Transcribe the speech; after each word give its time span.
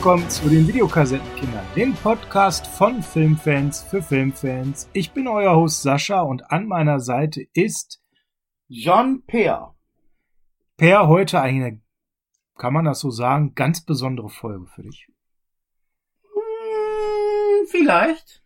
Willkommen 0.00 0.30
zu 0.30 0.48
den 0.48 0.66
Videokassettenkindern, 0.66 1.66
dem 1.76 1.92
Podcast 1.92 2.66
von 2.66 3.02
Filmfans 3.02 3.82
für 3.82 4.02
Filmfans. 4.02 4.88
Ich 4.94 5.12
bin 5.12 5.28
euer 5.28 5.54
Host 5.54 5.82
Sascha 5.82 6.22
und 6.22 6.50
an 6.50 6.66
meiner 6.66 7.00
Seite 7.00 7.42
ist 7.52 8.02
John 8.66 9.22
Peer. 9.26 9.74
Per 10.78 11.06
heute 11.06 11.42
eine, 11.42 11.82
kann 12.56 12.72
man 12.72 12.86
das 12.86 13.00
so 13.00 13.10
sagen, 13.10 13.54
ganz 13.54 13.84
besondere 13.84 14.30
Folge 14.30 14.64
für 14.68 14.84
dich. 14.84 15.06
Hm, 16.22 17.66
vielleicht. 17.68 18.42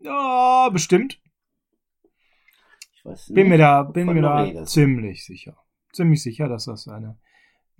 Ja, 0.00 0.70
bestimmt. 0.70 1.22
Ich 2.94 3.04
weiß 3.04 3.28
nicht. 3.28 3.36
Bin 3.36 3.48
mir 3.48 3.58
da, 3.58 3.84
bin 3.84 4.12
mir 4.12 4.22
da 4.22 4.42
redest. 4.42 4.72
ziemlich 4.72 5.24
sicher. 5.24 5.56
Ziemlich 5.92 6.20
sicher, 6.20 6.48
dass 6.48 6.64
das 6.64 6.88
eine 6.88 7.16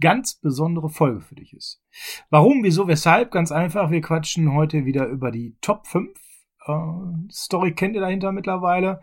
ganz 0.01 0.35
besondere 0.35 0.89
Folge 0.89 1.21
für 1.21 1.35
dich 1.35 1.55
ist. 1.55 1.83
Warum, 2.31 2.63
wieso, 2.63 2.89
weshalb? 2.89 3.31
Ganz 3.31 3.53
einfach, 3.53 3.91
wir 3.91 4.01
quatschen 4.01 4.53
heute 4.55 4.85
wieder 4.85 5.07
über 5.07 5.31
die 5.31 5.57
Top 5.61 5.87
5. 5.87 6.11
Äh, 6.67 6.73
Story 7.31 7.73
kennt 7.75 7.95
ihr 7.95 8.01
dahinter 8.01 8.33
mittlerweile. 8.33 9.01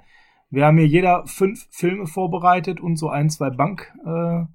Wir 0.50 0.66
haben 0.66 0.78
hier 0.78 0.88
jeder 0.88 1.26
fünf 1.26 1.68
Filme 1.72 2.08
vorbereitet 2.08 2.80
und 2.80 2.96
so 2.96 3.10
ein, 3.10 3.30
zwei 3.30 3.50
Bankdrücker, 3.50 4.50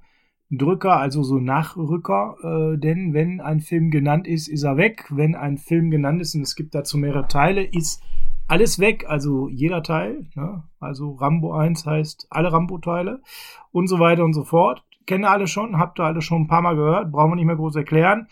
äh, 0.89 1.01
also 1.01 1.23
so 1.23 1.39
Nachrücker. 1.39 2.37
Äh, 2.43 2.79
denn 2.79 3.13
wenn 3.13 3.41
ein 3.41 3.61
Film 3.61 3.91
genannt 3.91 4.27
ist, 4.27 4.49
ist 4.49 4.63
er 4.63 4.77
weg. 4.77 5.07
Wenn 5.11 5.35
ein 5.35 5.59
Film 5.59 5.91
genannt 5.91 6.23
ist 6.23 6.35
und 6.35 6.43
es 6.43 6.57
gibt 6.57 6.75
dazu 6.75 6.97
mehrere 6.97 7.29
Teile, 7.29 7.63
ist 7.63 8.03
alles 8.49 8.79
weg, 8.79 9.07
also 9.09 9.49
jeder 9.49 9.83
Teil. 9.83 10.27
Ne? 10.35 10.63
Also 10.81 11.13
Rambo 11.13 11.53
1 11.55 11.87
heißt 11.87 12.27
alle 12.31 12.53
Rambo-Teile 12.53 13.23
und 13.71 13.87
so 13.87 13.99
weiter 13.99 14.25
und 14.25 14.35
so 14.35 14.45
fort. 14.45 14.85
Kennen 15.07 15.25
alle 15.25 15.47
schon, 15.47 15.79
habt 15.79 15.99
ihr 15.99 16.05
alle 16.05 16.23
schon 16.23 16.43
ein 16.43 16.47
paar 16.49 16.63
Mal 16.63 16.77
gehört, 16.77 17.11
brauchen 17.11 17.33
wir 17.33 17.37
nicht 17.37 17.47
mehr 17.47 17.57
groß 17.57 17.77
erklären. 17.77 18.29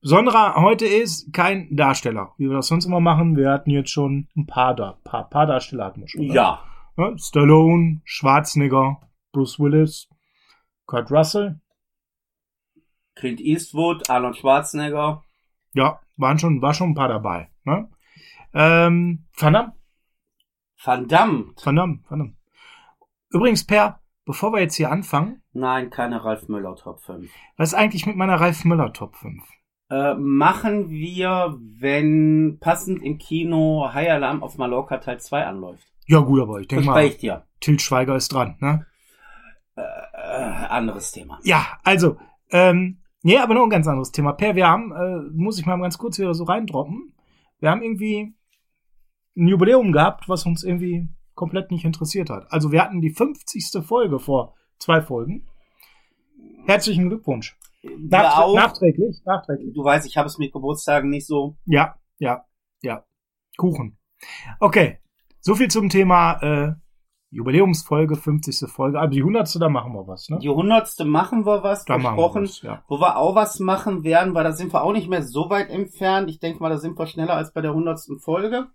Besonderer 0.00 0.56
heute 0.56 0.86
ist 0.86 1.32
kein 1.32 1.74
Darsteller, 1.74 2.34
wie 2.36 2.48
wir 2.48 2.56
das 2.56 2.68
sonst 2.68 2.86
immer 2.86 3.00
machen. 3.00 3.36
Wir 3.36 3.50
hatten 3.50 3.70
jetzt 3.70 3.90
schon 3.90 4.28
ein 4.36 4.46
paar, 4.46 4.74
da 4.74 4.98
paar, 5.04 5.28
paar 5.28 5.46
Darsteller 5.46 5.86
hatten 5.86 6.00
wir 6.00 6.08
schon. 6.08 6.22
Ja. 6.22 6.62
Ja, 6.96 7.16
Stallone, 7.16 8.00
Schwarzenegger, 8.04 9.00
Bruce 9.32 9.60
Willis, 9.60 10.08
Kurt 10.86 11.10
Russell. 11.12 11.60
Clint 13.14 13.40
Eastwood, 13.40 14.10
Arnold 14.10 14.36
Schwarzenegger. 14.36 15.22
Ja, 15.74 16.00
waren 16.16 16.38
schon, 16.38 16.60
war 16.60 16.74
schon 16.74 16.90
ein 16.90 16.94
paar 16.94 17.08
dabei. 17.08 17.50
Ne? 17.64 17.88
Ähm, 18.52 19.26
Van 19.36 19.52
Damme, 19.52 19.72
Verdammt. 20.78 21.64
Van 21.64 21.76
Damme. 21.76 22.34
Übrigens, 23.30 23.64
Per, 23.64 24.00
bevor 24.28 24.52
wir 24.52 24.60
jetzt 24.60 24.74
hier 24.76 24.92
anfangen, 24.92 25.42
Nein, 25.54 25.88
keine 25.88 26.22
Ralf 26.22 26.48
Müller 26.48 26.76
Top 26.76 27.00
5. 27.00 27.30
was 27.56 27.70
ist 27.70 27.74
eigentlich 27.74 28.04
mit 28.04 28.14
meiner 28.14 28.38
Ralf 28.38 28.62
Müller 28.66 28.92
Top 28.92 29.16
5? 29.16 29.42
Äh, 29.90 30.14
machen 30.16 30.90
wir, 30.90 31.56
wenn 31.58 32.58
passend 32.60 33.02
im 33.02 33.16
Kino 33.16 33.88
High 33.90 34.10
Alarm 34.10 34.42
auf 34.42 34.58
Mallorca 34.58 34.98
Teil 34.98 35.18
2 35.18 35.46
anläuft. 35.46 35.82
Ja 36.06 36.20
gut, 36.20 36.42
aber 36.42 36.60
ich 36.60 36.68
denke 36.68 36.84
mal, 36.84 37.06
ich 37.06 37.16
dir. 37.16 37.46
Til 37.60 37.80
Schweiger 37.80 38.16
ist 38.16 38.28
dran. 38.28 38.56
Ne? 38.60 38.86
Äh, 39.76 39.80
anderes 40.68 41.10
Thema. 41.10 41.40
Ja, 41.42 41.78
also, 41.82 42.18
ähm, 42.50 42.98
nee, 43.22 43.38
aber 43.38 43.54
noch 43.54 43.62
ein 43.62 43.70
ganz 43.70 43.88
anderes 43.88 44.12
Thema. 44.12 44.34
Per, 44.34 44.54
wir 44.54 44.68
haben, 44.68 44.92
äh, 44.92 45.30
muss 45.32 45.58
ich 45.58 45.64
mal 45.64 45.80
ganz 45.80 45.96
kurz 45.96 46.18
wieder 46.18 46.34
so 46.34 46.44
reindroppen, 46.44 47.14
wir 47.60 47.70
haben 47.70 47.82
irgendwie 47.82 48.34
ein 49.38 49.48
Jubiläum 49.48 49.90
gehabt, 49.92 50.28
was 50.28 50.44
uns 50.44 50.64
irgendwie 50.64 51.08
komplett 51.38 51.70
nicht 51.70 51.84
interessiert 51.84 52.30
hat. 52.30 52.50
Also 52.50 52.72
wir 52.72 52.82
hatten 52.82 53.00
die 53.00 53.10
50. 53.10 53.82
Folge 53.82 54.18
vor 54.18 54.54
zwei 54.78 55.00
Folgen. 55.00 55.46
Herzlichen 56.66 57.08
Glückwunsch. 57.08 57.56
Wir 57.80 57.96
Nachträ 57.96 58.42
auch. 58.42 58.56
nachträglich, 58.56 59.22
nachträglich. 59.24 59.72
Du 59.72 59.84
weißt, 59.84 60.04
ich 60.04 60.16
habe 60.16 60.26
es 60.26 60.36
mit 60.38 60.52
Geburtstagen 60.52 61.08
nicht 61.08 61.26
so. 61.26 61.56
Ja, 61.64 61.94
ja, 62.18 62.44
ja. 62.82 63.04
Kuchen. 63.56 63.98
Okay, 64.58 64.98
so 65.40 65.54
viel 65.54 65.68
zum 65.68 65.88
Thema 65.88 66.40
äh, 66.42 66.72
Jubiläumsfolge, 67.30 68.16
50. 68.16 68.68
Folge. 68.68 68.98
Also 68.98 69.12
die 69.12 69.20
100. 69.20 69.60
da 69.60 69.68
machen 69.68 69.92
wir 69.92 70.08
was, 70.08 70.28
ne? 70.28 70.40
Die 70.40 70.48
hundertste 70.48 71.04
machen 71.04 71.46
wir 71.46 71.62
was, 71.62 71.84
Da 71.84 71.98
machen 71.98 72.18
wir 72.18 72.34
was, 72.34 72.62
ja. 72.62 72.82
Wo 72.88 72.98
wir 73.00 73.16
auch 73.16 73.36
was 73.36 73.60
machen 73.60 74.02
werden, 74.02 74.34
weil 74.34 74.42
da 74.42 74.52
sind 74.52 74.72
wir 74.72 74.82
auch 74.82 74.92
nicht 74.92 75.08
mehr 75.08 75.22
so 75.22 75.50
weit 75.50 75.70
entfernt. 75.70 76.28
Ich 76.30 76.40
denke 76.40 76.60
mal, 76.60 76.70
da 76.70 76.78
sind 76.78 76.98
wir 76.98 77.06
schneller 77.06 77.34
als 77.34 77.52
bei 77.52 77.60
der 77.60 77.74
hundertsten 77.74 78.18
Folge. 78.18 78.66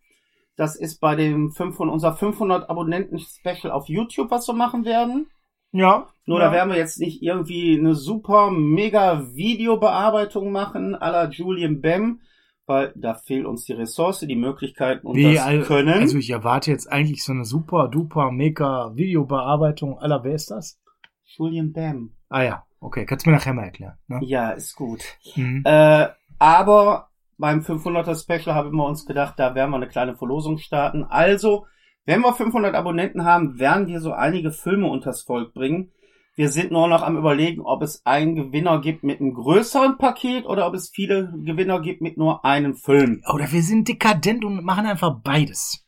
Das 0.55 0.75
ist 0.75 0.99
bei 0.99 1.15
dem 1.15 1.51
500, 1.51 1.93
unser 1.93 2.13
500 2.13 2.69
Abonnenten 2.69 3.19
Special 3.19 3.71
auf 3.71 3.87
YouTube, 3.89 4.29
was 4.31 4.47
wir 4.47 4.53
machen 4.53 4.85
werden. 4.85 5.27
Ja. 5.71 6.07
Nur 6.25 6.39
ja. 6.39 6.45
da 6.45 6.51
werden 6.51 6.69
wir 6.69 6.77
jetzt 6.77 6.99
nicht 6.99 7.23
irgendwie 7.23 7.77
eine 7.77 7.95
super 7.95 8.51
mega 8.51 9.23
Videobearbeitung 9.33 10.51
machen, 10.51 10.95
à 10.95 11.11
la 11.11 11.29
Julian 11.29 11.81
Bam, 11.81 12.21
weil 12.67 12.93
da 12.95 13.15
fehlt 13.15 13.45
uns 13.45 13.65
die 13.65 13.73
Ressource, 13.73 14.19
die 14.19 14.35
Möglichkeiten 14.35 15.07
und 15.07 15.15
Wie, 15.15 15.33
das 15.33 15.43
al- 15.43 15.63
Können. 15.63 15.99
Also 15.99 16.17
ich 16.19 16.29
erwarte 16.29 16.69
jetzt 16.69 16.91
eigentlich 16.91 17.23
so 17.23 17.33
eine 17.33 17.45
super, 17.45 17.87
duper, 17.87 18.31
mega 18.31 18.95
Videobearbeitung 18.95 19.97
aller, 19.97 20.23
wer 20.23 20.35
ist 20.35 20.51
das? 20.51 20.79
Julian 21.25 21.73
Bam. 21.73 22.11
Ah 22.29 22.43
ja, 22.43 22.63
okay, 22.79 23.05
kannst 23.05 23.25
du 23.25 23.31
mir 23.31 23.37
nachher 23.37 23.53
mal 23.55 23.63
erklären. 23.63 23.97
Ne? 24.07 24.19
Ja, 24.23 24.51
ist 24.51 24.75
gut. 24.75 25.03
Mhm. 25.35 25.63
Äh, 25.65 26.09
aber 26.37 27.09
beim 27.43 27.59
500er 27.59 28.15
Special 28.15 28.55
haben 28.55 28.71
wir 28.71 28.85
uns 28.85 29.05
gedacht, 29.05 29.33
da 29.35 29.53
werden 29.53 29.71
wir 29.71 29.75
eine 29.75 29.89
kleine 29.89 30.15
Verlosung 30.15 30.59
starten. 30.59 31.03
Also, 31.03 31.65
wenn 32.05 32.21
wir 32.21 32.31
500 32.31 32.73
Abonnenten 32.73 33.25
haben, 33.25 33.59
werden 33.59 33.87
wir 33.87 33.99
so 33.99 34.13
einige 34.13 34.53
Filme 34.53 34.87
unters 34.87 35.23
Volk 35.23 35.53
bringen. 35.53 35.91
Wir 36.37 36.47
sind 36.47 36.71
nur 36.71 36.87
noch 36.87 37.01
am 37.01 37.17
überlegen, 37.17 37.59
ob 37.59 37.81
es 37.81 38.01
einen 38.05 38.35
Gewinner 38.35 38.79
gibt 38.79 39.03
mit 39.03 39.19
einem 39.19 39.33
größeren 39.33 39.97
Paket 39.97 40.45
oder 40.45 40.65
ob 40.65 40.73
es 40.73 40.89
viele 40.89 41.33
Gewinner 41.43 41.81
gibt 41.81 41.99
mit 41.99 42.15
nur 42.15 42.45
einem 42.45 42.75
Film. 42.75 43.21
Oder 43.33 43.51
wir 43.51 43.61
sind 43.61 43.89
dekadent 43.89 44.45
und 44.45 44.63
machen 44.63 44.85
einfach 44.85 45.19
beides. 45.21 45.85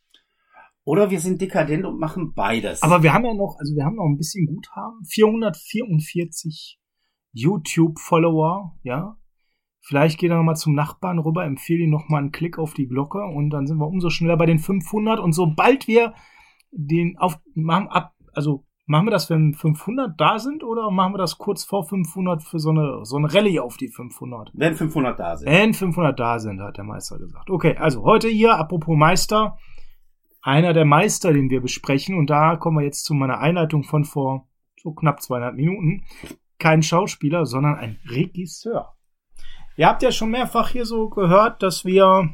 Oder 0.83 1.09
wir 1.09 1.21
sind 1.21 1.39
dekadent 1.39 1.85
und 1.85 1.97
machen 1.97 2.33
beides. 2.33 2.83
Aber 2.83 3.01
wir 3.01 3.13
haben 3.13 3.23
ja 3.23 3.33
noch, 3.33 3.55
also 3.59 3.73
wir 3.77 3.85
haben 3.85 3.95
noch 3.95 4.03
ein 4.03 4.17
bisschen 4.17 4.45
Guthaben. 4.45 5.05
444 5.05 6.81
YouTube-Follower, 7.31 8.75
ja. 8.83 9.15
Vielleicht 9.87 10.17
geht 10.17 10.31
er 10.31 10.37
nochmal 10.37 10.55
zum 10.55 10.73
Nachbarn 10.73 11.19
rüber, 11.19 11.45
empfehle 11.45 11.83
ihm 11.83 11.91
nochmal 11.91 12.21
einen 12.21 12.31
Klick 12.31 12.57
auf 12.57 12.73
die 12.73 12.87
Glocke 12.87 13.23
und 13.23 13.51
dann 13.51 13.67
sind 13.67 13.77
wir 13.77 13.87
umso 13.87 14.09
schneller 14.09 14.35
bei 14.35 14.47
den 14.47 14.57
500 14.57 15.19
und 15.19 15.33
sobald 15.33 15.87
wir 15.87 16.15
den 16.71 17.19
auf, 17.19 17.39
machen 17.53 17.87
ab, 17.89 18.15
also 18.33 18.65
machen 18.87 19.05
wir 19.05 19.11
das, 19.11 19.29
wenn 19.29 19.53
500 19.53 20.19
da 20.19 20.39
sind 20.39 20.63
oder 20.63 20.89
machen 20.89 21.13
wir 21.13 21.19
das 21.19 21.37
kurz 21.37 21.63
vor 21.63 21.87
500 21.87 22.41
für 22.41 22.57
so 22.57 22.71
eine, 22.71 23.01
so 23.03 23.17
eine 23.17 23.31
Rallye 23.31 23.59
auf 23.59 23.77
die 23.77 23.89
500? 23.89 24.51
wenn 24.55 24.73
500 24.73 25.19
da 25.19 25.37
sind. 25.37 25.51
Wenn 25.51 25.73
500 25.75 26.19
da 26.19 26.39
sind, 26.39 26.61
hat 26.61 26.77
der 26.77 26.83
Meister 26.83 27.19
gesagt. 27.19 27.51
Okay, 27.51 27.77
also 27.77 28.01
heute 28.03 28.27
hier, 28.27 28.55
apropos 28.55 28.97
Meister, 28.97 29.55
einer 30.41 30.73
der 30.73 30.85
Meister, 30.85 31.31
den 31.31 31.51
wir 31.51 31.61
besprechen, 31.61 32.17
und 32.17 32.31
da 32.31 32.55
kommen 32.55 32.79
wir 32.79 32.85
jetzt 32.85 33.05
zu 33.05 33.13
meiner 33.13 33.37
Einleitung 33.37 33.83
von 33.83 34.03
vor 34.03 34.47
so 34.81 34.93
knapp 34.93 35.21
zweieinhalb 35.21 35.55
Minuten. 35.55 36.05
Kein 36.57 36.81
Schauspieler, 36.81 37.45
sondern 37.45 37.75
ein 37.75 37.99
Regisseur. 38.09 38.95
Ihr 39.77 39.87
habt 39.87 40.01
ja 40.03 40.11
schon 40.11 40.31
mehrfach 40.31 40.69
hier 40.69 40.85
so 40.85 41.09
gehört, 41.09 41.61
dass 41.61 41.83
wir 41.83 42.29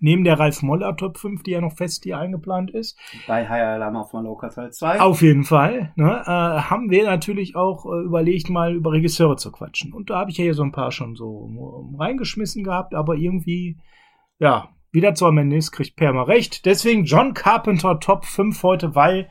neben 0.00 0.24
der 0.24 0.38
Ralf 0.38 0.62
Moller 0.62 0.96
Top 0.96 1.18
5, 1.18 1.42
die 1.42 1.52
ja 1.52 1.60
noch 1.60 1.76
fest 1.76 2.04
hier 2.04 2.18
eingeplant 2.18 2.70
ist, 2.70 2.98
Bei 3.26 3.48
High 3.48 3.62
Alarm 3.62 3.96
auf 3.96 4.12
Mallorca 4.12 4.48
Teil 4.48 4.70
2. 4.70 5.00
auf 5.00 5.22
jeden 5.22 5.44
Fall. 5.44 5.92
Ne, 5.96 6.22
äh, 6.26 6.28
haben 6.28 6.90
wir 6.90 7.04
natürlich 7.04 7.56
auch 7.56 7.86
äh, 7.86 8.04
überlegt, 8.04 8.50
mal 8.50 8.74
über 8.74 8.92
Regisseure 8.92 9.36
zu 9.36 9.50
quatschen. 9.50 9.92
Und 9.92 10.10
da 10.10 10.18
habe 10.18 10.30
ich 10.30 10.36
ja 10.36 10.44
hier 10.44 10.54
so 10.54 10.62
ein 10.62 10.72
paar 10.72 10.92
schon 10.92 11.16
so 11.16 11.48
ähm, 11.48 11.96
reingeschmissen 11.98 12.64
gehabt, 12.64 12.94
aber 12.94 13.14
irgendwie, 13.14 13.78
ja, 14.38 14.68
wieder 14.92 15.14
zu 15.14 15.26
am 15.26 15.38
Ende 15.38 15.56
ist, 15.56 15.72
kriegt 15.72 15.96
Per 15.96 16.12
mal 16.12 16.24
recht. 16.24 16.66
Deswegen 16.66 17.04
John 17.04 17.34
Carpenter 17.34 17.98
Top 17.98 18.24
5 18.26 18.62
heute, 18.62 18.94
weil 18.94 19.30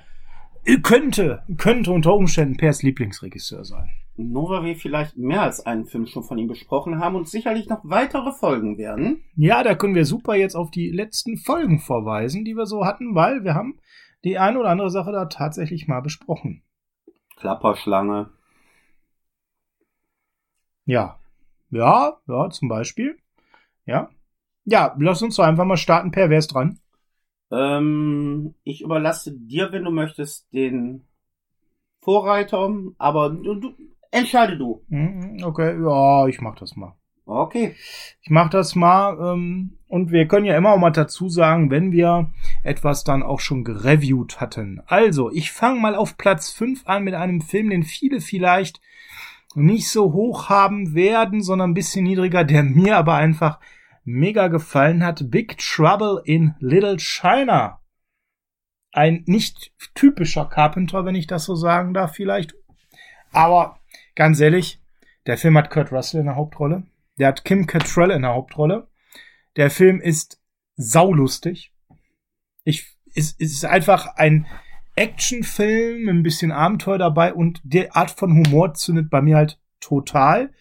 könnte, 0.81 1.43
könnte 1.57 1.91
unter 1.91 2.13
Umständen 2.13 2.57
Pers 2.57 2.83
Lieblingsregisseur 2.83 3.63
sein. 3.63 3.89
Nur 4.15 4.49
weil 4.49 4.63
wir 4.63 4.75
vielleicht 4.75 5.17
mehr 5.17 5.41
als 5.41 5.65
einen 5.65 5.85
Film 5.85 6.05
schon 6.05 6.23
von 6.23 6.37
ihm 6.37 6.47
besprochen 6.47 6.99
haben 6.99 7.15
und 7.15 7.27
sicherlich 7.27 7.67
noch 7.67 7.81
weitere 7.83 8.31
Folgen 8.31 8.77
werden. 8.77 9.23
Ja, 9.35 9.63
da 9.63 9.73
können 9.73 9.95
wir 9.95 10.05
super 10.05 10.35
jetzt 10.35 10.55
auf 10.55 10.69
die 10.69 10.89
letzten 10.89 11.37
Folgen 11.37 11.79
verweisen, 11.79 12.45
die 12.45 12.55
wir 12.55 12.67
so 12.67 12.85
hatten, 12.85 13.15
weil 13.15 13.43
wir 13.43 13.55
haben 13.55 13.79
die 14.23 14.37
eine 14.37 14.59
oder 14.59 14.69
andere 14.69 14.91
Sache 14.91 15.11
da 15.11 15.25
tatsächlich 15.25 15.87
mal 15.87 16.01
besprochen. 16.01 16.63
Klapperschlange. 17.37 18.29
Ja. 20.85 21.19
Ja, 21.71 22.19
ja, 22.27 22.49
zum 22.51 22.69
Beispiel. 22.69 23.17
Ja. 23.85 24.09
Ja, 24.65 24.95
lass 24.99 25.23
uns 25.23 25.35
doch 25.35 25.43
einfach 25.43 25.65
mal 25.65 25.77
starten. 25.77 26.11
Per, 26.11 26.29
wer 26.29 26.37
ist 26.37 26.53
dran? 26.53 26.79
Ähm, 27.51 28.53
ich 28.63 28.81
überlasse 28.81 29.33
dir, 29.35 29.71
wenn 29.71 29.83
du 29.83 29.91
möchtest, 29.91 30.53
den 30.53 31.07
Vorreiter, 32.01 32.69
aber 32.97 33.29
du, 33.29 33.55
du 33.55 33.73
entscheide 34.13 34.57
du. 34.57 34.83
Mhm, 34.89 35.43
Okay, 35.43 35.75
ja, 35.81 36.27
ich 36.27 36.41
mach 36.41 36.55
das 36.55 36.75
mal. 36.75 36.95
Okay. 37.25 37.75
Ich 38.21 38.29
mach 38.29 38.49
das 38.49 38.75
mal. 38.75 39.33
Ähm, 39.33 39.77
und 39.87 40.11
wir 40.11 40.27
können 40.27 40.45
ja 40.45 40.57
immer 40.57 40.73
auch 40.73 40.79
mal 40.79 40.91
dazu 40.91 41.29
sagen, 41.29 41.71
wenn 41.71 41.91
wir 41.91 42.31
etwas 42.63 43.03
dann 43.03 43.23
auch 43.23 43.39
schon 43.39 43.63
gereviewt 43.63 44.41
hatten. 44.41 44.81
Also, 44.87 45.31
ich 45.31 45.51
fange 45.51 45.79
mal 45.79 45.95
auf 45.95 46.17
Platz 46.17 46.51
5 46.51 46.85
an 46.85 47.03
mit 47.03 47.13
einem 47.13 47.41
Film, 47.41 47.69
den 47.69 47.83
viele 47.83 48.19
vielleicht 48.19 48.81
nicht 49.55 49.89
so 49.89 50.13
hoch 50.13 50.49
haben 50.49 50.95
werden, 50.95 51.41
sondern 51.41 51.71
ein 51.71 51.75
bisschen 51.75 52.03
niedriger, 52.03 52.43
der 52.43 52.63
mir 52.63 52.97
aber 52.97 53.15
einfach 53.15 53.59
mega 54.03 54.47
gefallen 54.47 55.05
hat. 55.05 55.29
Big 55.31 55.57
Trouble 55.57 56.21
in 56.25 56.55
Little 56.59 56.97
China. 56.97 57.79
Ein 58.91 59.23
nicht 59.25 59.71
typischer 59.95 60.45
Carpenter, 60.45 61.05
wenn 61.05 61.15
ich 61.15 61.27
das 61.27 61.45
so 61.45 61.55
sagen 61.55 61.93
darf, 61.93 62.15
vielleicht. 62.15 62.55
Aber 63.31 63.79
ganz 64.15 64.39
ehrlich, 64.39 64.81
der 65.25 65.37
Film 65.37 65.57
hat 65.57 65.69
Kurt 65.69 65.91
Russell 65.91 66.19
in 66.19 66.25
der 66.27 66.35
Hauptrolle. 66.35 66.83
Der 67.17 67.27
hat 67.27 67.45
Kim 67.45 67.67
Cattrall 67.67 68.11
in 68.11 68.23
der 68.23 68.33
Hauptrolle. 68.33 68.87
Der 69.55 69.69
Film 69.69 70.01
ist 70.01 70.41
saulustig. 70.75 71.71
Ich, 72.63 72.97
es, 73.13 73.35
es 73.39 73.53
ist 73.53 73.65
einfach 73.65 74.15
ein 74.15 74.47
Actionfilm, 74.95 76.09
ein 76.09 76.23
bisschen 76.23 76.51
Abenteuer 76.51 76.97
dabei 76.97 77.33
und 77.33 77.61
die 77.63 77.91
Art 77.91 78.11
von 78.11 78.31
Humor 78.31 78.73
zündet 78.73 79.09
bei 79.09 79.21
mir 79.21 79.37
halt 79.37 79.59
total. 79.79 80.51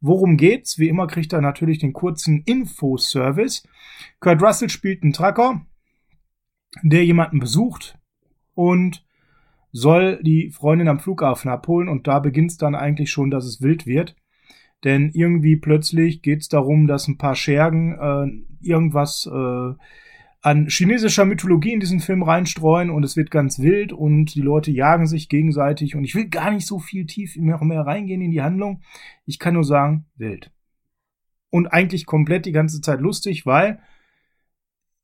Worum 0.00 0.36
geht's? 0.36 0.78
Wie 0.78 0.88
immer 0.88 1.06
kriegt 1.06 1.32
er 1.32 1.40
natürlich 1.40 1.78
den 1.78 1.92
kurzen 1.92 2.42
Infoservice. 2.44 3.66
Kurt 4.20 4.42
Russell 4.42 4.68
spielt 4.68 5.02
einen 5.02 5.12
Trucker, 5.12 5.64
der 6.82 7.04
jemanden 7.04 7.38
besucht 7.38 7.98
und 8.54 9.04
soll 9.72 10.22
die 10.22 10.50
Freundin 10.50 10.88
am 10.88 11.00
Flughafen 11.00 11.50
abholen 11.50 11.88
und 11.88 12.06
da 12.06 12.18
beginnt's 12.18 12.58
dann 12.58 12.74
eigentlich 12.74 13.10
schon, 13.10 13.30
dass 13.30 13.44
es 13.44 13.62
wild 13.62 13.86
wird. 13.86 14.14
Denn 14.84 15.10
irgendwie 15.12 15.56
plötzlich 15.56 16.22
geht's 16.22 16.48
darum, 16.48 16.86
dass 16.86 17.08
ein 17.08 17.18
paar 17.18 17.34
Schergen 17.34 17.92
äh, 17.98 18.66
irgendwas 18.66 19.28
äh, 19.32 19.74
an 20.42 20.66
chinesischer 20.68 21.24
Mythologie 21.24 21.72
in 21.72 21.80
diesen 21.80 22.00
Film 22.00 22.24
reinstreuen 22.24 22.90
und 22.90 23.04
es 23.04 23.16
wird 23.16 23.30
ganz 23.30 23.60
wild 23.60 23.92
und 23.92 24.34
die 24.34 24.40
Leute 24.40 24.72
jagen 24.72 25.06
sich 25.06 25.28
gegenseitig 25.28 25.94
und 25.94 26.02
ich 26.04 26.16
will 26.16 26.28
gar 26.28 26.50
nicht 26.50 26.66
so 26.66 26.80
viel 26.80 27.06
tief 27.06 27.36
noch 27.36 27.62
mehr 27.62 27.82
reingehen 27.82 28.20
in 28.20 28.32
die 28.32 28.42
Handlung. 28.42 28.82
Ich 29.24 29.38
kann 29.38 29.54
nur 29.54 29.64
sagen, 29.64 30.06
wild. 30.16 30.50
Und 31.50 31.68
eigentlich 31.68 32.06
komplett 32.06 32.44
die 32.44 32.52
ganze 32.52 32.80
Zeit 32.80 33.00
lustig, 33.00 33.46
weil 33.46 33.80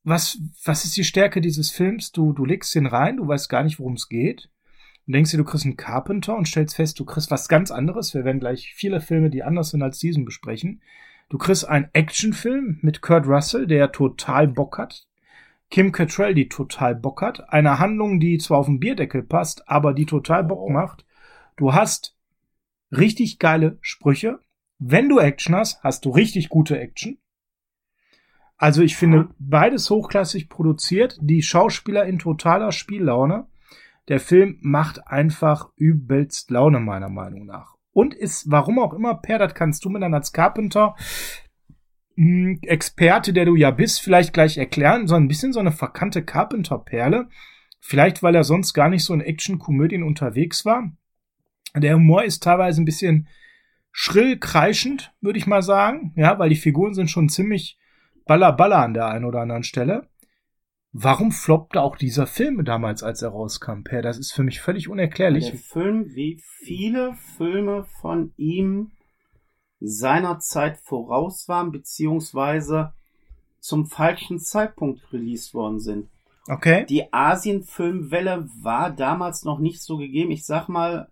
was, 0.03 0.39
was 0.65 0.83
ist 0.83 0.97
die 0.97 1.03
Stärke 1.05 1.39
dieses 1.39 1.69
Films? 1.71 2.11
Du, 2.11 2.33
du 2.33 2.43
legst 2.43 2.75
den 2.75 2.85
rein, 2.85 3.17
du 3.17 3.27
weißt 3.27 3.49
gar 3.49 3.63
nicht, 3.63 3.79
worum 3.79 3.93
es 3.93 4.09
geht. 4.09 4.49
Und 5.09 5.13
denkst 5.13 5.31
dir, 5.31 5.37
du 5.37 5.43
kriegst 5.43 5.65
einen 5.65 5.75
Carpenter 5.75 6.37
und 6.37 6.47
stellst 6.47 6.75
fest, 6.75 6.99
du 6.99 7.03
kriegst 7.03 7.31
was 7.31 7.47
ganz 7.47 7.71
anderes. 7.71 8.13
Wir 8.13 8.25
werden 8.25 8.39
gleich 8.39 8.75
viele 8.75 9.01
Filme, 9.01 9.31
die 9.31 9.41
anders 9.41 9.71
sind 9.71 9.81
als 9.81 9.97
diesen, 9.97 10.23
besprechen. 10.23 10.83
Du 11.29 11.39
kriegst 11.39 11.67
einen 11.67 11.89
Actionfilm 11.93 12.77
mit 12.83 13.01
Kurt 13.01 13.25
Russell, 13.25 13.65
der 13.65 13.91
total 13.91 14.47
Bock 14.47 14.77
hat, 14.77 15.07
Kim 15.71 15.91
Cattrall, 15.91 16.35
die 16.35 16.47
total 16.47 16.93
Bock 16.93 17.23
hat. 17.23 17.51
Eine 17.51 17.79
Handlung, 17.79 18.19
die 18.19 18.37
zwar 18.37 18.59
auf 18.59 18.67
den 18.67 18.79
Bierdeckel 18.79 19.23
passt, 19.23 19.67
aber 19.67 19.95
die 19.95 20.05
total 20.05 20.43
Bock 20.43 20.61
oh. 20.61 20.69
macht. 20.69 21.07
Du 21.57 21.73
hast 21.73 22.15
richtig 22.91 23.39
geile 23.39 23.79
Sprüche. 23.81 24.37
Wenn 24.77 25.09
du 25.09 25.17
Action 25.17 25.55
hast, 25.55 25.81
hast 25.81 26.05
du 26.05 26.11
richtig 26.11 26.49
gute 26.49 26.79
Action. 26.79 27.17
Also 28.57 28.83
ich 28.83 28.95
finde 28.95 29.29
beides 29.39 29.89
hochklassig 29.89 30.49
produziert. 30.49 31.17
Die 31.19 31.41
Schauspieler 31.41 32.05
in 32.05 32.19
totaler 32.19 32.71
Spiellaune. 32.71 33.47
Der 34.09 34.19
Film 34.19 34.57
macht 34.61 35.07
einfach 35.07 35.69
übelst 35.75 36.51
Laune, 36.51 36.79
meiner 36.79 37.09
Meinung 37.09 37.45
nach. 37.45 37.75
Und 37.91 38.13
ist, 38.13 38.49
warum 38.49 38.79
auch 38.79 38.93
immer, 38.93 39.15
Per, 39.15 39.37
das 39.39 39.53
kannst 39.53 39.85
du 39.85 39.89
mir 39.89 39.99
dann 39.99 40.13
als 40.13 40.33
Carpenter 40.33 40.95
hm, 42.15 42.59
Experte, 42.63 43.33
der 43.33 43.45
du 43.45 43.55
ja 43.55 43.71
bist, 43.71 44.01
vielleicht 44.01 44.33
gleich 44.33 44.57
erklären, 44.57 45.07
so 45.07 45.15
ein 45.15 45.27
bisschen 45.27 45.53
so 45.53 45.59
eine 45.59 45.71
verkannte 45.71 46.23
Carpenter-Perle. 46.23 47.29
Vielleicht, 47.79 48.21
weil 48.23 48.35
er 48.35 48.43
sonst 48.43 48.73
gar 48.73 48.89
nicht 48.89 49.05
so 49.05 49.13
in 49.13 49.21
Action-Komödien 49.21 50.03
unterwegs 50.03 50.65
war. 50.65 50.91
Der 51.75 51.95
Humor 51.95 52.23
ist 52.23 52.43
teilweise 52.43 52.81
ein 52.81 52.85
bisschen 52.85 53.27
schrill 53.91 54.37
kreischend, 54.37 55.13
würde 55.21 55.39
ich 55.39 55.47
mal 55.47 55.61
sagen. 55.61 56.13
Ja, 56.15 56.39
weil 56.39 56.49
die 56.49 56.55
Figuren 56.55 56.93
sind 56.93 57.09
schon 57.09 57.29
ziemlich 57.29 57.77
baller 58.25 58.51
baller 58.53 58.79
an 58.79 58.93
der 58.93 59.07
einen 59.07 59.25
oder 59.25 59.41
anderen 59.41 59.63
Stelle. 59.63 60.09
Warum 60.91 61.31
floppte 61.31 61.81
auch 61.81 61.97
dieser 61.97 62.25
Film 62.25 62.65
damals, 62.65 63.03
als 63.03 63.21
er 63.21 63.29
rauskam, 63.29 63.83
Per? 63.83 64.01
Das 64.01 64.17
ist 64.17 64.31
für 64.31 64.43
mich 64.43 64.59
völlig 64.59 64.89
unerklärlich. 64.89 65.51
Der 65.51 65.59
Film, 65.59 66.15
wie 66.15 66.41
viele 66.63 67.13
Filme 67.37 67.85
von 68.01 68.33
ihm 68.37 68.91
seiner 69.79 70.39
Zeit 70.39 70.79
voraus 70.79 71.47
waren, 71.47 71.71
beziehungsweise 71.71 72.93
zum 73.59 73.85
falschen 73.85 74.39
Zeitpunkt 74.39 75.01
released 75.13 75.53
worden 75.53 75.79
sind. 75.79 76.09
Okay. 76.47 76.85
Die 76.89 77.13
Asien-Filmwelle 77.13 78.49
war 78.61 78.89
damals 78.89 79.43
noch 79.43 79.59
nicht 79.59 79.83
so 79.83 79.97
gegeben. 79.97 80.31
Ich 80.31 80.45
sag 80.45 80.69
mal, 80.69 81.09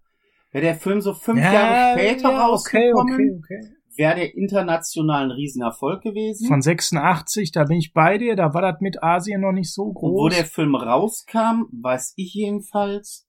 wäre 0.52 0.64
der 0.64 0.76
Film 0.76 1.02
so 1.02 1.14
fünf 1.14 1.40
ja, 1.40 1.54
Jahre 1.54 2.00
später 2.00 2.32
ja, 2.32 2.46
rausgekommen, 2.48 3.14
okay, 3.14 3.38
okay, 3.38 3.60
okay. 3.60 3.77
Wäre 3.98 4.16
der 4.16 4.36
international 4.36 5.26
ein 5.26 5.32
Riesenerfolg 5.32 6.02
gewesen. 6.02 6.48
Von 6.48 6.62
86, 6.62 7.52
da 7.52 7.66
bin 7.66 7.78
ich 7.78 7.94
bei 7.94 8.18
dir, 8.18 8.36
da 8.36 8.54
war 8.54 8.62
das 8.62 8.82
mit 8.82 9.04
Asien 9.04 9.42
noch 9.42 9.52
nicht 9.52 9.74
so 9.74 9.92
groß. 9.92 10.10
Und 10.10 10.16
wo 10.16 10.30
der 10.30 10.46
Film 10.46 10.76
rauskam, 10.76 11.66
weiß 11.72 12.14
ich 12.16 12.34
jedenfalls, 12.34 13.28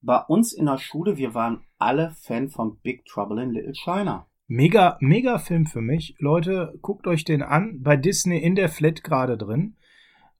bei 0.00 0.18
uns 0.18 0.52
in 0.52 0.66
der 0.66 0.78
Schule, 0.78 1.16
wir 1.16 1.34
waren 1.34 1.64
alle 1.78 2.10
Fan 2.22 2.48
von 2.48 2.78
Big 2.80 3.04
Trouble 3.06 3.42
in 3.42 3.50
Little 3.50 3.74
China. 3.74 4.26
Mega, 4.48 4.98
mega 5.00 5.38
Film 5.38 5.66
für 5.66 5.80
mich. 5.80 6.16
Leute, 6.18 6.74
guckt 6.82 7.06
euch 7.06 7.24
den 7.24 7.42
an. 7.42 7.80
Bei 7.82 7.96
Disney 7.96 8.38
in 8.38 8.54
der 8.54 8.68
Flat 8.68 9.02
gerade 9.02 9.38
drin. 9.38 9.76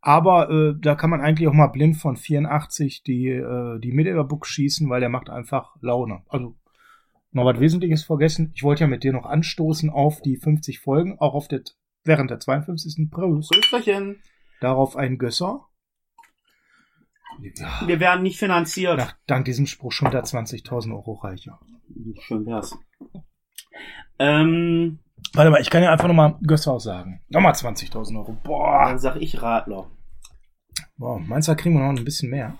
Aber 0.00 0.50
äh, 0.50 0.74
da 0.78 0.96
kann 0.96 1.10
man 1.10 1.20
eigentlich 1.20 1.48
auch 1.48 1.54
mal 1.54 1.68
blind 1.68 1.96
von 1.96 2.16
84 2.16 3.04
die, 3.04 3.28
äh, 3.28 3.78
die 3.78 3.92
Book 4.28 4.46
schießen, 4.46 4.90
weil 4.90 5.00
der 5.00 5.08
macht 5.08 5.30
einfach 5.30 5.76
Laune. 5.80 6.22
Also 6.28 6.56
noch 7.32 7.44
was 7.44 7.60
Wesentliches 7.60 8.04
vergessen. 8.04 8.52
Ich 8.54 8.62
wollte 8.62 8.84
ja 8.84 8.86
mit 8.86 9.04
dir 9.04 9.12
noch 9.12 9.26
anstoßen 9.26 9.90
auf 9.90 10.20
die 10.20 10.36
50 10.36 10.80
Folgen, 10.80 11.18
auch 11.18 11.34
auf 11.34 11.48
der, 11.48 11.62
während 12.04 12.30
der 12.30 12.40
52. 12.40 13.10
Prost. 13.10 13.50
Prösterchen. 13.50 14.22
Darauf 14.60 14.96
ein 14.96 15.18
Gösser. 15.18 15.66
Ja. 17.40 17.86
Wir 17.86 17.98
werden 17.98 18.22
nicht 18.22 18.38
finanziert. 18.38 18.98
Nach, 18.98 19.16
dank 19.26 19.46
diesem 19.46 19.66
Spruch 19.66 19.92
schon 19.92 20.10
der 20.10 20.22
20.000 20.22 20.92
Euro 20.92 21.14
reicher. 21.14 21.58
Schön 22.20 22.46
wär's. 22.46 22.76
Ähm, 24.18 25.00
Warte 25.34 25.50
mal, 25.50 25.60
ich 25.60 25.70
kann 25.70 25.82
ja 25.82 25.90
einfach 25.90 26.08
nochmal 26.08 26.36
Gösshaus 26.46 26.84
sagen. 26.84 27.22
Nochmal 27.28 27.52
20.000 27.52 28.16
Euro. 28.16 28.36
Boah. 28.44 28.84
Dann 28.86 28.98
sag 28.98 29.16
ich 29.16 29.40
Radler. 29.40 29.90
Boah, 30.96 31.18
meinst 31.18 31.48
du, 31.48 31.52
da 31.52 31.56
kriegen 31.56 31.74
wir 31.74 31.80
noch 31.80 31.98
ein 31.98 32.04
bisschen 32.04 32.30
mehr? 32.30 32.58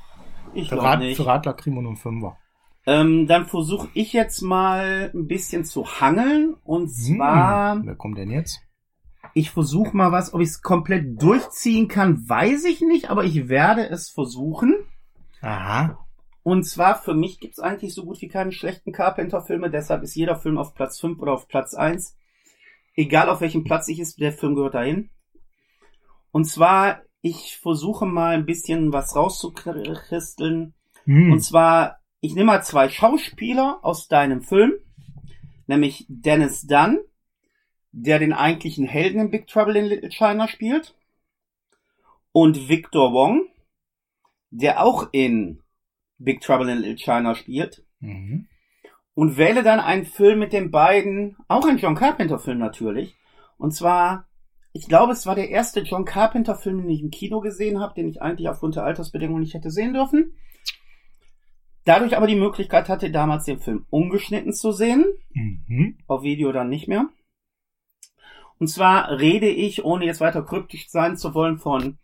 Ich 0.54 0.70
für, 0.70 0.82
Rad, 0.82 1.00
nicht. 1.00 1.16
für 1.16 1.26
Radler 1.26 1.54
kriegen 1.54 1.76
wir 1.76 1.82
nur 1.82 1.92
einen 1.92 1.96
Fünfer. 1.96 2.38
Ähm, 2.86 3.26
dann 3.26 3.46
versuche 3.46 3.88
ich 3.94 4.12
jetzt 4.12 4.42
mal 4.42 5.10
ein 5.14 5.26
bisschen 5.26 5.64
zu 5.64 6.00
hangeln. 6.00 6.54
Und 6.64 6.88
hm, 6.88 7.16
zwar. 7.16 7.74
Hm, 7.74 7.86
wer 7.86 7.94
kommt 7.96 8.18
denn 8.18 8.30
jetzt? 8.30 8.60
Ich 9.34 9.50
versuche 9.50 9.96
mal 9.96 10.12
was, 10.12 10.34
ob 10.34 10.40
ich 10.40 10.48
es 10.48 10.62
komplett 10.62 11.22
durchziehen 11.22 11.88
kann, 11.88 12.28
weiß 12.28 12.64
ich 12.64 12.80
nicht, 12.82 13.08
aber 13.08 13.24
ich 13.24 13.48
werde 13.48 13.88
es 13.88 14.10
versuchen. 14.10 14.74
Aha. 15.40 15.98
Und 16.42 16.64
zwar, 16.64 16.96
für 16.96 17.14
mich 17.14 17.40
gibt's 17.40 17.60
eigentlich 17.60 17.94
so 17.94 18.04
gut 18.04 18.20
wie 18.20 18.28
keine 18.28 18.52
schlechten 18.52 18.92
Carpenter-Filme, 18.92 19.70
deshalb 19.70 20.02
ist 20.02 20.16
jeder 20.16 20.36
Film 20.36 20.58
auf 20.58 20.74
Platz 20.74 21.00
5 21.00 21.18
oder 21.20 21.32
auf 21.32 21.48
Platz 21.48 21.74
1. 21.74 22.16
Egal 22.94 23.30
auf 23.30 23.40
welchem 23.40 23.64
Platz 23.64 23.88
ich 23.88 24.00
ist, 24.00 24.20
der 24.20 24.32
Film 24.32 24.54
gehört 24.54 24.74
dahin. 24.74 25.08
Und 26.30 26.44
zwar, 26.44 27.02
ich 27.20 27.58
versuche 27.58 28.06
mal 28.06 28.34
ein 28.34 28.44
bisschen 28.44 28.92
was 28.92 29.14
rauszukristeln. 29.14 30.74
Hm. 31.04 31.32
Und 31.32 31.40
zwar, 31.40 32.01
ich 32.22 32.34
nehme 32.34 32.46
mal 32.46 32.62
zwei 32.62 32.88
Schauspieler 32.88 33.80
aus 33.82 34.06
deinem 34.06 34.42
Film, 34.42 34.72
nämlich 35.66 36.06
Dennis 36.08 36.66
Dunn, 36.66 37.00
der 37.90 38.20
den 38.20 38.32
eigentlichen 38.32 38.86
Helden 38.86 39.20
in 39.20 39.30
Big 39.30 39.48
Trouble 39.48 39.76
in 39.76 39.86
Little 39.86 40.08
China 40.10 40.46
spielt, 40.46 40.94
und 42.30 42.68
Victor 42.68 43.12
Wong, 43.12 43.48
der 44.50 44.82
auch 44.82 45.08
in 45.10 45.62
Big 46.18 46.40
Trouble 46.40 46.70
in 46.70 46.78
Little 46.78 46.96
China 46.96 47.34
spielt. 47.34 47.84
Mhm. 47.98 48.46
Und 49.14 49.36
wähle 49.36 49.64
dann 49.64 49.80
einen 49.80 50.06
Film 50.06 50.38
mit 50.38 50.52
den 50.52 50.70
beiden, 50.70 51.36
auch 51.48 51.66
ein 51.66 51.76
John 51.76 51.96
Carpenter 51.96 52.38
Film 52.38 52.58
natürlich. 52.58 53.16
Und 53.58 53.72
zwar, 53.72 54.28
ich 54.72 54.86
glaube, 54.86 55.12
es 55.12 55.26
war 55.26 55.34
der 55.34 55.50
erste 55.50 55.80
John 55.80 56.04
Carpenter 56.04 56.54
Film, 56.54 56.78
den 56.78 56.90
ich 56.90 57.02
im 57.02 57.10
Kino 57.10 57.40
gesehen 57.40 57.80
habe, 57.80 57.94
den 57.94 58.08
ich 58.08 58.22
eigentlich 58.22 58.48
aufgrund 58.48 58.76
der 58.76 58.84
Altersbedingungen 58.84 59.42
nicht 59.42 59.54
hätte 59.54 59.70
sehen 59.70 59.92
dürfen. 59.92 60.34
Dadurch 61.84 62.16
aber 62.16 62.26
die 62.26 62.36
Möglichkeit 62.36 62.88
hatte, 62.88 63.10
damals 63.10 63.44
den 63.44 63.58
Film 63.58 63.86
ungeschnitten 63.90 64.52
zu 64.52 64.72
sehen. 64.72 65.04
Mhm. 65.32 65.98
Auf 66.06 66.22
Video 66.22 66.52
dann 66.52 66.68
nicht 66.68 66.88
mehr. 66.88 67.08
Und 68.58 68.68
zwar 68.68 69.10
rede 69.18 69.48
ich, 69.48 69.84
ohne 69.84 70.04
jetzt 70.04 70.20
weiter 70.20 70.44
kryptisch 70.44 70.88
sein 70.88 71.16
zu 71.16 71.34
wollen, 71.34 71.58
von 71.58 71.98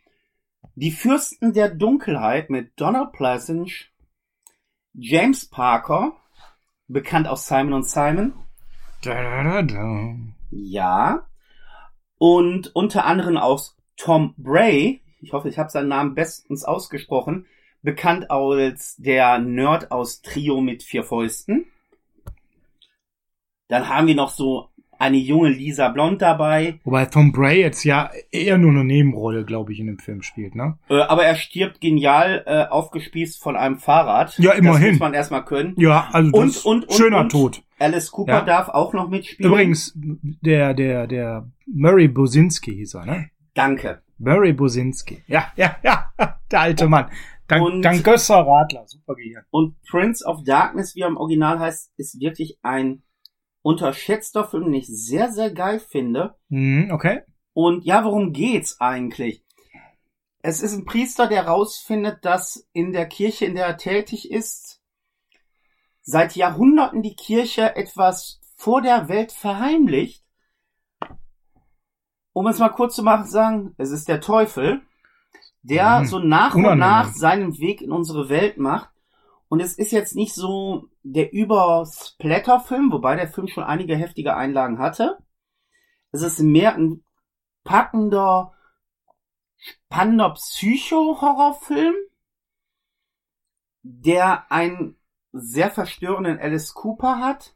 Die 0.74 0.90
Fürsten 0.90 1.52
der 1.52 1.72
Dunkelheit 1.72 2.50
mit 2.50 2.72
Donald 2.80 3.12
Pleasance, 3.12 3.86
James 4.92 5.48
Parker, 5.48 6.16
bekannt 6.88 7.28
aus 7.28 7.46
Simon 7.46 7.74
und 7.74 7.86
Simon. 7.86 8.32
Da, 9.02 9.44
da, 9.44 9.62
da, 9.62 10.16
ja. 10.50 11.26
Und 12.18 12.74
unter 12.74 13.04
anderem 13.04 13.36
aus 13.36 13.76
Tom 13.96 14.34
Bray, 14.36 15.02
ich 15.20 15.32
hoffe, 15.32 15.48
ich 15.48 15.58
habe 15.58 15.70
seinen 15.70 15.88
Namen 15.88 16.14
bestens 16.16 16.64
ausgesprochen, 16.64 17.46
bekannt 17.88 18.30
als 18.30 18.96
der 18.98 19.38
Nerd 19.38 19.90
aus 19.90 20.20
Trio 20.20 20.60
mit 20.60 20.82
vier 20.82 21.04
Fäusten. 21.04 21.64
Dann 23.68 23.88
haben 23.88 24.06
wir 24.06 24.14
noch 24.14 24.30
so 24.30 24.68
eine 24.98 25.16
junge 25.16 25.48
Lisa 25.50 25.88
Blond 25.88 26.20
dabei. 26.20 26.80
Wobei 26.84 27.06
Tom 27.06 27.32
Bray 27.32 27.60
jetzt 27.60 27.84
ja 27.84 28.10
eher 28.30 28.58
nur 28.58 28.72
eine 28.72 28.84
Nebenrolle, 28.84 29.44
glaube 29.44 29.72
ich, 29.72 29.78
in 29.80 29.86
dem 29.86 29.98
Film 29.98 30.22
spielt, 30.22 30.54
ne? 30.54 30.76
Äh, 30.90 31.00
aber 31.02 31.24
er 31.24 31.36
stirbt 31.36 31.80
genial 31.80 32.42
äh, 32.46 32.64
aufgespießt 32.66 33.40
von 33.40 33.56
einem 33.56 33.78
Fahrrad. 33.78 34.36
Ja, 34.38 34.52
immerhin. 34.52 34.82
Das 34.82 34.90
muss 34.92 35.00
man 35.00 35.14
erstmal 35.14 35.44
können. 35.44 35.74
Ja, 35.78 36.08
also 36.12 36.32
Und- 36.32 36.56
das 36.56 36.64
und- 36.64 36.84
und- 36.88 36.92
schöner 36.94 37.20
und- 37.20 37.30
Tod. 37.32 37.62
Alice 37.78 38.10
Cooper 38.10 38.32
Ja. 38.32 38.40
darf 38.44 38.68
auch 38.68 38.92
noch 38.92 39.08
mitspielen. 39.08 39.50
Übrigens, 39.52 39.92
der, 39.96 40.74
der, 40.74 41.06
der 41.06 41.48
Murray 41.66 42.08
Bosinski 42.08 42.74
hieß 42.74 42.94
er, 42.94 43.06
ne? 43.06 43.30
Danke. 43.54 44.02
Murray 44.18 44.52
Bosinski. 44.52 45.22
Ja, 45.28 45.52
ja, 45.56 45.76
ja, 45.84 46.12
der 46.50 46.60
alte 46.60 46.88
Mann. 46.88 47.06
Dank, 47.48 47.64
Und- 47.64 47.82
dank 47.82 48.04
Gösser 48.04 48.46
Radler, 48.46 48.86
super 48.86 49.14
Gehirn. 49.14 49.44
Und 49.50 49.80
Prince 49.82 50.24
of 50.24 50.44
Darkness, 50.44 50.94
wie 50.94 51.00
er 51.00 51.08
im 51.08 51.16
Original 51.16 51.58
heißt, 51.58 51.92
ist 51.96 52.20
wirklich 52.20 52.58
ein 52.62 53.02
unterschätzter 53.62 54.46
Film, 54.46 54.64
den 54.64 54.74
ich 54.74 54.86
sehr, 54.86 55.32
sehr 55.32 55.50
geil 55.50 55.80
finde. 55.80 56.36
Mhm, 56.48 56.90
okay. 56.92 57.22
Und 57.54 57.84
ja, 57.84 58.04
worum 58.04 58.32
geht's 58.32 58.80
eigentlich? 58.80 59.44
Es 60.40 60.62
ist 60.62 60.74
ein 60.74 60.84
Priester, 60.84 61.26
der 61.26 61.46
rausfindet, 61.46 62.24
dass 62.24 62.68
in 62.72 62.92
der 62.92 63.06
Kirche, 63.06 63.46
in 63.46 63.54
der 63.54 63.66
er 63.66 63.76
tätig 63.76 64.30
ist, 64.30 64.80
seit 66.02 66.36
Jahrhunderten 66.36 67.02
die 67.02 67.16
Kirche 67.16 67.74
etwas 67.76 68.40
vor 68.56 68.80
der 68.82 69.08
Welt 69.08 69.32
verheimlicht. 69.32 70.24
Um 72.32 72.46
es 72.46 72.58
mal 72.58 72.68
kurz 72.68 72.94
zu 72.94 73.02
machen, 73.02 73.26
sagen, 73.26 73.74
es 73.78 73.90
ist 73.90 74.06
der 74.08 74.20
Teufel, 74.20 74.82
der 75.62 76.00
Mhm. 76.00 76.06
so 76.06 76.18
nach 76.18 76.54
und 76.54 76.60
Unangenehm. 76.64 76.78
nach 76.78 77.12
seinen 77.14 77.58
Weg 77.58 77.82
in 77.82 77.92
unsere 77.92 78.28
Welt 78.28 78.58
macht. 78.58 78.90
Und 79.48 79.60
es 79.60 79.78
ist 79.78 79.92
jetzt 79.92 80.14
nicht 80.14 80.34
so 80.34 80.88
der 81.02 81.32
Über-Splatter-Film, 81.32 82.92
wobei 82.92 83.16
der 83.16 83.28
Film 83.28 83.48
schon 83.48 83.64
einige 83.64 83.96
heftige 83.96 84.36
Einlagen 84.36 84.78
hatte. 84.78 85.18
Es 86.12 86.22
ist 86.22 86.38
mehr 86.40 86.74
ein 86.74 87.02
packender, 87.64 88.52
spannender 89.56 90.30
Psycho-Horrorfilm, 90.34 91.94
der 93.82 94.50
einen 94.52 94.96
sehr 95.32 95.70
verstörenden 95.70 96.38
Alice 96.38 96.74
Cooper 96.74 97.18
hat, 97.20 97.54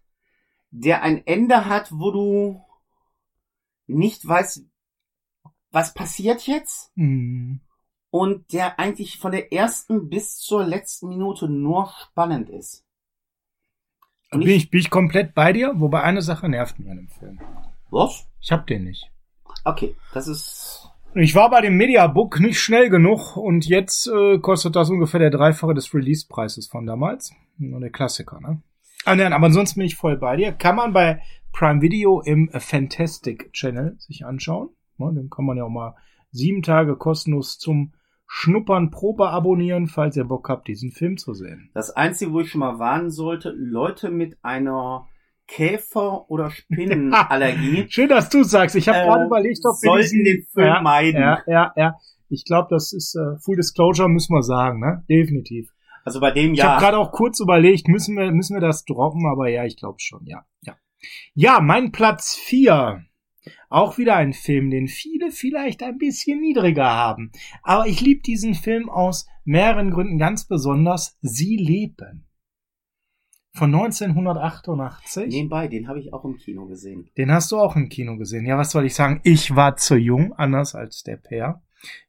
der 0.70 1.02
ein 1.02 1.26
Ende 1.26 1.66
hat, 1.66 1.90
wo 1.92 2.10
du 2.10 2.64
nicht 3.86 4.26
weißt, 4.26 4.64
was 5.70 5.92
passiert 5.94 6.46
jetzt 6.46 6.90
Mhm. 6.96 7.60
Und 8.12 8.52
der 8.52 8.78
eigentlich 8.78 9.18
von 9.18 9.32
der 9.32 9.54
ersten 9.54 10.10
bis 10.10 10.36
zur 10.36 10.66
letzten 10.66 11.08
Minute 11.08 11.48
nur 11.48 11.90
spannend 12.02 12.50
ist. 12.50 12.84
Und 14.30 14.44
Bin 14.44 14.50
ich, 14.54 14.70
bin 14.70 14.80
ich 14.80 14.90
komplett 14.90 15.34
bei 15.34 15.54
dir, 15.54 15.72
wobei 15.76 16.02
eine 16.02 16.20
Sache 16.20 16.48
nervt 16.48 16.78
mich 16.78 16.90
an 16.90 16.98
dem 16.98 17.08
Film. 17.08 17.40
Was? 17.90 18.28
Ich 18.40 18.52
hab 18.52 18.66
den 18.66 18.84
nicht. 18.84 19.10
Okay, 19.64 19.96
das 20.12 20.28
ist 20.28 20.90
Ich 21.14 21.34
war 21.34 21.48
bei 21.48 21.62
dem 21.62 21.78
Mediabook 21.78 22.38
nicht 22.38 22.60
schnell 22.60 22.90
genug 22.90 23.38
und 23.38 23.66
jetzt 23.66 24.06
äh, 24.08 24.38
kostet 24.38 24.76
das 24.76 24.90
ungefähr 24.90 25.20
der 25.20 25.30
Dreifache 25.30 25.72
des 25.72 25.94
Release-Preises 25.94 26.68
von 26.68 26.84
damals. 26.84 27.32
Nur 27.56 27.80
der 27.80 27.90
Klassiker, 27.90 28.40
ne? 28.40 28.60
Ah, 29.06 29.14
nein, 29.14 29.32
aber 29.32 29.46
ansonsten 29.46 29.80
bin 29.80 29.86
ich 29.86 29.96
voll 29.96 30.18
bei 30.18 30.36
dir. 30.36 30.52
Kann 30.52 30.76
man 30.76 30.92
bei 30.92 31.22
Prime 31.52 31.80
Video 31.80 32.20
im 32.20 32.50
Fantastic 32.52 33.54
Channel 33.54 33.96
sich 33.98 34.26
anschauen. 34.26 34.68
Ne, 34.98 35.14
den 35.14 35.30
kann 35.30 35.46
man 35.46 35.56
ja 35.56 35.64
auch 35.64 35.70
mal 35.70 35.96
sieben 36.30 36.62
Tage 36.62 36.96
kostenlos 36.96 37.58
zum 37.58 37.94
Schnuppern 38.34 38.90
Probe 38.90 39.28
abonnieren, 39.28 39.88
falls 39.88 40.16
ihr 40.16 40.24
Bock 40.24 40.48
habt, 40.48 40.66
diesen 40.66 40.90
Film 40.90 41.18
zu 41.18 41.34
sehen. 41.34 41.70
das 41.74 41.90
Einzige, 41.90 42.32
wo 42.32 42.40
ich 42.40 42.50
schon 42.50 42.60
mal 42.60 42.78
warnen 42.78 43.10
sollte, 43.10 43.50
Leute 43.54 44.10
mit 44.10 44.38
einer 44.42 45.06
Käfer- 45.46 46.30
oder 46.30 46.48
Spinnenallergie 46.50 47.84
Schön, 47.90 48.08
dass 48.08 48.30
du 48.30 48.42
sagst. 48.42 48.74
Ich 48.74 48.88
habe 48.88 49.00
Äh, 49.00 49.04
gerade 49.04 49.26
überlegt, 49.26 49.58
ob 49.66 49.74
wir 49.82 49.90
sollten 49.90 50.02
diesen 50.02 50.24
den 50.24 50.46
Film 50.50 50.66
ja, 50.66 50.80
meiden. 50.80 51.20
Ja, 51.20 51.42
ja, 51.46 51.72
ja. 51.76 51.94
Ich 52.30 52.46
glaube, 52.46 52.68
das 52.70 52.94
ist 52.94 53.14
äh, 53.14 53.38
Full 53.44 53.56
Disclosure, 53.56 54.08
müssen 54.08 54.34
wir 54.34 54.42
sagen, 54.42 54.80
ne? 54.80 55.04
Definitiv. 55.10 55.68
Also 56.02 56.18
bei 56.18 56.30
dem 56.30 56.54
Ich 56.54 56.60
ja. 56.60 56.70
habe 56.70 56.80
gerade 56.80 56.96
auch 56.98 57.12
kurz 57.12 57.38
überlegt, 57.38 57.86
müssen 57.86 58.16
wir, 58.16 58.32
müssen 58.32 58.54
wir 58.54 58.62
das 58.62 58.86
droppen, 58.86 59.26
aber 59.30 59.48
ja, 59.50 59.66
ich 59.66 59.76
glaube 59.76 59.98
schon, 60.00 60.24
ja. 60.24 60.46
Ja, 60.62 60.74
ja 61.34 61.60
mein 61.60 61.92
Platz 61.92 62.34
vier. 62.34 63.04
Auch 63.72 63.96
wieder 63.96 64.16
ein 64.16 64.34
Film, 64.34 64.70
den 64.70 64.86
viele 64.86 65.30
vielleicht 65.30 65.82
ein 65.82 65.96
bisschen 65.96 66.40
niedriger 66.40 66.90
haben. 66.90 67.32
Aber 67.62 67.86
ich 67.86 68.02
liebe 68.02 68.20
diesen 68.20 68.54
Film 68.54 68.90
aus 68.90 69.26
mehreren 69.44 69.90
Gründen 69.90 70.18
ganz 70.18 70.46
besonders. 70.46 71.16
Sie 71.22 71.56
leben. 71.56 72.26
Von 73.54 73.74
1988. 73.74 75.26
Nebenbei, 75.28 75.68
den 75.68 75.88
habe 75.88 76.00
ich 76.00 76.12
auch 76.12 76.24
im 76.24 76.36
Kino 76.36 76.66
gesehen. 76.66 77.08
Den 77.16 77.32
hast 77.32 77.50
du 77.50 77.58
auch 77.58 77.74
im 77.74 77.88
Kino 77.88 78.16
gesehen. 78.16 78.44
Ja, 78.44 78.58
was 78.58 78.70
soll 78.70 78.84
ich 78.84 78.94
sagen? 78.94 79.20
Ich 79.24 79.56
war 79.56 79.76
zu 79.76 79.96
jung, 79.96 80.34
anders 80.34 80.74
als 80.74 81.02
der 81.02 81.16
Pair. 81.16 81.62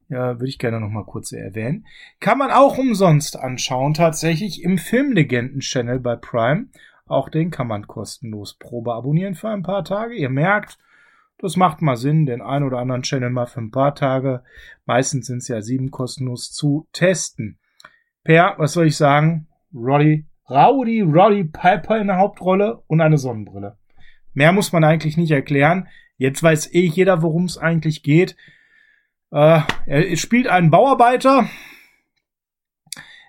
Ja, 0.09 0.35
würde 0.39 0.49
ich 0.49 0.59
gerne 0.59 0.81
noch 0.81 0.89
mal 0.89 1.05
kurz 1.05 1.31
erwähnen. 1.31 1.85
Kann 2.19 2.37
man 2.37 2.51
auch 2.51 2.77
umsonst 2.77 3.37
anschauen, 3.37 3.93
tatsächlich 3.93 4.63
im 4.63 4.77
Filmlegenden-Channel 4.77 5.99
bei 5.99 6.17
Prime. 6.17 6.67
Auch 7.05 7.29
den 7.29 7.51
kann 7.51 7.67
man 7.67 7.87
kostenlos 7.87 8.53
Probe 8.55 8.93
abonnieren 8.93 9.35
für 9.35 9.49
ein 9.49 9.63
paar 9.63 9.83
Tage. 9.83 10.13
Ihr 10.13 10.29
merkt, 10.29 10.77
das 11.37 11.57
macht 11.57 11.81
mal 11.81 11.97
Sinn, 11.97 12.25
den 12.25 12.41
ein 12.41 12.63
oder 12.63 12.77
anderen 12.77 13.03
Channel 13.03 13.29
mal 13.29 13.47
für 13.47 13.61
ein 13.61 13.71
paar 13.71 13.95
Tage, 13.95 14.43
meistens 14.85 15.27
sind 15.27 15.39
es 15.39 15.47
ja 15.47 15.61
sieben 15.61 15.91
kostenlos 15.91 16.51
zu 16.51 16.87
testen. 16.93 17.59
Per, 18.23 18.55
was 18.57 18.73
soll 18.73 18.87
ich 18.87 18.95
sagen? 18.95 19.47
Roddy, 19.73 20.25
Rowdy, 20.49 21.01
Roddy 21.01 21.45
Piper 21.45 21.99
in 21.99 22.07
der 22.07 22.17
Hauptrolle 22.17 22.83
und 22.87 23.01
eine 23.01 23.17
Sonnenbrille. 23.17 23.77
Mehr 24.33 24.51
muss 24.51 24.71
man 24.71 24.83
eigentlich 24.83 25.17
nicht 25.17 25.31
erklären. 25.31 25.87
Jetzt 26.17 26.41
weiß 26.41 26.73
eh 26.73 26.85
jeder, 26.85 27.21
worum 27.21 27.45
es 27.45 27.57
eigentlich 27.57 28.03
geht. 28.03 28.35
Äh, 29.31 29.61
er 29.85 30.15
spielt 30.15 30.47
einen 30.47 30.69
Bauarbeiter, 30.69 31.49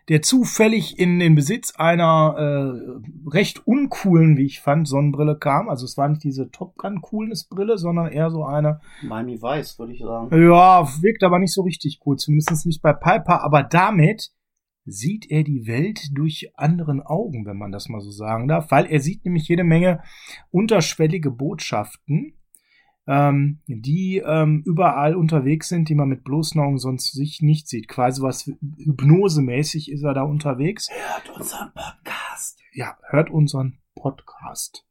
der 0.09 0.23
zufällig 0.23 0.99
in 0.99 1.19
den 1.19 1.35
Besitz 1.35 1.75
einer 1.77 2.35
äh, 2.37 3.31
recht 3.31 3.67
uncoolen, 3.67 4.37
wie 4.37 4.45
ich 4.45 4.61
fand, 4.61 4.87
Sonnenbrille 4.87 5.39
kam. 5.39 5.69
Also 5.69 5.87
es 5.87 5.97
war 5.97 6.09
nicht 6.09 6.25
diese 6.25 6.51
Top 6.51 6.77
Gun 6.77 7.01
Coolness 7.01 7.49
Brille, 7.49 7.79
sondern 7.79 8.13
eher 8.13 8.31
so 8.31 8.45
eine, 8.45 8.81
Miami 9.03 9.41
Vice, 9.41 9.79
würde 9.79 9.93
ich 9.93 10.01
sagen. 10.01 10.31
ja, 10.31 10.87
wirkt 11.03 11.23
aber 11.23 11.39
nicht 11.39 11.55
so 11.55 11.63
richtig 11.63 12.01
cool, 12.05 12.17
zumindest 12.17 12.67
nicht 12.67 12.83
bei 12.83 12.93
Piper, 12.93 13.43
aber 13.43 13.63
damit 13.63 14.31
sieht 14.87 15.31
er 15.31 15.43
die 15.43 15.67
Welt 15.67 16.11
durch 16.13 16.53
anderen 16.57 17.01
Augen, 17.01 17.47
wenn 17.47 17.57
man 17.57 17.73
das 17.73 17.89
mal 17.89 18.01
so 18.01 18.11
sagen 18.11 18.49
darf, 18.49 18.71
weil 18.71 18.87
er 18.87 19.01
sieht 19.01 19.25
nämlich 19.25 19.49
jede 19.49 19.65
Menge 19.65 20.03
unterschwellige 20.51 21.31
Botschaften, 21.31 22.35
ähm, 23.07 23.61
die 23.67 24.23
ähm, 24.25 24.63
überall 24.65 25.15
unterwegs 25.15 25.69
sind, 25.69 25.89
die 25.89 25.95
man 25.95 26.09
mit 26.09 26.25
bloßen 26.25 26.61
Augen 26.61 26.79
sonst 26.79 27.13
sich 27.13 27.43
nicht 27.43 27.69
sieht. 27.69 27.89
Quasi 27.89 28.23
was 28.23 28.47
hypnosemäßig 28.47 29.91
ist 29.91 30.03
er 30.03 30.15
da 30.15 30.23
unterwegs. 30.23 30.89
Hört 30.91 31.37
unseren 31.37 31.73
Podcast. 31.75 32.59
Ja, 32.73 32.97
hört 33.09 33.31
unseren 33.31 33.79
Podcast. 33.95 34.87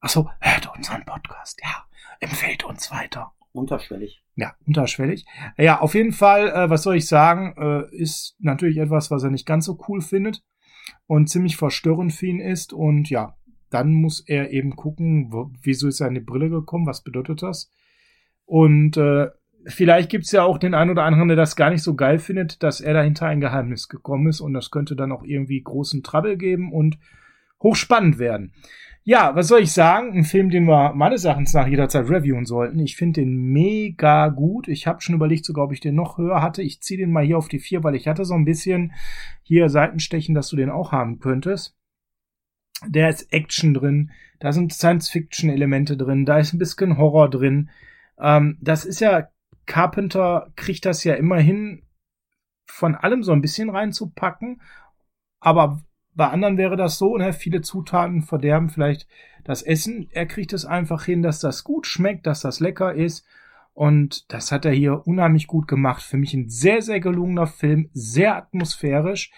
Ach 0.00 0.08
so, 0.08 0.28
hört 0.40 0.74
unseren 0.76 1.04
Podcast. 1.04 1.60
Ja, 1.62 1.84
empfehlt 2.20 2.64
uns 2.64 2.90
weiter. 2.90 3.32
Unterschwellig. 3.52 4.24
Ja, 4.34 4.54
unterschwellig. 4.66 5.24
Ja, 5.56 5.80
auf 5.80 5.94
jeden 5.94 6.12
Fall, 6.12 6.48
äh, 6.48 6.68
was 6.68 6.82
soll 6.82 6.96
ich 6.96 7.06
sagen, 7.06 7.54
äh, 7.56 7.94
ist 7.94 8.34
natürlich 8.40 8.78
etwas, 8.78 9.12
was 9.12 9.22
er 9.22 9.30
nicht 9.30 9.46
ganz 9.46 9.64
so 9.64 9.78
cool 9.88 10.00
findet 10.00 10.42
und 11.06 11.28
ziemlich 11.28 11.56
verstörend 11.56 12.12
für 12.12 12.26
ihn 12.26 12.40
ist. 12.40 12.72
Und 12.72 13.08
ja, 13.10 13.36
dann 13.74 13.92
muss 13.92 14.20
er 14.20 14.52
eben 14.52 14.76
gucken, 14.76 15.32
wo, 15.32 15.50
wieso 15.62 15.88
ist 15.88 16.00
die 16.00 16.20
Brille 16.20 16.48
gekommen, 16.48 16.86
was 16.86 17.02
bedeutet 17.02 17.42
das? 17.42 17.70
Und 18.46 18.96
äh, 18.96 19.28
vielleicht 19.66 20.10
gibt's 20.10 20.32
ja 20.32 20.44
auch 20.44 20.58
den 20.58 20.74
einen 20.74 20.90
oder 20.90 21.04
anderen, 21.04 21.28
der 21.28 21.36
das 21.36 21.56
gar 21.56 21.70
nicht 21.70 21.82
so 21.82 21.94
geil 21.94 22.18
findet, 22.18 22.62
dass 22.62 22.80
er 22.80 22.94
dahinter 22.94 23.26
ein 23.26 23.40
Geheimnis 23.40 23.88
gekommen 23.88 24.28
ist 24.28 24.40
und 24.40 24.54
das 24.54 24.70
könnte 24.70 24.96
dann 24.96 25.12
auch 25.12 25.24
irgendwie 25.24 25.60
großen 25.60 26.02
Trouble 26.02 26.36
geben 26.36 26.72
und 26.72 26.98
hochspannend 27.62 28.18
werden. 28.18 28.52
Ja, 29.06 29.36
was 29.36 29.48
soll 29.48 29.60
ich 29.60 29.72
sagen? 29.72 30.16
Ein 30.16 30.24
Film, 30.24 30.48
den 30.48 30.64
wir 30.64 30.94
meines 30.94 31.24
Erachtens 31.24 31.52
nach 31.52 31.66
jederzeit 31.66 32.08
reviewen 32.08 32.46
sollten. 32.46 32.78
Ich 32.78 32.96
finde 32.96 33.20
den 33.20 33.36
mega 33.52 34.28
gut. 34.28 34.66
Ich 34.66 34.86
habe 34.86 35.02
schon 35.02 35.14
überlegt, 35.14 35.44
sogar 35.44 35.66
ob 35.66 35.72
ich 35.72 35.80
den 35.80 35.94
noch 35.94 36.16
höher 36.16 36.40
hatte. 36.40 36.62
Ich 36.62 36.80
ziehe 36.80 36.98
den 36.98 37.12
mal 37.12 37.24
hier 37.24 37.36
auf 37.36 37.48
die 37.48 37.58
vier, 37.58 37.84
weil 37.84 37.96
ich 37.96 38.08
hatte 38.08 38.24
so 38.24 38.32
ein 38.32 38.46
bisschen 38.46 38.92
hier 39.42 39.68
Seitenstechen, 39.68 40.34
dass 40.34 40.48
du 40.48 40.56
den 40.56 40.70
auch 40.70 40.90
haben 40.90 41.18
könntest. 41.18 41.76
Der 42.88 43.08
ist 43.08 43.32
Action 43.32 43.74
drin, 43.74 44.10
da 44.40 44.52
sind 44.52 44.72
Science-Fiction-Elemente 44.72 45.96
drin, 45.96 46.24
da 46.24 46.38
ist 46.38 46.52
ein 46.52 46.58
bisschen 46.58 46.98
Horror 46.98 47.30
drin. 47.30 47.70
Ähm, 48.18 48.58
das 48.60 48.84
ist 48.84 49.00
ja, 49.00 49.28
Carpenter 49.66 50.52
kriegt 50.56 50.84
das 50.84 51.04
ja 51.04 51.14
immerhin 51.14 51.82
von 52.66 52.94
allem 52.94 53.22
so 53.22 53.32
ein 53.32 53.40
bisschen 53.40 53.70
reinzupacken, 53.70 54.60
aber 55.40 55.82
bei 56.14 56.28
anderen 56.28 56.56
wäre 56.56 56.76
das 56.76 56.98
so, 56.98 57.16
ne, 57.16 57.32
viele 57.32 57.60
Zutaten 57.60 58.22
verderben 58.22 58.70
vielleicht 58.70 59.08
das 59.42 59.62
Essen. 59.62 60.08
Er 60.12 60.26
kriegt 60.26 60.52
es 60.52 60.64
einfach 60.64 61.04
hin, 61.04 61.22
dass 61.22 61.40
das 61.40 61.64
gut 61.64 61.86
schmeckt, 61.86 62.26
dass 62.26 62.40
das 62.40 62.60
lecker 62.60 62.94
ist. 62.94 63.26
Und 63.72 64.32
das 64.32 64.52
hat 64.52 64.64
er 64.64 64.72
hier 64.72 65.06
unheimlich 65.06 65.48
gut 65.48 65.66
gemacht. 65.66 66.02
Für 66.02 66.16
mich 66.16 66.32
ein 66.32 66.48
sehr, 66.48 66.80
sehr 66.82 67.00
gelungener 67.00 67.48
Film, 67.48 67.90
sehr 67.92 68.36
atmosphärisch. 68.36 69.32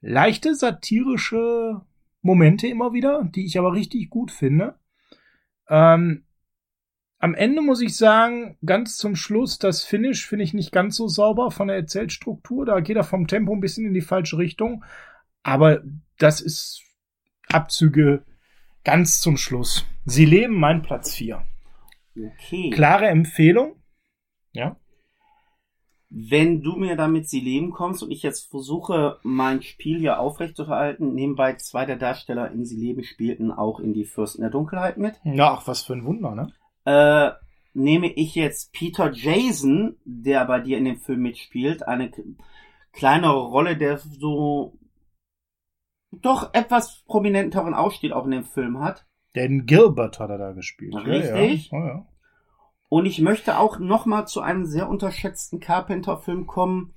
Leichte 0.00 0.54
satirische 0.54 1.80
Momente 2.24 2.66
immer 2.66 2.92
wieder, 2.94 3.22
die 3.34 3.44
ich 3.44 3.58
aber 3.58 3.74
richtig 3.74 4.08
gut 4.08 4.30
finde. 4.30 4.78
Ähm, 5.68 6.24
am 7.18 7.34
Ende 7.34 7.60
muss 7.62 7.82
ich 7.82 7.96
sagen, 7.96 8.56
ganz 8.64 8.96
zum 8.96 9.14
Schluss, 9.14 9.58
das 9.58 9.84
Finish 9.84 10.26
finde 10.26 10.44
ich 10.44 10.54
nicht 10.54 10.72
ganz 10.72 10.96
so 10.96 11.06
sauber 11.06 11.50
von 11.50 11.68
der 11.68 11.76
Erzählstruktur. 11.76 12.64
Da 12.64 12.80
geht 12.80 12.96
er 12.96 13.04
vom 13.04 13.26
Tempo 13.26 13.52
ein 13.52 13.60
bisschen 13.60 13.86
in 13.86 13.94
die 13.94 14.00
falsche 14.00 14.38
Richtung. 14.38 14.84
Aber 15.42 15.82
das 16.18 16.40
ist 16.40 16.82
Abzüge 17.48 18.24
ganz 18.84 19.20
zum 19.20 19.36
Schluss. 19.36 19.86
Sie 20.06 20.24
leben 20.24 20.54
mein 20.54 20.82
Platz 20.82 21.14
4. 21.14 21.44
Okay. 22.16 22.70
Klare 22.70 23.06
Empfehlung. 23.06 23.82
Ja. 24.52 24.76
Wenn 26.16 26.62
du 26.62 26.76
mir 26.76 26.94
damit 26.94 27.28
Sie 27.28 27.40
leben 27.40 27.72
kommst 27.72 28.04
und 28.04 28.12
ich 28.12 28.22
jetzt 28.22 28.48
versuche, 28.48 29.18
mein 29.24 29.62
Spiel 29.62 29.98
hier 29.98 30.20
aufrechtzuerhalten, 30.20 31.12
nebenbei 31.12 31.54
zwei 31.54 31.86
der 31.86 31.96
Darsteller 31.96 32.52
in 32.52 32.64
Sie 32.64 32.76
leben 32.76 33.02
spielten 33.02 33.50
auch 33.50 33.80
in 33.80 33.92
die 33.92 34.04
Fürsten 34.04 34.42
der 34.42 34.50
Dunkelheit 34.50 34.96
mit. 34.96 35.20
Ja, 35.24 35.54
ach, 35.54 35.66
was 35.66 35.82
für 35.82 35.94
ein 35.94 36.04
Wunder, 36.04 36.36
ne? 36.36 36.52
Äh, 36.84 37.32
nehme 37.72 38.12
ich 38.12 38.36
jetzt 38.36 38.72
Peter 38.72 39.10
Jason, 39.12 39.96
der 40.04 40.44
bei 40.44 40.60
dir 40.60 40.78
in 40.78 40.84
dem 40.84 40.98
Film 40.98 41.22
mitspielt, 41.22 41.88
eine 41.88 42.12
kleinere 42.92 43.48
Rolle, 43.48 43.76
der 43.76 43.98
so 43.98 44.78
doch 46.12 46.54
etwas 46.54 47.02
prominenteren 47.08 47.74
Ausstieg 47.74 48.12
auch 48.12 48.26
in 48.26 48.30
dem 48.30 48.44
Film 48.44 48.78
hat. 48.78 49.04
Den 49.34 49.66
Gilbert 49.66 50.20
hat 50.20 50.30
er 50.30 50.38
da 50.38 50.52
gespielt. 50.52 50.94
Richtig. 50.94 51.72
Ja, 51.72 51.78
ja. 51.78 51.84
Oh, 51.84 51.86
ja. 51.88 52.06
Und 52.94 53.06
ich 53.06 53.20
möchte 53.20 53.58
auch 53.58 53.80
noch 53.80 54.06
mal 54.06 54.24
zu 54.26 54.40
einem 54.40 54.66
sehr 54.66 54.88
unterschätzten 54.88 55.58
Carpenter-Film 55.58 56.46
kommen, 56.46 56.94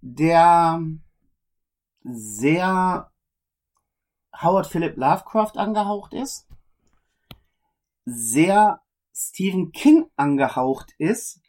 der 0.00 0.80
sehr 2.00 3.10
Howard 4.40 4.66
Philip 4.66 4.96
Lovecraft 4.96 5.58
angehaucht 5.58 6.14
ist, 6.14 6.48
sehr 8.06 8.80
Stephen 9.12 9.72
King 9.72 10.06
angehaucht 10.16 10.94
ist, 10.96 11.42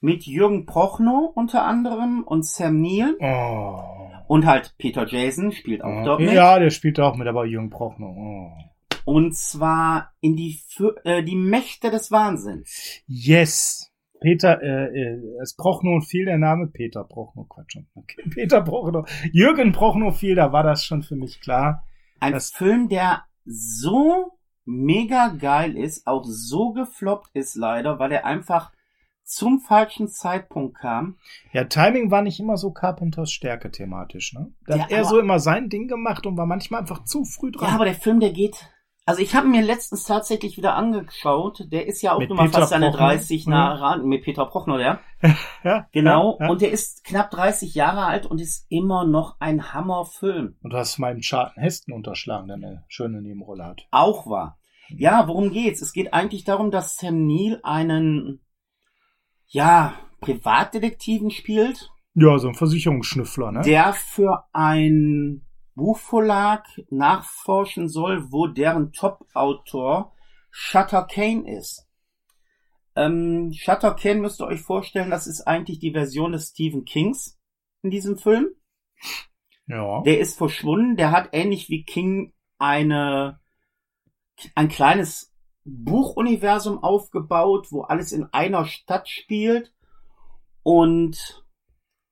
mit 0.00 0.26
Jürgen 0.26 0.66
Prochnow 0.66 1.32
unter 1.34 1.64
anderem 1.64 2.22
und 2.22 2.44
Sam 2.44 2.82
Neill 2.82 3.16
Oh. 3.18 4.10
und 4.28 4.44
halt 4.44 4.74
Peter 4.76 5.06
Jason 5.06 5.52
spielt 5.52 5.82
auch 5.82 6.04
dort 6.04 6.20
mit. 6.20 6.34
Ja, 6.34 6.58
der 6.58 6.68
spielt 6.68 7.00
auch 7.00 7.16
mit, 7.16 7.28
aber 7.28 7.46
Jürgen 7.46 7.70
Prochnow. 7.70 8.14
Oh. 8.14 8.71
Und 9.04 9.36
zwar 9.36 10.12
in 10.20 10.36
die, 10.36 10.60
äh, 11.04 11.22
die 11.22 11.36
Mächte 11.36 11.90
des 11.90 12.10
Wahnsinns. 12.10 13.02
Yes. 13.06 13.88
Peter, 14.20 14.62
äh, 14.62 14.86
äh, 14.86 15.20
es 15.42 15.56
Prochnow 15.56 16.04
fiel 16.04 16.24
der 16.26 16.38
Name 16.38 16.68
Peter 16.68 17.02
Prochnow, 17.02 17.48
Quatsch. 17.48 17.76
Okay. 17.94 18.22
Peter 18.30 18.62
Prochnow. 18.62 19.08
Jürgen 19.32 19.72
Prochnow 19.72 20.16
fiel, 20.16 20.36
da 20.36 20.52
war 20.52 20.62
das 20.62 20.84
schon 20.84 21.02
für 21.02 21.16
mich 21.16 21.40
klar. 21.40 21.84
Ein 22.20 22.38
Film, 22.40 22.88
der 22.88 23.24
so 23.44 24.38
mega 24.64 25.28
geil 25.28 25.76
ist, 25.76 26.06
auch 26.06 26.24
so 26.24 26.72
gefloppt 26.72 27.30
ist 27.34 27.56
leider, 27.56 27.98
weil 27.98 28.12
er 28.12 28.24
einfach 28.24 28.70
zum 29.24 29.60
falschen 29.60 30.08
Zeitpunkt 30.08 30.78
kam. 30.78 31.16
Ja, 31.52 31.64
Timing 31.64 32.10
war 32.10 32.22
nicht 32.22 32.38
immer 32.38 32.56
so 32.56 32.70
Carpenters 32.70 33.32
Stärke 33.32 33.70
thematisch, 33.70 34.34
ne? 34.34 34.52
Da 34.66 34.76
Ja, 34.76 34.82
hat 34.84 34.90
er 34.92 35.04
so 35.04 35.18
immer 35.18 35.38
sein 35.38 35.68
Ding 35.68 35.88
gemacht 35.88 36.26
und 36.26 36.36
war 36.36 36.46
manchmal 36.46 36.80
einfach 36.80 37.04
zu 37.04 37.24
früh 37.24 37.50
dran. 37.50 37.68
Ja, 37.68 37.74
aber 37.74 37.84
der 37.84 37.94
Film, 37.94 38.20
der 38.20 38.32
geht. 38.32 38.68
Also 39.04 39.20
ich 39.20 39.34
habe 39.34 39.48
mir 39.48 39.62
letztens 39.62 40.04
tatsächlich 40.04 40.56
wieder 40.56 40.76
angeschaut. 40.76 41.64
Der 41.72 41.86
ist 41.88 42.02
ja 42.02 42.12
auch 42.12 42.20
Mit 42.20 42.28
nur 42.28 42.36
mal 42.38 42.46
Peter 42.46 42.60
fast 42.60 42.70
seine 42.70 42.90
Prochnow? 42.90 43.08
30 43.08 43.46
Mhm. 43.46 43.50
nah 43.50 43.74
ran 43.74 44.04
mit 44.06 44.22
Peter 44.22 44.46
Prochnow, 44.46 44.78
ja. 44.78 45.00
ja, 45.64 45.88
Genau. 45.92 46.36
Ja, 46.38 46.46
ja. 46.46 46.50
Und 46.52 46.60
der 46.62 46.70
ist 46.70 47.02
knapp 47.04 47.30
30 47.32 47.74
Jahre 47.74 48.04
alt 48.04 48.26
und 48.26 48.40
ist 48.40 48.64
immer 48.68 49.04
noch 49.04 49.36
ein 49.40 49.72
Hammerfilm. 49.74 50.56
Und 50.62 50.72
du 50.72 50.76
hast 50.76 50.98
meinen 50.98 51.20
Charten 51.20 51.60
Hesten 51.60 51.92
unterschlagen, 51.92 52.46
der 52.46 52.56
eine 52.56 52.84
schöne 52.88 53.20
Nebenrolle 53.22 53.64
hat. 53.64 53.82
Auch 53.90 54.26
war. 54.26 54.58
Ja, 54.88 55.26
worum 55.26 55.50
geht's? 55.50 55.82
Es 55.82 55.92
geht 55.92 56.12
eigentlich 56.12 56.44
darum, 56.44 56.70
dass 56.70 56.96
Sam 56.96 57.26
Neill 57.26 57.58
einen, 57.64 58.40
ja, 59.46 59.94
Privatdetektiven 60.20 61.30
spielt, 61.30 61.90
Ja, 62.14 62.38
so 62.38 62.46
ein 62.48 62.54
Versicherungsschnüffler, 62.54 63.50
ne? 63.52 63.62
der 63.62 63.92
für 63.94 64.44
ein 64.52 65.44
Buchverlag 65.74 66.66
nachforschen 66.90 67.88
soll, 67.88 68.30
wo 68.30 68.46
deren 68.46 68.92
Top-Autor 68.92 70.12
Shutter 70.50 71.04
Kane 71.04 71.50
ist. 71.50 71.88
Ähm, 72.94 73.52
Shutter 73.54 73.94
Kane 73.94 74.20
müsst 74.20 74.40
ihr 74.40 74.46
euch 74.46 74.60
vorstellen, 74.60 75.10
das 75.10 75.26
ist 75.26 75.42
eigentlich 75.42 75.78
die 75.78 75.92
Version 75.92 76.32
des 76.32 76.50
Stephen 76.50 76.84
Kings 76.84 77.38
in 77.82 77.90
diesem 77.90 78.18
Film. 78.18 78.50
ja. 79.66 80.02
Der 80.02 80.20
ist 80.20 80.36
verschwunden, 80.36 80.96
der 80.96 81.10
hat 81.10 81.30
ähnlich 81.32 81.70
wie 81.70 81.84
King 81.84 82.34
eine, 82.58 83.40
ein 84.54 84.68
kleines 84.68 85.34
Buchuniversum 85.64 86.82
aufgebaut, 86.82 87.68
wo 87.70 87.82
alles 87.82 88.12
in 88.12 88.24
einer 88.32 88.66
Stadt 88.66 89.08
spielt. 89.08 89.72
Und 90.62 91.41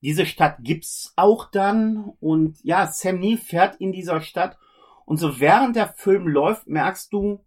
diese 0.03 0.27
Stadt 0.27 0.59
gibt's 0.61 1.13
auch 1.17 1.51
dann. 1.51 2.13
Und 2.21 2.59
ja, 2.63 2.87
Sam 2.87 3.21
Neill 3.21 3.37
fährt 3.37 3.77
in 3.77 3.93
dieser 3.93 4.21
Stadt. 4.21 4.59
Und 5.05 5.19
so 5.19 5.41
während 5.41 5.77
der 5.77 5.89
Film 5.89 6.29
läuft, 6.29 6.67
merkst 6.67 7.13
du, 7.13 7.45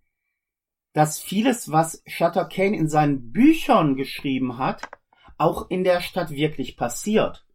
dass 0.94 1.20
vieles, 1.20 1.72
was 1.72 2.04
Shutter 2.06 2.46
Kane 2.46 2.78
in 2.78 2.88
seinen 2.88 3.32
Büchern 3.32 3.96
geschrieben 3.96 4.58
hat, 4.58 4.88
auch 5.38 5.70
in 5.70 5.84
der 5.84 6.02
Stadt 6.02 6.32
wirklich 6.32 6.78
passiert. 6.78 7.46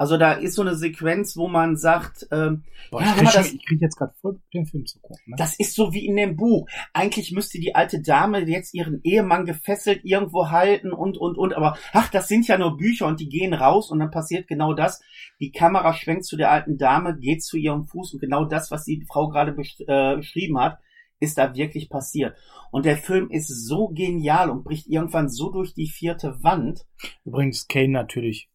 Also 0.00 0.16
da 0.16 0.32
ist 0.32 0.54
so 0.54 0.62
eine 0.62 0.76
Sequenz, 0.76 1.36
wo 1.36 1.48
man 1.48 1.76
sagt, 1.76 2.28
ähm, 2.30 2.62
Boah, 2.92 3.02
ja, 3.02 3.08
ich, 3.08 3.14
krieg 3.16 3.24
das- 3.24 3.34
schon, 3.48 3.56
ich 3.56 3.66
krieg 3.66 3.80
jetzt 3.80 3.96
gerade 3.98 4.14
voll 4.20 4.40
den 4.54 4.64
Film 4.64 4.86
zu 4.86 5.00
gucken. 5.00 5.18
Ne? 5.26 5.34
das 5.36 5.58
ist 5.58 5.74
so 5.74 5.92
wie 5.92 6.06
in 6.06 6.14
dem 6.14 6.36
Buch. 6.36 6.68
Eigentlich 6.92 7.32
müsste 7.32 7.58
die 7.58 7.74
alte 7.74 8.00
Dame 8.00 8.48
jetzt 8.48 8.74
ihren 8.74 9.00
Ehemann 9.02 9.44
gefesselt 9.44 10.04
irgendwo 10.04 10.50
halten 10.50 10.92
und, 10.92 11.18
und, 11.18 11.36
und. 11.36 11.52
Aber 11.52 11.76
ach, 11.92 12.10
das 12.10 12.28
sind 12.28 12.46
ja 12.46 12.56
nur 12.58 12.76
Bücher 12.76 13.08
und 13.08 13.18
die 13.18 13.28
gehen 13.28 13.54
raus 13.54 13.90
und 13.90 13.98
dann 13.98 14.12
passiert 14.12 14.46
genau 14.46 14.72
das. 14.72 15.02
Die 15.40 15.50
Kamera 15.50 15.92
schwenkt 15.92 16.26
zu 16.26 16.36
der 16.36 16.52
alten 16.52 16.78
Dame, 16.78 17.18
geht 17.18 17.42
zu 17.42 17.56
ihrem 17.56 17.84
Fuß 17.86 18.14
und 18.14 18.20
genau 18.20 18.44
das, 18.44 18.70
was 18.70 18.84
die 18.84 19.04
Frau 19.08 19.28
gerade 19.28 19.50
besch 19.52 19.80
äh, 19.88 20.14
beschrieben 20.16 20.60
hat, 20.60 20.78
ist 21.18 21.38
da 21.38 21.56
wirklich 21.56 21.90
passiert. 21.90 22.36
Und 22.70 22.86
der 22.86 22.96
Film 22.96 23.30
ist 23.30 23.48
so 23.48 23.88
genial 23.88 24.48
und 24.48 24.62
bricht 24.62 24.86
irgendwann 24.86 25.28
so 25.28 25.50
durch 25.50 25.74
die 25.74 25.88
vierte 25.88 26.42
Wand. 26.44 26.86
Übrigens, 27.24 27.66
Kane 27.66 27.88
natürlich 27.88 28.48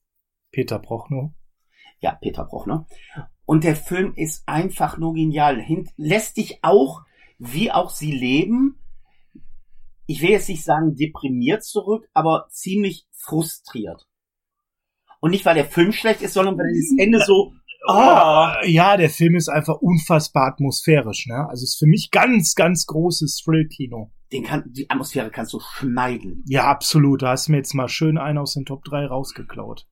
Peter 0.54 0.80
Prochnow. 0.80 1.34
Ja, 2.00 2.14
Peter 2.14 2.46
Brochner. 2.46 2.88
Und 3.46 3.66
der 3.66 3.76
Film 3.76 4.14
ist 4.16 4.44
einfach 4.48 4.98
nur 4.98 5.14
genial. 5.14 5.60
Hin 5.60 5.90
lässt 5.98 6.38
dich 6.38 6.60
auch, 6.62 7.02
wie 7.38 7.72
auch 7.72 7.90
sie 7.90 8.12
leben, 8.12 8.80
ich 10.06 10.22
will 10.22 10.30
jetzt 10.30 10.50
nicht 10.50 10.64
sagen 10.64 10.96
deprimiert 10.96 11.64
zurück, 11.64 12.08
aber 12.14 12.48
ziemlich 12.50 13.08
frustriert. 13.12 14.08
Und 15.20 15.32
nicht, 15.32 15.46
weil 15.46 15.56
der 15.56 15.66
Film 15.66 15.92
schlecht 15.92 16.22
ist, 16.22 16.34
sondern 16.34 16.58
weil 16.58 16.74
das 16.74 16.94
Ende 16.98 17.24
so, 17.26 17.54
ah, 17.88 18.58
Ja, 18.66 18.98
der 18.98 19.10
Film 19.10 19.36
ist 19.36 19.48
einfach 19.48 19.76
unfassbar 19.76 20.48
atmosphärisch, 20.48 21.28
ne? 21.28 21.48
Also 21.50 21.64
ist 21.64 21.80
für 21.80 21.88
mich 21.88 22.12
ganz, 22.12 22.56
ganz 22.56 22.86
großes 22.86 23.42
Thrill-Kino. 23.46 24.12
den 24.34 24.44
kann, 24.44 24.64
die 24.68 24.90
Atmosphäre 24.90 25.32
kannst 25.32 25.54
du 25.54 25.60
schneiden. 25.62 26.44
Ja, 26.48 26.66
absolut. 26.66 27.22
Da 27.22 27.30
hast 27.30 27.48
du 27.48 27.52
mir 27.52 27.60
jetzt 27.60 27.74
mal 27.74 27.88
schön 27.88 28.18
einen 28.18 28.40
aus 28.40 28.56
den 28.56 28.66
Top 28.66 28.84
3 28.84 29.06
rausgeklaut. 29.06 29.88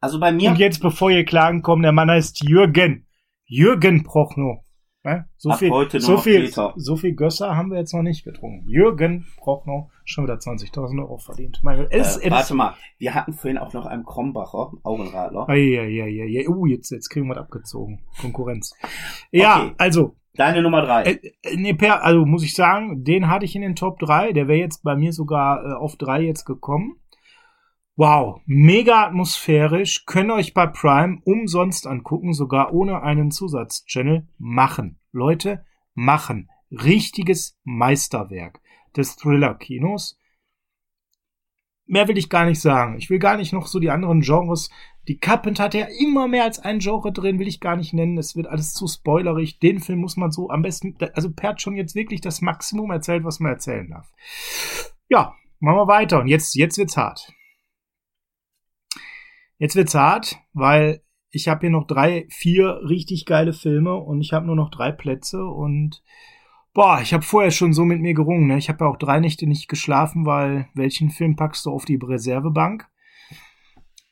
Also 0.00 0.20
bei 0.20 0.32
mir, 0.32 0.50
Und 0.50 0.58
jetzt, 0.58 0.80
bevor 0.80 1.10
ihr 1.10 1.24
Klagen 1.24 1.62
kommt, 1.62 1.84
der 1.84 1.92
Mann 1.92 2.10
heißt 2.10 2.48
Jürgen. 2.48 3.06
Jürgen 3.46 4.04
Prochnow. 4.04 4.64
Ne? 5.04 5.26
So 5.36 5.50
Ab 5.50 5.58
viel, 5.58 5.70
heute 5.70 6.00
so 6.00 6.18
viel, 6.18 6.46
Peter. 6.46 6.72
so 6.76 6.96
viel 6.96 7.14
Gösser 7.14 7.56
haben 7.56 7.70
wir 7.70 7.78
jetzt 7.78 7.94
noch 7.94 8.02
nicht 8.02 8.24
getrunken. 8.24 8.68
Jürgen 8.68 9.26
Prochnow, 9.38 9.90
schon 10.04 10.24
wieder 10.24 10.34
20.000 10.34 11.00
Euro 11.00 11.18
verdient. 11.18 11.60
Mein, 11.62 11.86
es, 11.90 12.16
äh, 12.18 12.26
es, 12.26 12.30
warte 12.30 12.54
mal, 12.54 12.74
wir 12.98 13.14
hatten 13.14 13.32
vorhin 13.32 13.58
auch 13.58 13.72
noch 13.72 13.86
einen 13.86 14.04
Krombacher, 14.04 14.72
Augenradler. 14.82 15.48
Eieieiei. 15.48 16.48
Uh, 16.48 16.66
jetzt, 16.66 16.90
jetzt 16.90 17.08
kriegen 17.10 17.26
wir 17.28 17.34
das 17.34 17.44
abgezogen. 17.44 18.00
Konkurrenz. 18.20 18.74
Ja, 19.30 19.62
Okay. 19.62 19.74
also, 19.78 20.16
Deine 20.34 20.62
Nummer 20.62 20.82
drei. 20.82 21.02
äh, 21.04 21.18
äh, 21.42 21.56
nee, 21.56 21.74
per, 21.74 22.04
also 22.04 22.24
muss 22.26 22.44
ich 22.44 22.54
sagen, 22.54 23.02
den 23.04 23.28
hatte 23.28 23.44
ich 23.44 23.56
in 23.56 23.62
den 23.62 23.74
Top 23.76 23.98
3. 24.00 24.32
Der 24.32 24.46
wäre 24.46 24.58
jetzt 24.58 24.82
bei 24.84 24.94
mir 24.94 25.12
sogar 25.12 25.64
äh, 25.64 25.72
auf 25.74 25.96
3 25.96 26.22
jetzt 26.22 26.44
gekommen. 26.44 26.96
Wow, 27.98 28.42
mega 28.46 29.06
atmosphärisch. 29.06 30.06
Könnt 30.06 30.30
ihr 30.30 30.34
euch 30.34 30.54
bei 30.54 30.68
Prime 30.68 31.20
umsonst 31.24 31.84
angucken, 31.84 32.32
sogar 32.32 32.72
ohne 32.72 33.02
einen 33.02 33.32
Zusatzchannel. 33.32 34.28
Machen. 34.38 35.00
Leute, 35.10 35.64
machen. 35.94 36.48
Richtiges 36.70 37.58
Meisterwerk 37.64 38.60
des 38.96 39.16
Thriller-Kinos. 39.16 40.16
Mehr 41.86 42.06
will 42.06 42.18
ich 42.18 42.28
gar 42.28 42.44
nicht 42.44 42.60
sagen. 42.60 42.96
Ich 42.98 43.10
will 43.10 43.18
gar 43.18 43.36
nicht 43.36 43.52
noch 43.52 43.66
so 43.66 43.80
die 43.80 43.90
anderen 43.90 44.20
Genres. 44.20 44.70
Die 45.08 45.18
Carpenter 45.18 45.64
hat 45.64 45.74
ja 45.74 45.88
immer 45.98 46.28
mehr 46.28 46.44
als 46.44 46.60
ein 46.60 46.78
Genre 46.78 47.10
drin, 47.10 47.40
will 47.40 47.48
ich 47.48 47.58
gar 47.58 47.74
nicht 47.74 47.94
nennen. 47.94 48.16
Es 48.16 48.36
wird 48.36 48.46
alles 48.46 48.74
zu 48.74 48.86
spoilerig. 48.86 49.58
Den 49.58 49.80
Film 49.80 49.98
muss 49.98 50.16
man 50.16 50.30
so 50.30 50.50
am 50.50 50.62
besten, 50.62 50.96
also 51.14 51.32
Per 51.32 51.48
hat 51.48 51.60
schon 51.60 51.74
jetzt 51.74 51.96
wirklich 51.96 52.20
das 52.20 52.42
Maximum 52.42 52.92
erzählt, 52.92 53.24
was 53.24 53.40
man 53.40 53.50
erzählen 53.50 53.90
darf. 53.90 54.06
Ja, 55.08 55.34
machen 55.58 55.78
wir 55.78 55.88
weiter. 55.88 56.20
Und 56.20 56.28
jetzt, 56.28 56.54
jetzt 56.54 56.78
wird's 56.78 56.96
hart. 56.96 57.32
Jetzt 59.58 59.76
wird's 59.76 59.94
hart, 59.94 60.38
weil 60.52 61.02
ich 61.30 61.48
habe 61.48 61.60
hier 61.60 61.70
noch 61.70 61.86
drei, 61.86 62.26
vier 62.30 62.80
richtig 62.88 63.26
geile 63.26 63.52
Filme 63.52 63.94
und 63.94 64.20
ich 64.20 64.32
habe 64.32 64.46
nur 64.46 64.56
noch 64.56 64.70
drei 64.70 64.92
Plätze 64.92 65.44
und 65.44 66.02
Boah, 66.74 67.00
ich 67.02 67.12
habe 67.12 67.24
vorher 67.24 67.50
schon 67.50 67.72
so 67.72 67.84
mit 67.84 68.00
mir 68.00 68.14
gerungen. 68.14 68.46
Ne? 68.46 68.56
Ich 68.56 68.68
habe 68.68 68.84
ja 68.84 68.90
auch 68.90 68.98
drei 68.98 69.18
Nächte 69.18 69.48
nicht 69.48 69.68
geschlafen, 69.68 70.26
weil 70.26 70.68
welchen 70.74 71.10
Film 71.10 71.34
packst 71.34 71.66
du 71.66 71.72
auf 71.72 71.84
die 71.84 71.98
Reservebank? 72.00 72.88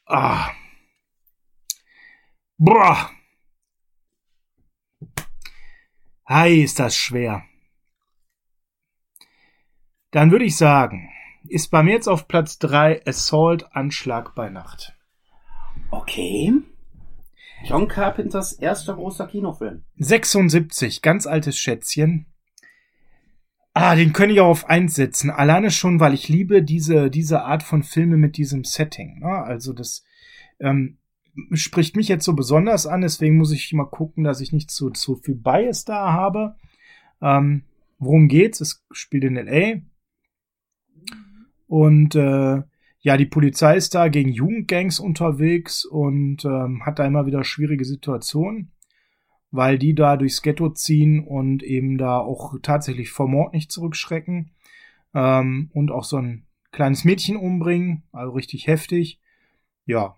Ah. 0.06 0.50
Boah. 2.58 3.10
Hi, 6.26 6.62
ist 6.62 6.80
das 6.80 6.96
schwer. 6.96 7.44
Dann 10.10 10.32
würde 10.32 10.46
ich 10.46 10.56
sagen, 10.56 11.08
ist 11.48 11.70
bei 11.70 11.84
mir 11.84 11.92
jetzt 11.92 12.08
auf 12.08 12.26
Platz 12.26 12.58
3 12.58 13.06
Assault 13.06 13.72
Anschlag 13.76 14.34
bei 14.34 14.48
Nacht. 14.48 14.95
Okay. 15.90 16.52
John 17.64 17.88
Carpenters 17.88 18.52
erster 18.52 18.94
großer 18.94 19.26
Kinofilm. 19.26 19.82
76, 19.96 21.02
ganz 21.02 21.26
altes 21.26 21.58
Schätzchen. 21.58 22.26
Ah, 23.72 23.94
den 23.94 24.12
könnte 24.12 24.34
ich 24.34 24.40
auch 24.40 24.48
auf 24.48 24.70
eins 24.70 24.94
setzen. 24.94 25.30
Alleine 25.30 25.70
schon, 25.70 26.00
weil 26.00 26.14
ich 26.14 26.28
liebe 26.28 26.62
diese, 26.62 27.10
diese 27.10 27.42
Art 27.42 27.62
von 27.62 27.82
Filme 27.82 28.16
mit 28.16 28.36
diesem 28.36 28.64
Setting. 28.64 29.18
Ne? 29.18 29.28
Also 29.28 29.72
das 29.72 30.02
ähm, 30.60 30.98
spricht 31.52 31.96
mich 31.96 32.08
jetzt 32.08 32.24
so 32.24 32.34
besonders 32.34 32.86
an, 32.86 33.02
deswegen 33.02 33.36
muss 33.36 33.52
ich 33.52 33.72
mal 33.72 33.84
gucken, 33.84 34.24
dass 34.24 34.40
ich 34.40 34.52
nicht 34.52 34.70
zu, 34.70 34.90
zu 34.90 35.16
viel 35.16 35.34
Bias 35.34 35.84
da 35.84 36.12
habe. 36.12 36.56
Ähm, 37.20 37.64
worum 37.98 38.28
geht's? 38.28 38.60
Es 38.60 38.82
spielt 38.92 39.24
in 39.24 39.36
L.A. 39.36 39.82
Und 41.66 42.14
äh, 42.14 42.62
ja, 43.06 43.16
die 43.16 43.26
Polizei 43.26 43.76
ist 43.76 43.94
da 43.94 44.08
gegen 44.08 44.32
Jugendgangs 44.32 44.98
unterwegs 44.98 45.84
und 45.84 46.44
ähm, 46.44 46.84
hat 46.84 46.98
da 46.98 47.06
immer 47.06 47.24
wieder 47.24 47.44
schwierige 47.44 47.84
Situationen, 47.84 48.72
weil 49.52 49.78
die 49.78 49.94
da 49.94 50.16
durchs 50.16 50.42
Ghetto 50.42 50.70
ziehen 50.70 51.24
und 51.24 51.62
eben 51.62 51.98
da 51.98 52.18
auch 52.18 52.56
tatsächlich 52.64 53.10
vor 53.10 53.28
Mord 53.28 53.54
nicht 53.54 53.70
zurückschrecken 53.70 54.50
ähm, 55.14 55.70
und 55.72 55.92
auch 55.92 56.02
so 56.02 56.16
ein 56.16 56.48
kleines 56.72 57.04
Mädchen 57.04 57.36
umbringen, 57.36 58.02
also 58.10 58.32
richtig 58.32 58.66
heftig. 58.66 59.20
Ja, 59.84 60.16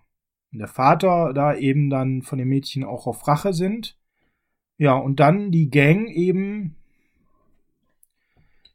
und 0.51 0.57
der 0.57 0.67
Vater 0.67 1.31
da 1.35 1.55
eben 1.55 1.91
dann 1.91 2.23
von 2.23 2.39
dem 2.39 2.49
Mädchen 2.49 2.83
auch 2.83 3.05
auf 3.05 3.27
Rache 3.27 3.53
sind. 3.53 3.99
Ja, 4.79 4.95
und 4.95 5.19
dann 5.19 5.51
die 5.51 5.69
Gang 5.69 6.09
eben 6.09 6.75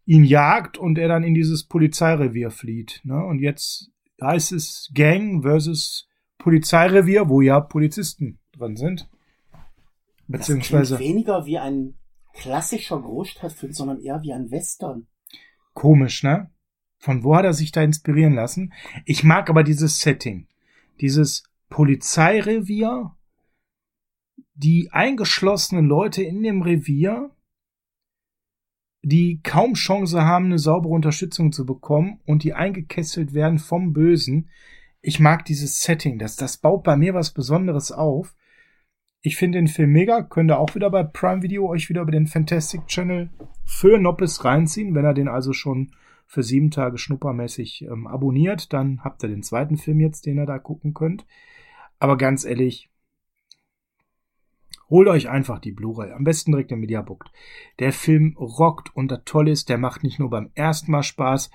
ihn 0.07 0.23
jagt 0.23 0.79
und 0.79 0.99
er 0.99 1.09
dann 1.09 1.25
in 1.25 1.35
dieses 1.35 1.65
Polizeirevier 1.65 2.53
flieht. 2.53 3.01
Ne? 3.03 3.21
Und 3.25 3.41
jetzt 3.41 3.91
heißt 4.21 4.53
es 4.53 4.91
Gang 4.95 5.43
versus 5.43 6.09
Polizeirevier, 6.39 7.29
wo 7.29 7.41
ja 7.41 7.61
Polizisten 7.61 8.39
drin 8.53 8.77
sind. 8.77 9.09
Beziehungsweise. 10.27 10.95
Das 10.95 11.01
weniger 11.01 11.47
wie 11.47 11.59
ein 11.59 11.95
klassischer 12.33 13.01
Großstadtfilm, 13.01 13.73
sondern 13.73 14.01
eher 14.01 14.23
wie 14.23 14.33
ein 14.33 14.51
Western. 14.51 15.07
Komisch, 15.73 16.23
ne? 16.23 16.51
Von 16.99 17.23
wo 17.23 17.37
hat 17.37 17.45
er 17.45 17.53
sich 17.53 17.73
da 17.73 17.83
inspirieren 17.83 18.35
lassen? 18.35 18.73
Ich 19.05 19.25
mag 19.25 19.51
aber 19.51 19.63
dieses 19.63 20.01
Setting. 20.01 20.49
Dieses 21.01 21.45
Polizeirevier, 21.69 23.15
die 24.55 24.89
eingeschlossenen 24.93 25.87
Leute 25.87 26.23
in 26.23 26.43
dem 26.43 26.63
Revier, 26.63 27.31
die 29.05 29.41
kaum 29.43 29.75
Chance 29.75 30.25
haben, 30.25 30.47
eine 30.47 30.59
saubere 30.59 30.95
Unterstützung 30.95 31.53
zu 31.53 31.67
bekommen 31.67 32.21
und 32.25 32.43
die 32.43 32.55
eingekesselt 32.55 33.35
werden 33.35 33.59
vom 33.59 33.93
Bösen. 33.93 34.49
Ich 35.03 35.21
mag 35.21 35.45
dieses 35.45 35.83
Setting, 35.83 36.19
das, 36.19 36.37
das 36.37 36.57
baut 36.57 36.85
bei 36.85 36.97
mir 36.97 37.13
was 37.13 37.33
Besonderes 37.33 37.93
auf. 37.93 38.35
Ich 39.21 39.37
finde 39.37 39.59
den 39.59 39.69
Film 39.69 39.93
mega, 39.93 40.23
könnt 40.23 40.51
ihr 40.51 40.59
auch 40.59 40.75
wieder 40.75 40.91
bei 40.91 41.03
Prime 41.03 41.43
Video 41.43 41.69
euch 41.69 41.91
wieder 41.91 42.01
über 42.01 42.13
den 42.13 42.27
Fantastic 42.27 42.87
Channel 42.87 43.29
für 43.65 43.99
Noppes 43.99 44.45
reinziehen. 44.45 44.95
Wenn 44.95 45.05
er 45.05 45.15
den 45.15 45.29
also 45.29 45.53
schon 45.53 45.93
für 46.27 46.43
sieben 46.43 46.71
Tage 46.71 46.97
schnuppermäßig 46.97 47.83
ähm, 47.83 48.07
abonniert, 48.07 48.73
dann 48.73 49.05
habt 49.05 49.23
ihr 49.23 49.29
den 49.29 49.43
zweiten 49.43 49.77
Film 49.77 50.01
jetzt, 50.01 50.25
den 50.25 50.39
ihr 50.39 50.47
da 50.47 50.59
gucken 50.59 50.95
könnt. 50.95 51.27
Aber 51.99 52.17
ganz 52.17 52.45
ehrlich, 52.45 52.91
Holt 54.91 55.09
euch 55.09 55.29
einfach 55.29 55.59
die 55.59 55.73
Blu-ray. 55.73 56.13
Am 56.13 56.25
besten 56.25 56.53
direkt 56.53 56.73
im 56.73 56.81
Mediabook. 56.81 57.25
Der 57.79 57.93
Film 57.93 58.37
rockt 58.39 58.95
und 58.95 59.11
das 59.11 59.23
Tolle 59.25 59.51
ist, 59.51 59.69
der 59.69 59.79
macht 59.79 60.03
nicht 60.03 60.19
nur 60.19 60.31
beim 60.31 60.51
ersten 60.55 60.93
Mal 60.93 61.03
Spaß. 61.03 61.51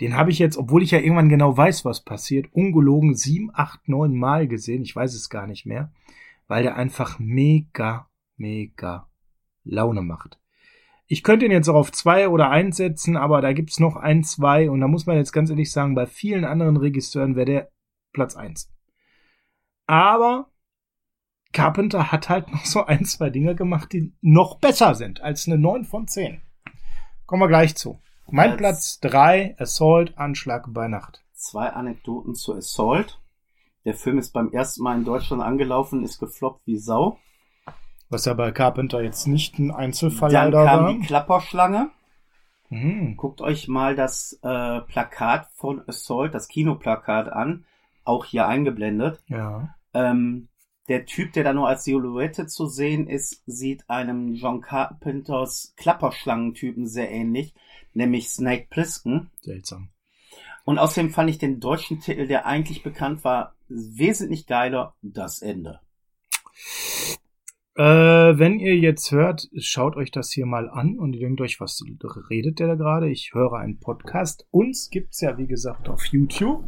Den 0.00 0.16
habe 0.16 0.30
ich 0.30 0.38
jetzt, 0.38 0.56
obwohl 0.56 0.82
ich 0.82 0.92
ja 0.92 1.00
irgendwann 1.00 1.28
genau 1.28 1.56
weiß, 1.56 1.84
was 1.84 2.04
passiert, 2.04 2.52
ungelogen 2.52 3.14
sieben, 3.14 3.50
acht, 3.52 3.88
neun 3.88 4.16
Mal 4.16 4.46
gesehen. 4.46 4.82
Ich 4.82 4.94
weiß 4.94 5.14
es 5.14 5.28
gar 5.28 5.46
nicht 5.46 5.66
mehr. 5.66 5.92
Weil 6.46 6.62
der 6.62 6.76
einfach 6.76 7.18
mega, 7.18 8.08
mega 8.36 9.08
Laune 9.64 10.02
macht. 10.02 10.38
Ich 11.10 11.22
könnte 11.22 11.46
ihn 11.46 11.52
jetzt 11.52 11.68
auch 11.68 11.74
auf 11.74 11.90
zwei 11.90 12.28
oder 12.28 12.50
eins 12.50 12.76
setzen, 12.76 13.16
aber 13.16 13.40
da 13.40 13.52
gibt's 13.54 13.80
noch 13.80 13.96
ein, 13.96 14.24
zwei 14.24 14.70
und 14.70 14.80
da 14.80 14.88
muss 14.88 15.06
man 15.06 15.16
jetzt 15.16 15.32
ganz 15.32 15.48
ehrlich 15.48 15.72
sagen, 15.72 15.94
bei 15.94 16.06
vielen 16.06 16.44
anderen 16.44 16.76
Regisseuren 16.76 17.34
wäre 17.34 17.46
der 17.46 17.70
Platz 18.12 18.36
eins. 18.36 18.70
Aber 19.86 20.50
Carpenter 21.52 22.12
hat 22.12 22.28
halt 22.28 22.52
noch 22.52 22.64
so 22.64 22.84
ein, 22.84 23.04
zwei 23.04 23.30
Dinge 23.30 23.54
gemacht, 23.54 23.92
die 23.92 24.12
noch 24.20 24.58
besser 24.58 24.94
sind 24.94 25.20
als 25.20 25.46
eine 25.46 25.58
9 25.58 25.84
von 25.84 26.06
10. 26.06 26.40
Kommen 27.26 27.42
wir 27.42 27.48
gleich 27.48 27.74
zu. 27.76 28.00
Mein 28.30 28.50
als 28.50 28.58
Platz 28.58 29.00
3, 29.00 29.56
Assault, 29.58 30.18
Anschlag 30.18 30.66
bei 30.68 30.88
Nacht. 30.88 31.24
Zwei 31.32 31.70
Anekdoten 31.70 32.34
zu 32.34 32.54
Assault. 32.54 33.20
Der 33.84 33.94
Film 33.94 34.18
ist 34.18 34.32
beim 34.32 34.52
ersten 34.52 34.82
Mal 34.82 34.98
in 34.98 35.04
Deutschland 35.04 35.42
angelaufen, 35.42 36.04
ist 36.04 36.18
gefloppt 36.18 36.66
wie 36.66 36.76
Sau. 36.76 37.18
Was 38.10 38.24
ja 38.24 38.34
bei 38.34 38.52
Carpenter 38.52 39.02
jetzt 39.02 39.26
nicht 39.26 39.58
ein 39.58 39.70
Einzelfall 39.70 40.30
Dann 40.30 40.52
kam 40.52 40.84
war. 40.84 40.92
die 40.92 41.00
Klapperschlange. 41.00 41.90
Mhm. 42.70 43.16
Guckt 43.16 43.40
euch 43.40 43.68
mal 43.68 43.94
das 43.94 44.38
äh, 44.42 44.80
Plakat 44.82 45.48
von 45.54 45.82
Assault, 45.86 46.34
das 46.34 46.48
Kinoplakat 46.48 47.28
an, 47.28 47.64
auch 48.04 48.24
hier 48.24 48.46
eingeblendet. 48.46 49.22
Ja. 49.26 49.74
Ähm, 49.94 50.48
der 50.88 51.04
Typ, 51.04 51.32
der 51.32 51.44
da 51.44 51.52
nur 51.52 51.68
als 51.68 51.84
Silhouette 51.84 52.46
zu 52.46 52.66
sehen 52.66 53.08
ist, 53.08 53.42
sieht 53.46 53.88
einem 53.88 54.34
John 54.34 54.60
Carpenters 54.60 55.74
Klapperschlangentypen 55.76 56.86
sehr 56.86 57.10
ähnlich, 57.10 57.54
nämlich 57.92 58.30
Snake 58.30 58.66
Plissken. 58.70 59.30
Seltsam. 59.40 59.90
Und 60.64 60.78
außerdem 60.78 61.10
fand 61.10 61.30
ich 61.30 61.38
den 61.38 61.60
deutschen 61.60 62.00
Titel, 62.00 62.26
der 62.26 62.46
eigentlich 62.46 62.82
bekannt 62.82 63.24
war, 63.24 63.54
wesentlich 63.68 64.46
geiler, 64.46 64.94
Das 65.02 65.42
Ende. 65.42 65.80
Äh, 67.74 67.82
wenn 68.38 68.58
ihr 68.58 68.76
jetzt 68.76 69.12
hört, 69.12 69.48
schaut 69.56 69.96
euch 69.96 70.10
das 70.10 70.32
hier 70.32 70.46
mal 70.46 70.68
an 70.68 70.98
und 70.98 71.12
ihr 71.12 71.20
denkt 71.20 71.40
euch, 71.40 71.60
was 71.60 71.80
redet 72.28 72.58
der 72.58 72.66
da 72.66 72.74
gerade? 72.74 73.08
Ich 73.08 73.30
höre 73.34 73.52
einen 73.52 73.78
Podcast. 73.78 74.48
Uns 74.50 74.90
gibt's 74.90 75.20
ja, 75.20 75.38
wie 75.38 75.46
gesagt, 75.46 75.88
auf 75.88 76.04
YouTube. 76.06 76.64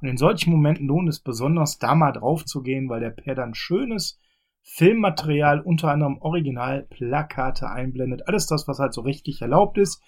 Und 0.00 0.08
in 0.08 0.16
solchen 0.16 0.50
Momenten 0.50 0.86
lohnt 0.86 1.08
es 1.08 1.20
besonders, 1.20 1.78
da 1.78 1.94
mal 1.94 2.12
drauf 2.12 2.44
zu 2.44 2.62
gehen, 2.62 2.88
weil 2.88 3.00
der 3.00 3.10
Per 3.10 3.34
dann 3.34 3.54
schönes 3.54 4.18
Filmmaterial, 4.62 5.60
unter 5.60 5.90
anderem 5.90 6.18
Originalplakate 6.18 7.68
einblendet. 7.68 8.28
Alles 8.28 8.46
das, 8.46 8.68
was 8.68 8.78
halt 8.78 8.92
so 8.92 9.02
richtig 9.02 9.42
erlaubt 9.42 9.78
ist. 9.78 10.02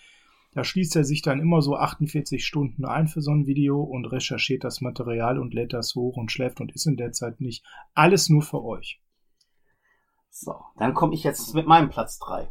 Da 0.55 0.64
schließt 0.64 0.96
er 0.96 1.05
sich 1.05 1.22
dann 1.22 1.40
immer 1.40 1.62
so 1.62 1.76
48 1.76 2.44
Stunden 2.44 2.85
ein 2.85 3.09
für 3.09 3.22
so 3.22 3.31
ein 3.31 3.46
Video 3.46 3.83
und 3.83 4.05
recherchiert 4.07 4.64
das 4.64 4.83
Material 4.83 5.38
und 5.38 5.55
lädt 5.55 5.72
das 5.72 5.94
hoch 5.94 6.16
und 6.16 6.31
schläft 6.31 6.61
und 6.61 6.72
ist 6.72 6.87
in 6.87 6.96
der 6.96 7.12
Zeit 7.12 7.40
nicht. 7.40 7.64
Alles 7.94 8.28
nur 8.28 8.42
für 8.42 8.62
euch. 8.62 9.00
So, 10.35 10.55
dann 10.79 10.95
komme 10.95 11.12
ich 11.12 11.25
jetzt 11.25 11.55
mit 11.55 11.66
meinem 11.66 11.90
Platz 11.90 12.18
drei. 12.18 12.51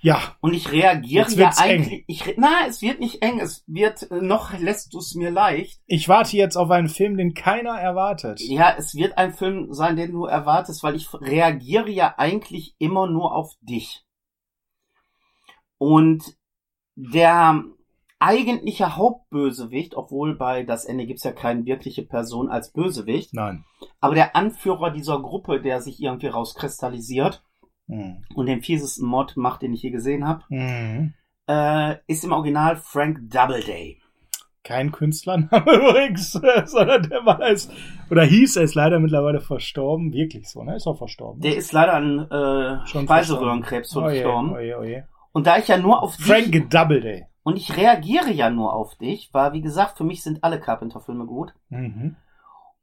Ja. 0.00 0.36
Und 0.40 0.54
ich 0.54 0.72
reagiere 0.72 1.30
ja 1.32 1.52
eigentlich. 1.58 2.02
Ich, 2.06 2.34
na, 2.38 2.66
es 2.66 2.80
wird 2.80 2.98
nicht 2.98 3.22
eng. 3.22 3.38
Es 3.38 3.62
wird 3.66 4.10
äh, 4.10 4.22
noch 4.22 4.58
lässt 4.58 4.94
du 4.94 4.98
es 4.98 5.14
mir 5.14 5.30
leicht. 5.30 5.82
Ich 5.86 6.08
warte 6.08 6.38
jetzt 6.38 6.56
auf 6.56 6.70
einen 6.70 6.88
Film, 6.88 7.18
den 7.18 7.34
keiner 7.34 7.78
erwartet. 7.78 8.40
Ja, 8.40 8.74
es 8.74 8.94
wird 8.94 9.18
ein 9.18 9.34
Film 9.34 9.74
sein, 9.74 9.96
den 9.96 10.12
du 10.12 10.24
erwartest, 10.24 10.82
weil 10.82 10.96
ich 10.96 11.12
reagiere 11.12 11.90
ja 11.90 12.14
eigentlich 12.16 12.74
immer 12.78 13.06
nur 13.06 13.34
auf 13.34 13.52
dich. 13.60 14.02
Und 15.76 16.38
der 16.94 17.62
eigentliche 18.20 18.96
Hauptbösewicht, 18.96 19.96
obwohl 19.96 20.36
bei 20.36 20.62
das 20.62 20.84
Ende 20.84 21.06
gibt's 21.06 21.24
ja 21.24 21.32
keine 21.32 21.64
wirkliche 21.64 22.02
Person 22.02 22.48
als 22.48 22.72
Bösewicht. 22.72 23.34
Nein. 23.34 23.64
Aber 24.00 24.14
der 24.14 24.36
Anführer 24.36 24.90
dieser 24.90 25.20
Gruppe, 25.20 25.60
der 25.60 25.80
sich 25.80 26.00
irgendwie 26.00 26.28
rauskristallisiert 26.28 27.42
mhm. 27.86 28.22
und 28.34 28.46
den 28.46 28.62
fiesesten 28.62 29.06
Mod 29.08 29.36
macht, 29.36 29.62
den 29.62 29.72
ich 29.72 29.82
je 29.82 29.90
gesehen 29.90 30.28
habe, 30.28 30.44
mhm. 30.50 31.14
äh, 31.48 31.96
ist 32.06 32.24
im 32.24 32.32
Original 32.32 32.76
Frank 32.76 33.18
Doubleday. 33.30 33.98
Kein 34.62 34.92
Künstlername 34.92 35.72
übrigens, 35.72 36.32
sondern 36.32 37.08
der 37.08 37.24
war 37.24 37.40
es, 37.40 37.70
oder 38.10 38.22
hieß 38.22 38.56
er 38.56 38.64
ist 38.64 38.74
leider 38.74 39.00
mittlerweile 39.00 39.40
verstorben, 39.40 40.12
wirklich 40.12 40.50
so, 40.50 40.62
ne? 40.62 40.76
Ist 40.76 40.86
auch 40.86 40.98
verstorben. 40.98 41.40
Der 41.40 41.56
ist 41.56 41.72
leider 41.72 41.94
an 41.94 42.30
äh, 42.30 42.86
Speiseröhrenkrebs 42.86 43.96
oh 43.96 44.00
verstorben. 44.00 44.52
Oh 44.52 44.58
je, 44.58 44.74
oh 44.74 44.84
je. 44.84 45.02
Und 45.32 45.46
da 45.46 45.56
ich 45.56 45.68
ja 45.68 45.78
nur 45.78 46.02
auf 46.02 46.14
Frank 46.16 46.52
dich, 46.52 46.68
Doubleday. 46.68 47.29
Und 47.50 47.56
ich 47.56 47.76
reagiere 47.76 48.30
ja 48.30 48.48
nur 48.48 48.72
auf 48.72 48.94
dich, 48.94 49.34
weil, 49.34 49.52
wie 49.52 49.60
gesagt, 49.60 49.98
für 49.98 50.04
mich 50.04 50.22
sind 50.22 50.44
alle 50.44 50.60
Carpenter-Filme 50.60 51.26
gut. 51.26 51.52
Mhm. 51.68 52.14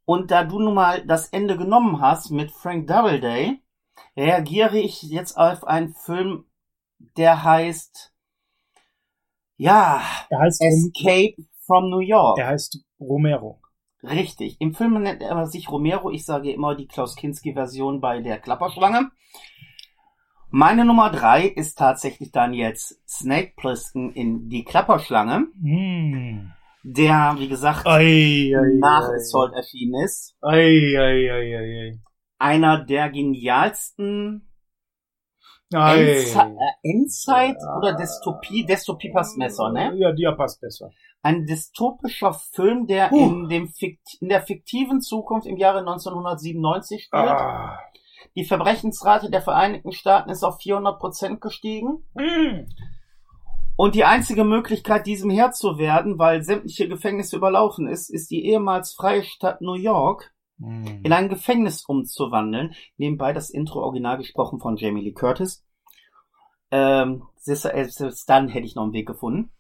Und 0.04 0.30
da 0.30 0.44
du 0.44 0.60
nun 0.60 0.74
mal 0.74 1.06
das 1.06 1.30
Ende 1.30 1.56
genommen 1.56 2.02
hast 2.02 2.32
mit 2.32 2.52
Frank 2.52 2.86
Doubleday, 2.86 3.62
reagiere 4.18 4.78
ich 4.78 5.04
jetzt 5.04 5.38
auf 5.38 5.64
einen 5.66 5.94
Film, 5.94 6.44
der 7.16 7.46
heißt 7.46 8.14
Ja, 9.56 10.02
Er 10.30 10.40
heißt, 10.40 10.62
Escape 10.62 11.42
from 11.66 11.90
New 11.90 12.00
York. 12.00 12.38
er 12.38 12.48
heißt 12.48 12.84
Romero. 13.00 13.62
Richtig. 14.04 14.58
Im 14.60 14.74
Film 14.76 15.02
nennt 15.02 15.22
er 15.22 15.46
sich 15.48 15.72
Romero. 15.72 16.12
Ich 16.12 16.26
sage 16.26 16.52
immer 16.52 16.76
die 16.76 16.88
Klaus 16.88 17.16
Kinski-Version 17.16 18.02
bei 18.02 18.20
der 18.20 18.38
Klapperschlange. 18.38 19.12
Meine 20.50 20.86
Nummer 20.86 21.10
drei 21.12 21.46
ist 21.46 21.78
tatsächlich 21.78 22.32
dann 22.32 22.54
jetzt 22.54 23.02
Snake 23.08 23.54
Plissken 23.58 24.14
in 24.14 24.50
die 24.50 24.64
Klapperschlange, 24.64 25.48
Hm. 25.62 26.54
der, 26.84 27.36
wie 27.38 27.48
gesagt, 27.50 27.86
Ei, 27.86 28.54
ei, 28.56 28.78
nach 28.80 29.10
ei. 29.10 29.16
Assault 29.16 29.54
erschienen 29.54 30.04
ist. 30.06 30.36
Ei, 30.42 30.96
ei, 30.98 31.32
ei, 31.32 31.58
ei, 31.58 31.80
ei. 31.90 32.00
Einer 32.40 32.86
der 32.86 33.10
genialsten 33.10 34.48
äh, 35.74 36.24
Endzeit 36.84 37.58
Ja. 37.62 37.78
oder 37.78 37.94
Dystopie, 37.96 38.66
Dystopie 38.66 39.12
passt 39.12 39.38
besser, 39.38 39.72
ne? 39.72 39.94
Ja, 39.98 40.14
dir 40.14 40.32
passt 40.32 40.62
besser. 40.62 40.92
Ein 41.24 41.46
dystopischer 41.46 42.34
Film, 42.34 42.88
der 42.88 43.12
in, 43.12 43.50
dem 43.50 43.68
Fikt 43.68 44.08
in 44.22 44.30
der 44.30 44.44
fiktiven 44.44 45.02
Zukunft 45.02 45.46
im 45.46 45.58
Jahre 45.58 45.80
1997 45.80 47.04
spielt. 47.06 47.24
Ah. 47.24 47.80
Die 48.38 48.46
Verbrechensrate 48.46 49.32
der 49.32 49.42
Vereinigten 49.42 49.92
Staaten 49.92 50.30
ist 50.30 50.44
auf 50.44 50.60
400 50.62 51.00
Prozent 51.00 51.42
gestiegen. 51.42 52.04
Hm. 52.16 52.68
Und 53.76 53.96
die 53.96 54.06
einzige 54.06 54.44
Möglichkeit, 54.44 55.08
diesem 55.08 55.32
Herr 55.32 55.52
zu 55.52 55.78
werden, 55.78 56.20
weil 56.20 56.44
sämtliche 56.44 56.88
Gefängnisse 56.88 57.36
überlaufen 57.36 57.88
ist, 57.88 58.10
ist 58.10 58.32
die 58.32 58.46
ehemals 58.46 58.94
freie 58.94 59.24
Stadt 59.24 59.62
New 59.62 59.74
York 59.76 60.32
Hm. 60.60 61.02
in 61.04 61.14
ein 61.14 61.30
Gefängnis 61.30 61.84
umzuwandeln. 61.86 62.74
Nebenbei 62.98 63.34
das 63.34 63.50
Intro 63.50 63.82
original 63.82 64.18
gesprochen 64.18 64.60
von 64.60 64.78
Jamie 64.78 65.02
Lee 65.02 65.14
Curtis. 65.14 65.64
Ähm, 66.72 67.24
selbst, 67.38 67.66
äh, 67.66 67.86
selbst 67.90 68.30
dann 68.30 68.50
hätte 68.50 68.66
ich 68.66 68.76
noch 68.76 68.84
einen 68.84 68.94
Weg 68.94 69.08
gefunden. 69.08 69.52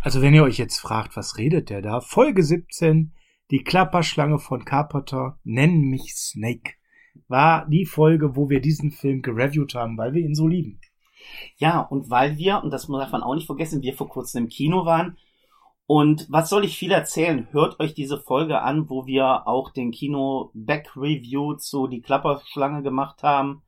Also 0.00 0.22
wenn 0.22 0.34
ihr 0.34 0.42
euch 0.42 0.58
jetzt 0.58 0.78
fragt, 0.78 1.16
was 1.16 1.38
redet 1.38 1.70
der 1.70 1.82
da? 1.82 2.00
Folge 2.00 2.42
17, 2.42 3.12
die 3.50 3.62
Klapperschlange 3.62 4.38
von 4.38 4.64
Carpenter, 4.64 5.38
nennen 5.44 5.82
mich 5.82 6.14
Snake, 6.14 6.74
war 7.28 7.66
die 7.68 7.86
Folge, 7.86 8.36
wo 8.36 8.48
wir 8.48 8.60
diesen 8.60 8.90
Film 8.90 9.22
gereviewt 9.22 9.74
haben, 9.74 9.96
weil 9.98 10.12
wir 10.12 10.22
ihn 10.22 10.34
so 10.34 10.46
lieben. 10.46 10.80
Ja, 11.56 11.80
und 11.80 12.10
weil 12.10 12.36
wir, 12.36 12.62
und 12.62 12.70
das 12.70 12.86
darf 12.86 13.12
man 13.12 13.22
auch 13.22 13.34
nicht 13.34 13.46
vergessen, 13.46 13.82
wir 13.82 13.94
vor 13.94 14.08
kurzem 14.08 14.44
im 14.44 14.48
Kino 14.48 14.84
waren. 14.84 15.16
Und 15.86 16.26
was 16.30 16.48
soll 16.48 16.64
ich 16.64 16.76
viel 16.76 16.90
erzählen? 16.90 17.46
Hört 17.52 17.78
euch 17.78 17.94
diese 17.94 18.20
Folge 18.20 18.60
an, 18.60 18.90
wo 18.90 19.06
wir 19.06 19.46
auch 19.46 19.70
den 19.70 19.92
Kino-Back-Review 19.92 21.54
zu 21.54 21.86
Die 21.86 22.00
Klapperschlange 22.00 22.82
gemacht 22.82 23.22
haben. 23.22 23.62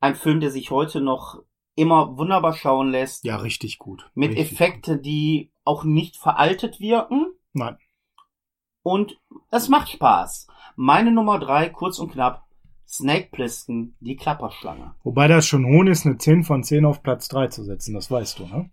Ein 0.00 0.14
Film, 0.14 0.40
der 0.40 0.50
sich 0.50 0.70
heute 0.70 1.00
noch 1.00 1.42
immer 1.74 2.18
wunderbar 2.18 2.54
schauen 2.54 2.90
lässt. 2.90 3.24
Ja, 3.24 3.36
richtig 3.36 3.78
gut. 3.78 4.10
mit 4.14 4.32
richtig 4.32 4.52
Effekten, 4.52 5.00
die 5.00 5.52
auch 5.64 5.84
nicht 5.84 6.16
veraltet 6.16 6.80
wirken. 6.80 7.24
Gut. 7.24 7.36
Nein. 7.52 7.78
Und 8.82 9.20
es 9.50 9.68
macht 9.68 9.88
Spaß. 9.90 10.48
Meine 10.76 11.12
Nummer 11.12 11.38
drei, 11.38 11.68
kurz 11.68 11.98
und 11.98 12.12
knapp, 12.12 12.47
Snake 12.88 13.28
Plissken, 13.30 13.94
die 14.00 14.16
Klapperschlange. 14.16 14.94
Wobei 15.04 15.28
das 15.28 15.46
schon 15.46 15.66
hohn 15.66 15.86
ist, 15.86 16.06
eine 16.06 16.16
10 16.16 16.44
von 16.44 16.64
10 16.64 16.86
auf 16.86 17.02
Platz 17.02 17.28
3 17.28 17.48
zu 17.48 17.62
setzen, 17.62 17.94
das 17.94 18.10
weißt 18.10 18.38
du, 18.38 18.46
ne? 18.46 18.70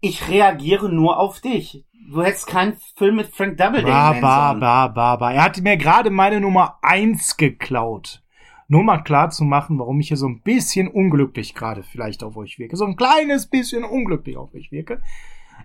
Ich 0.00 0.28
reagiere 0.28 0.88
nur 0.88 1.18
auf 1.18 1.40
dich. 1.40 1.84
Du 2.08 2.22
hättest 2.22 2.46
keinen 2.46 2.76
Film 2.96 3.16
mit 3.16 3.34
Frank 3.34 3.56
Doubleday 3.56 3.90
Ba, 3.90 4.12
ba, 4.12 4.52
ba, 4.52 4.88
ba, 4.88 5.16
ba. 5.16 5.32
Er 5.32 5.42
hat 5.42 5.60
mir 5.60 5.76
gerade 5.76 6.10
meine 6.10 6.40
Nummer 6.40 6.78
1 6.82 7.36
geklaut. 7.36 8.22
Nur 8.68 8.84
mal 8.84 9.02
klar 9.02 9.30
zu 9.30 9.42
machen, 9.42 9.78
warum 9.80 9.98
ich 9.98 10.08
hier 10.08 10.16
so 10.16 10.28
ein 10.28 10.42
bisschen 10.42 10.86
unglücklich 10.86 11.54
gerade 11.54 11.82
vielleicht 11.82 12.22
auf 12.22 12.36
euch 12.36 12.60
wirke. 12.60 12.76
So 12.76 12.84
ein 12.84 12.96
kleines 12.96 13.48
bisschen 13.48 13.82
unglücklich 13.82 14.36
auf 14.36 14.54
euch 14.54 14.70
wirke. 14.70 15.02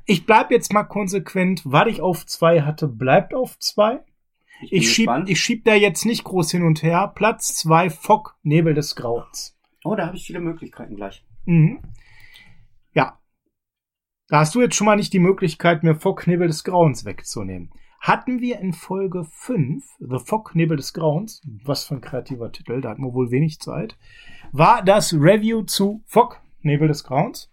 Ich 0.06 0.26
bleib 0.26 0.50
jetzt 0.50 0.74
mal 0.74 0.84
konsequent. 0.84 1.62
Was 1.66 1.88
ich 1.88 2.02
auf 2.02 2.26
2 2.26 2.62
hatte, 2.62 2.88
bleibt 2.88 3.36
auf 3.36 3.60
2. 3.60 4.00
bin 4.70 4.80
Ich 4.80 4.94
schieb, 4.94 5.06
gespannt. 5.06 5.30
ich 5.30 5.40
schieb 5.40 5.66
da 5.66 5.74
jetzt 5.74 6.06
nicht 6.06 6.24
groß 6.24 6.52
hin 6.52 6.64
und 6.64 6.84
her. 6.84 7.12
Platz 7.16 7.56
2, 7.56 7.90
Fock, 7.90 8.38
Nebel 8.44 8.74
des 8.74 8.96
Grauens. 8.96 9.58
Oh, 9.84 9.96
da 9.96 10.08
habe 10.08 10.18
ich 10.18 10.26
viele 10.26 10.40
Möglichkeiten 10.40 10.96
gleich. 10.96 11.26
Mhm. 11.46 11.82
Ja. 12.94 13.20
Da 14.28 14.40
hast 14.40 14.56
du 14.56 14.62
jetzt 14.62 14.76
schon 14.76 14.86
mal 14.86 14.96
nicht 14.96 15.14
die 15.14 15.20
Möglichkeit, 15.20 15.84
mir 15.84 15.96
Fock 15.96 16.28
Nebel 16.28 16.48
des 16.48 16.64
Grauens 16.64 17.04
wegzunehmen. 17.06 17.72
Hatten 18.00 18.40
wir 18.42 18.60
in 18.60 18.74
Folge 18.74 19.26
5, 19.26 19.84
The 20.00 20.18
Fock 20.26 20.56
Nebel 20.56 20.78
des 20.78 20.94
Grauens, 20.94 21.42
was 21.64 21.84
für 21.84 21.96
ein 21.96 22.02
kreativer 22.02 22.52
Titel, 22.52 22.82
da 22.82 22.90
hatten 22.90 23.04
wir 23.04 23.14
wohl 23.14 23.30
wenig 23.30 23.60
Zeit, 23.60 23.96
war 24.52 24.84
das 24.84 25.14
Review 25.14 25.64
zu 25.64 26.04
Fock 26.08 26.42
Nebel 26.62 26.88
des 26.88 27.04
Grauens 27.04 27.52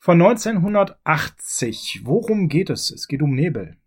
von 0.00 0.20
1980. 0.20 2.02
Worum 2.04 2.48
geht 2.48 2.70
es? 2.70 2.90
Es 2.90 3.06
geht 3.06 3.22
um 3.22 3.34
Nebel. 3.34 3.77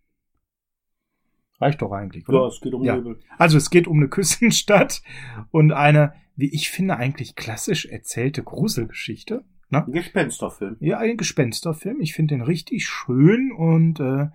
Reicht 1.61 1.81
doch 1.83 1.91
eigentlich, 1.91 2.27
oder? 2.27 2.47
es 2.47 2.59
geht 2.59 2.73
um 2.73 2.83
Ja. 2.83 2.99
Also 3.37 3.57
es 3.57 3.69
geht 3.69 3.87
um 3.87 3.97
eine 3.97 4.09
Küstenstadt 4.09 5.03
und 5.51 5.71
eine, 5.71 6.13
wie 6.35 6.51
ich 6.53 6.71
finde, 6.71 6.97
eigentlich 6.97 7.35
klassisch 7.35 7.85
erzählte 7.85 8.41
Gruselgeschichte. 8.41 9.45
Ne? 9.69 9.85
Ein 9.85 9.91
Gespensterfilm. 9.91 10.77
Ja, 10.79 10.97
ein 10.97 11.17
Gespensterfilm. 11.17 12.01
Ich 12.01 12.13
finde 12.13 12.35
den 12.35 12.41
richtig 12.41 12.85
schön 12.85 13.51
und 13.51 13.99
äh, 13.99 14.27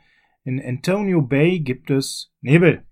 in 0.44 0.62
Antonio 0.64 1.20
Bay 1.20 1.58
gibt 1.58 1.90
es 1.90 2.32
Nebel. 2.40 2.84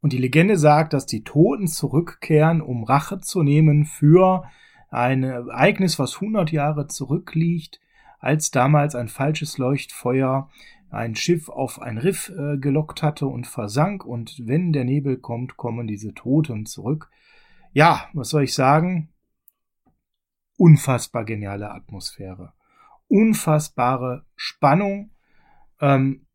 Und 0.00 0.12
die 0.12 0.18
Legende 0.18 0.56
sagt, 0.56 0.92
dass 0.92 1.06
die 1.06 1.24
Toten 1.24 1.66
zurückkehren, 1.66 2.60
um 2.60 2.84
Rache 2.84 3.20
zu 3.20 3.42
nehmen 3.42 3.84
für 3.84 4.44
ein 4.90 5.24
Ereignis, 5.24 5.98
was 5.98 6.16
100 6.16 6.52
Jahre 6.52 6.86
zurückliegt, 6.86 7.80
als 8.20 8.50
damals 8.52 8.94
ein 8.94 9.08
falsches 9.08 9.58
Leuchtfeuer 9.58 10.50
ein 10.94 11.14
Schiff 11.16 11.48
auf 11.48 11.80
ein 11.80 11.98
Riff 11.98 12.30
äh, 12.30 12.56
gelockt 12.58 13.02
hatte 13.02 13.26
und 13.26 13.46
versank. 13.46 14.04
Und 14.04 14.46
wenn 14.46 14.72
der 14.72 14.84
Nebel 14.84 15.18
kommt, 15.18 15.56
kommen 15.56 15.86
diese 15.86 16.14
Toten 16.14 16.66
zurück. 16.66 17.10
Ja, 17.72 18.08
was 18.12 18.30
soll 18.30 18.44
ich 18.44 18.54
sagen? 18.54 19.08
Unfassbar 20.56 21.24
geniale 21.24 21.70
Atmosphäre. 21.70 22.52
Unfassbare 23.08 24.24
Spannung. 24.36 25.10
Ähm, 25.80 26.26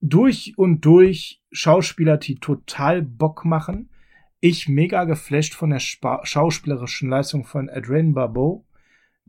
durch 0.00 0.54
und 0.56 0.84
durch 0.84 1.42
Schauspieler, 1.52 2.18
die 2.18 2.36
total 2.36 3.02
Bock 3.02 3.44
machen. 3.44 3.90
Ich 4.40 4.68
mega 4.68 5.04
geflasht 5.04 5.54
von 5.54 5.70
der 5.70 5.78
Spa 5.78 6.24
schauspielerischen 6.24 7.08
Leistung 7.08 7.44
von 7.44 7.70
Adrienne 7.70 8.12
Barbeau, 8.12 8.64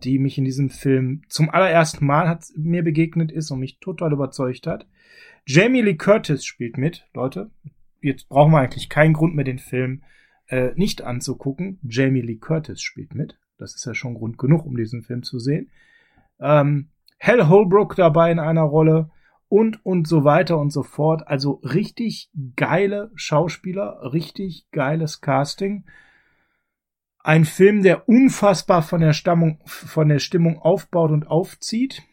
die 0.04 0.20
mich 0.20 0.38
in 0.38 0.46
diesem 0.46 0.70
Film 0.70 1.24
zum 1.30 1.50
allerersten 1.50 2.06
Mal 2.06 2.28
hat, 2.28 2.46
mir 2.56 2.84
begegnet 2.84 3.32
ist 3.32 3.52
und 3.52 3.60
mich 3.60 3.80
total 3.80 4.14
überzeugt 4.14 4.68
hat. 4.68 4.88
Jamie 5.46 5.82
Lee 5.82 5.96
Curtis 5.96 6.46
spielt 6.46 6.78
mit, 6.78 7.08
Leute. 7.14 7.52
Jetzt 8.02 8.30
brauchen 8.30 8.52
wir 8.52 8.60
eigentlich 8.60 8.90
keinen 8.90 9.14
Grund 9.14 9.36
mehr, 9.36 9.46
den 9.46 9.60
Film 9.60 10.04
äh, 10.48 10.72
nicht 10.76 11.02
anzugucken. 11.02 11.80
Jamie 11.84 12.22
Lee 12.22 12.38
Curtis 12.38 12.82
spielt 12.82 13.16
mit. 13.16 13.38
Das 13.58 13.76
ist 13.76 13.86
ja 13.86 13.94
schon 13.94 14.16
Grund 14.16 14.38
genug, 14.38 14.66
um 14.66 14.76
diesen 14.76 15.04
Film 15.04 15.24
zu 15.24 15.40
sehen. 15.40 15.70
Ähm, 16.40 16.90
Hal 17.20 17.48
Holbrook 17.48 17.96
dabei 17.96 18.32
in 18.32 18.40
einer 18.40 18.64
Rolle 18.64 19.10
und 19.48 19.86
und 19.86 20.08
so 20.08 20.24
weiter 20.24 20.58
und 20.58 20.72
so 20.72 20.84
fort. 20.84 21.28
Also 21.28 21.62
richtig 21.64 22.30
geile 22.56 23.12
Schauspieler, 23.16 24.12
richtig 24.12 24.68
geiles 24.72 25.22
Casting. 25.22 25.86
Ein 27.26 27.46
Film, 27.46 27.84
der 27.84 28.10
unfassbar 28.10 28.82
von 28.82 29.00
der 29.00 29.14
Stammung, 29.14 29.60
von 29.66 30.10
der 30.10 30.20
Stimmung 30.20 30.60
aufbaut 30.60 31.12
und 31.12 31.26
aufzieht. 31.26 32.04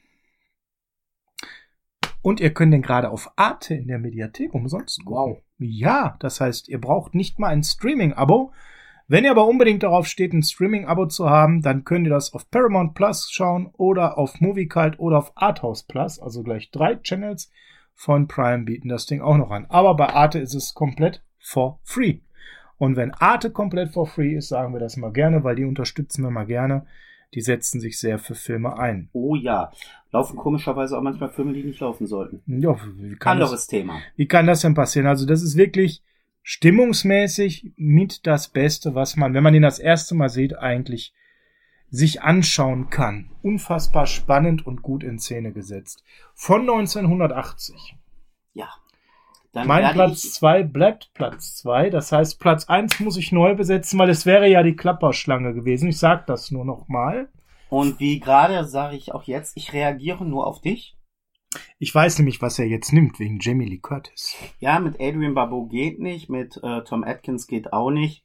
Und 2.23 2.39
ihr 2.39 2.55
könnt 2.55 2.73
den 2.73 2.83
gerade 2.83 3.11
auf 3.11 3.33
Arte 3.35 3.75
in 3.75 3.89
der 3.89 3.99
Mediathek 3.99 4.55
umsonst. 4.55 5.01
Wow. 5.05 5.43
Ja, 5.59 6.17
das 6.21 6.41
heißt, 6.41 6.69
ihr 6.69 6.81
braucht 6.81 7.17
nicht 7.17 7.41
mal 7.41 7.49
ein 7.49 7.65
Streaming-Abo. 7.65 8.53
Wenn 9.09 9.25
ihr 9.25 9.33
aber 9.33 9.49
unbedingt 9.49 9.83
darauf 9.83 10.07
steht, 10.07 10.33
ein 10.33 10.45
Streaming-Abo 10.45 11.07
zu 11.07 11.29
haben, 11.29 11.63
dann 11.63 11.83
könnt 11.83 12.07
ihr 12.07 12.13
das 12.13 12.33
auf 12.33 12.49
Paramount 12.49 12.95
Plus 12.95 13.29
schauen 13.33 13.67
oder 13.77 14.17
auf 14.17 14.41
Moviecult 14.41 15.01
oder 15.01 15.19
auf 15.19 15.33
Arthouse 15.35 15.83
Plus, 15.83 16.21
also 16.21 16.45
gleich 16.45 16.71
drei 16.71 16.95
Channels 16.95 17.51
von 17.95 18.29
Prime 18.29 18.63
bieten 18.63 18.89
das 18.89 19.07
Ding 19.07 19.21
auch 19.21 19.37
noch 19.37 19.51
an. 19.51 19.67
Aber 19.69 19.97
bei 19.97 20.11
Arte 20.11 20.39
ist 20.39 20.55
es 20.55 20.75
komplett 20.75 21.25
for 21.41 21.81
free. 21.83 22.21
Und 22.81 22.97
wenn 22.97 23.13
Arte 23.13 23.51
komplett 23.51 23.93
for 23.93 24.07
free 24.07 24.35
ist, 24.35 24.49
sagen 24.49 24.73
wir 24.73 24.81
das 24.81 24.97
mal 24.97 25.13
gerne, 25.13 25.45
weil 25.45 25.55
die 25.55 25.67
unterstützen 25.67 26.23
wir 26.23 26.31
mal 26.31 26.47
gerne. 26.47 26.87
Die 27.35 27.43
setzen 27.43 27.79
sich 27.79 27.99
sehr 27.99 28.19
für 28.19 28.35
Filme 28.35 28.79
ein. 28.79 29.11
Oh 29.13 29.35
ja. 29.35 29.71
Laufen 30.13 30.39
komischerweise 30.39 30.97
auch 30.97 31.03
manchmal 31.03 31.29
Filme, 31.29 31.53
die 31.53 31.63
nicht 31.63 31.79
laufen 31.81 32.07
sollten. 32.07 32.41
Ja, 32.47 32.75
wie 32.97 33.17
kann, 33.17 33.39
das, 33.39 33.51
Anderes 33.51 33.67
Thema. 33.67 34.01
wie 34.17 34.27
kann 34.27 34.47
das 34.47 34.63
denn 34.63 34.73
passieren? 34.73 35.07
Also 35.07 35.27
das 35.27 35.43
ist 35.43 35.59
wirklich 35.59 36.03
stimmungsmäßig 36.43 37.75
mit 37.77 38.27
das 38.27 38.49
Beste, 38.49 38.95
was 38.95 39.15
man, 39.15 39.35
wenn 39.35 39.43
man 39.43 39.53
den 39.53 39.63
das 39.63 39.79
erste 39.79 40.15
Mal 40.15 40.31
sieht, 40.31 40.57
eigentlich 40.57 41.13
sich 41.91 42.23
anschauen 42.23 42.89
kann. 42.89 43.31
Unfassbar 43.43 44.07
spannend 44.07 44.67
und 44.67 44.81
gut 44.81 45.05
in 45.05 45.19
Szene 45.19 45.53
gesetzt. 45.53 46.03
Von 46.33 46.63
1980. 46.63 47.99
Ja. 48.55 48.71
Dann 49.53 49.67
Mein 49.67 49.93
Platz 49.93 50.25
ich, 50.25 50.33
2 50.33 50.63
bleibt 50.63 51.11
Platz 51.13 51.57
2. 51.57 51.91
Das 51.91 52.13
heißt, 52.13 52.39
Platz 52.39 52.69
1 52.69 53.01
muss 53.01 53.17
ich 53.17 53.33
neu 53.33 53.55
besetzen, 53.55 53.99
weil 53.99 54.11
es 54.11 54.25
wäre 54.27 54.49
ja 54.49 54.63
die 54.63 54.77
Klapperschlange 54.77 55.55
gewesen. 55.55 55.89
Ich 55.89 55.99
sag 55.99 56.27
das 56.27 56.51
nur 56.51 56.65
noch 56.65 56.89
mal. 56.89 57.29
Und 57.69 58.01
wie 58.01 58.21
gerade 58.21 58.65
sage 58.65 58.97
ich 58.97 59.13
auch 59.13 59.25
jetzt, 59.25 59.57
ich 59.57 59.73
reagiere 59.73 60.25
nur 60.25 60.47
auf 60.47 60.61
dich. 60.61 60.97
Ich 61.79 61.93
weiß 61.93 62.19
nämlich, 62.19 62.41
was 62.41 62.59
er 62.59 62.67
jetzt 62.67 62.93
nimmt, 62.93 63.19
wegen 63.19 63.39
Jamie 63.41 63.67
Lee 63.67 63.79
Curtis. 63.79 64.37
Ja, 64.61 64.79
mit 64.79 65.01
Adrian 65.01 65.35
Barbeau 65.35 65.67
geht 65.67 65.99
nicht, 65.99 66.29
mit 66.29 66.61
äh, 66.63 66.83
Tom 66.85 67.03
Atkins 67.03 67.49
geht 67.49 67.73
auch 67.73 67.91
nicht. 67.91 68.25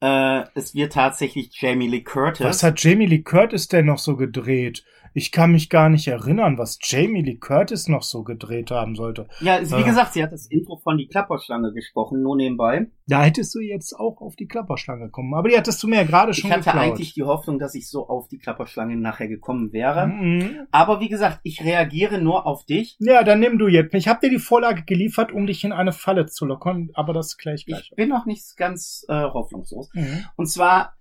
Äh, 0.00 0.44
es 0.54 0.74
wird 0.74 0.92
tatsächlich 0.92 1.50
Jamie 1.60 1.88
Lee 1.88 2.02
Curtis. 2.02 2.46
Was 2.46 2.62
hat 2.62 2.82
Jamie 2.82 3.06
Lee 3.06 3.22
Curtis 3.22 3.68
denn 3.68 3.86
noch 3.86 3.98
so 3.98 4.16
gedreht? 4.16 4.84
Ich 5.18 5.32
kann 5.32 5.50
mich 5.50 5.68
gar 5.68 5.88
nicht 5.88 6.06
erinnern, 6.06 6.58
was 6.58 6.78
Jamie 6.80 7.22
Lee 7.22 7.38
Curtis 7.38 7.88
noch 7.88 8.02
so 8.04 8.22
gedreht 8.22 8.70
haben 8.70 8.94
sollte. 8.94 9.26
Ja, 9.40 9.58
wie 9.60 9.80
Äh. 9.80 9.84
gesagt, 9.84 10.12
sie 10.12 10.22
hat 10.22 10.30
das 10.32 10.46
Intro 10.46 10.76
von 10.76 10.96
die 10.96 11.08
Klapperschlange 11.08 11.72
gesprochen, 11.72 12.22
nur 12.22 12.36
nebenbei. 12.36 12.86
Da 13.08 13.24
hättest 13.24 13.52
du 13.54 13.58
jetzt 13.60 13.94
auch 13.98 14.20
auf 14.20 14.36
die 14.36 14.46
Klapperschlange 14.46 15.10
kommen. 15.10 15.34
Aber 15.34 15.48
die 15.48 15.56
hattest 15.56 15.82
du 15.82 15.88
mir 15.88 15.96
ja 15.96 16.04
gerade 16.04 16.34
schon 16.34 16.50
ich 16.50 16.56
hatte 16.56 16.64
geklaut. 16.66 16.82
eigentlich 16.84 17.14
die 17.14 17.24
Hoffnung, 17.24 17.58
dass 17.58 17.74
ich 17.74 17.88
so 17.90 18.06
auf 18.08 18.28
die 18.28 18.38
Klapperschlange 18.38 18.96
nachher 18.96 19.26
gekommen 19.28 19.72
wäre. 19.72 20.06
Mhm. 20.06 20.66
Aber 20.70 21.00
wie 21.00 21.08
gesagt, 21.08 21.40
ich 21.42 21.64
reagiere 21.64 22.20
nur 22.20 22.46
auf 22.46 22.64
dich. 22.64 22.96
Ja, 23.00 23.24
dann 23.24 23.40
nimm 23.40 23.58
du 23.58 23.66
jetzt. 23.66 23.94
Ich 23.94 24.06
habe 24.06 24.20
dir 24.22 24.30
die 24.30 24.38
Vorlage 24.38 24.84
geliefert, 24.84 25.32
um 25.32 25.46
dich 25.46 25.64
in 25.64 25.72
eine 25.72 25.92
Falle 25.92 26.26
zu 26.26 26.44
lockern, 26.46 26.90
aber 26.94 27.12
das 27.12 27.36
gleich 27.38 27.66
gleich. 27.66 27.88
Ich 27.90 27.96
bin 27.96 28.08
noch 28.08 28.24
nicht 28.26 28.56
ganz 28.56 29.04
äh, 29.08 29.14
hoffnungslos. 29.24 29.90
Mhm. 29.94 30.24
Und 30.36 30.46
zwar, 30.46 30.94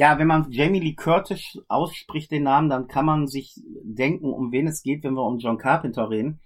ja, 0.00 0.18
wenn 0.18 0.28
man 0.28 0.50
Jamie 0.50 0.80
Lee 0.80 0.94
Curtis 0.94 1.58
ausspricht, 1.68 2.30
den 2.30 2.44
Namen, 2.44 2.70
dann 2.70 2.88
kann 2.88 3.04
man 3.04 3.26
sich 3.26 3.60
denken, 3.82 4.32
um 4.32 4.50
wen 4.50 4.66
es 4.66 4.82
geht, 4.82 5.04
wenn 5.04 5.12
wir 5.12 5.26
um 5.26 5.36
John 5.36 5.58
Carpenter 5.58 6.08
reden. 6.08 6.40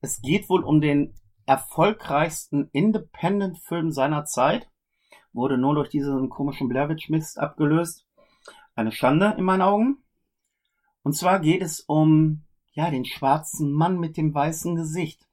Es 0.00 0.20
geht 0.20 0.48
wohl 0.48 0.64
um 0.64 0.80
den 0.80 1.14
erfolgreichsten 1.46 2.68
Independent-Film 2.72 3.92
seiner 3.92 4.24
Zeit. 4.24 4.68
Wurde 5.32 5.56
nur 5.56 5.76
durch 5.76 5.88
diesen 5.88 6.30
komischen 6.30 6.68
Blair 6.68 6.88
Witch 6.88 7.08
Mist 7.08 7.38
abgelöst. 7.38 8.04
Eine 8.74 8.90
Schande 8.90 9.36
in 9.38 9.44
meinen 9.44 9.62
Augen. 9.62 9.98
Und 11.04 11.12
zwar 11.12 11.38
geht 11.38 11.62
es 11.62 11.78
um, 11.78 12.42
ja, 12.72 12.90
den 12.90 13.04
schwarzen 13.04 13.70
Mann 13.70 14.00
mit 14.00 14.16
dem 14.16 14.34
weißen 14.34 14.74
Gesicht. 14.74 15.28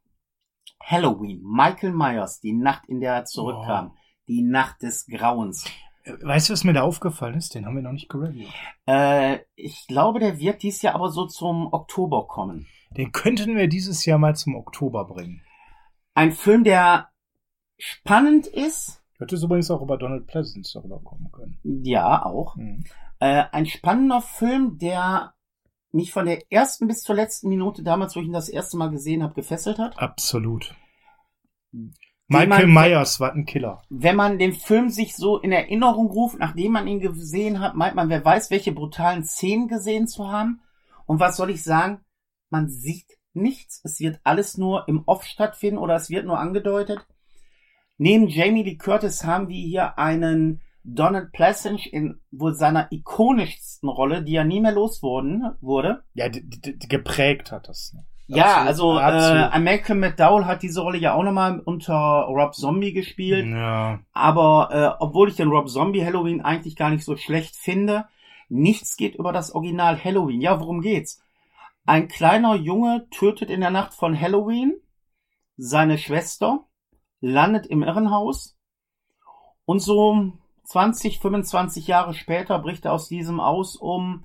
Halloween. 0.79 1.41
Michael 1.41 1.93
Myers, 1.93 2.39
die 2.39 2.53
Nacht, 2.53 2.87
in 2.87 2.99
der 2.99 3.15
er 3.15 3.25
zurückkam. 3.25 3.97
Die 4.27 4.43
Nacht 4.43 4.83
des 4.83 5.07
Grauens. 5.07 5.65
Weißt 6.05 6.49
du, 6.49 6.53
was 6.53 6.63
mir 6.63 6.73
da 6.73 6.81
aufgefallen 6.81 7.35
ist? 7.35 7.55
Den 7.55 7.65
haben 7.65 7.75
wir 7.75 7.81
noch 7.81 7.93
nicht 7.93 8.09
gereviewt. 8.09 8.51
Äh, 8.85 9.39
ich 9.55 9.87
glaube, 9.87 10.19
der 10.19 10.37
wird 10.37 10.61
dies 10.61 10.81
Jahr 10.81 10.95
aber 10.95 11.09
so 11.09 11.25
zum 11.27 11.71
Oktober 11.71 12.27
kommen. 12.27 12.67
Den 12.91 13.11
könnten 13.11 13.55
wir 13.55 13.67
dieses 13.67 14.05
Jahr 14.05 14.19
mal 14.19 14.35
zum 14.35 14.55
Oktober 14.55 15.05
bringen. 15.05 15.41
Ein 16.13 16.31
Film, 16.31 16.63
der 16.63 17.09
spannend 17.77 18.47
ist. 18.47 19.01
Hätte 19.17 19.35
es 19.35 19.43
übrigens 19.43 19.71
auch 19.71 19.81
über 19.81 19.97
Donald 19.97 20.27
Pleasance 20.27 20.73
darüber 20.73 20.99
kommen 20.99 21.31
können. 21.31 21.59
Ja, 21.63 22.25
auch. 22.25 22.55
Mhm. 22.57 22.83
Äh, 23.19 23.45
ein 23.51 23.65
spannender 23.65 24.21
Film, 24.21 24.77
der 24.77 25.33
mich 25.91 26.11
von 26.11 26.25
der 26.25 26.51
ersten 26.51 26.87
bis 26.87 27.01
zur 27.01 27.15
letzten 27.15 27.47
Minute 27.47 27.83
damals, 27.83 28.15
wo 28.15 28.19
ich 28.19 28.25
ihn 28.25 28.33
das 28.33 28.49
erste 28.49 28.77
Mal 28.77 28.89
gesehen 28.89 29.23
habe, 29.23 29.35
gefesselt 29.35 29.77
hat. 29.77 29.97
Absolut. 29.97 30.75
Michael 32.27 32.67
man- 32.67 32.89
Myers 32.89 33.19
war 33.19 33.33
ein 33.33 33.45
Killer. 33.45 33.81
Wenn 33.89 34.15
man 34.15 34.39
den 34.39 34.53
Film 34.53 34.89
sich 34.89 35.15
so 35.15 35.39
in 35.39 35.51
Erinnerung 35.51 36.07
ruft, 36.07 36.39
nachdem 36.39 36.71
man 36.71 36.87
ihn 36.87 36.99
gesehen 36.99 37.59
hat, 37.59 37.75
meint 37.75 37.95
man, 37.95 38.09
wer 38.09 38.23
weiß, 38.23 38.49
welche 38.49 38.71
brutalen 38.71 39.23
Szenen 39.23 39.67
gesehen 39.67 40.07
zu 40.07 40.29
haben. 40.31 40.61
Und 41.05 41.19
was 41.19 41.35
soll 41.37 41.49
ich 41.49 41.63
sagen? 41.63 41.99
Man 42.49 42.69
sieht 42.69 43.17
nichts. 43.33 43.81
Es 43.83 43.99
wird 43.99 44.19
alles 44.23 44.57
nur 44.57 44.87
im 44.87 45.03
Off 45.05 45.25
stattfinden 45.25 45.77
oder 45.79 45.95
es 45.95 46.09
wird 46.09 46.25
nur 46.25 46.39
angedeutet. 46.39 47.05
Neben 47.97 48.27
Jamie 48.27 48.63
Lee 48.63 48.77
Curtis 48.77 49.23
haben 49.23 49.49
wir 49.49 49.61
hier 49.61 49.97
einen 49.99 50.61
Donald 50.83 51.31
Pleasence 51.31 51.85
in 51.85 52.19
wohl 52.31 52.55
seiner 52.55 52.91
ikonischsten 52.91 53.87
Rolle, 53.89 54.23
die 54.23 54.33
ja 54.33 54.43
nie 54.43 54.59
mehr 54.61 54.71
loswurden, 54.73 55.55
wurde. 55.61 56.03
Ja, 56.13 56.27
geprägt 56.29 57.51
hat 57.51 57.67
das. 57.69 57.93
Ne? 57.93 58.05
Ja, 58.27 58.61
Absolut, 58.61 58.67
also 58.67 58.99
absolut. 58.99 59.53
äh, 59.53 59.59
Malcolm 59.59 59.99
McDowell 59.99 60.45
hat 60.45 60.63
diese 60.63 60.81
Rolle 60.81 60.97
ja 60.97 61.13
auch 61.13 61.23
nochmal 61.23 61.59
unter 61.59 62.25
Rob 62.29 62.55
Zombie 62.55 62.93
gespielt. 62.93 63.45
Ja. 63.47 63.99
Aber 64.13 64.69
äh, 64.71 65.03
obwohl 65.03 65.29
ich 65.29 65.35
den 65.35 65.49
Rob 65.49 65.69
Zombie 65.69 66.05
Halloween 66.05 66.41
eigentlich 66.41 66.75
gar 66.75 66.89
nicht 66.89 67.03
so 67.03 67.17
schlecht 67.17 67.55
finde, 67.55 68.05
nichts 68.47 68.95
geht 68.95 69.15
über 69.15 69.33
das 69.33 69.53
Original 69.53 70.01
Halloween. 70.01 70.41
Ja, 70.41 70.59
worum 70.59 70.81
geht's? 70.81 71.21
Ein 71.85 72.07
kleiner 72.07 72.55
Junge 72.55 73.07
tötet 73.09 73.49
in 73.49 73.59
der 73.59 73.71
Nacht 73.71 73.93
von 73.93 74.19
Halloween 74.19 74.73
seine 75.57 75.97
Schwester, 75.97 76.65
landet 77.19 77.65
im 77.67 77.83
Irrenhaus 77.83 78.57
und 79.65 79.79
so 79.79 80.31
20, 80.65 81.19
25 81.19 81.87
Jahre 81.87 82.13
später 82.13 82.57
bricht 82.59 82.85
er 82.85 82.93
aus 82.93 83.07
diesem 83.07 83.39
aus, 83.39 83.75
um 83.75 84.23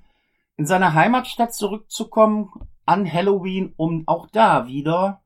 in 0.56 0.66
seine 0.66 0.94
Heimatstadt 0.94 1.52
zurückzukommen 1.52 2.50
an 2.88 3.10
Halloween, 3.12 3.74
um 3.76 4.04
auch 4.06 4.28
da 4.30 4.66
wieder 4.66 5.22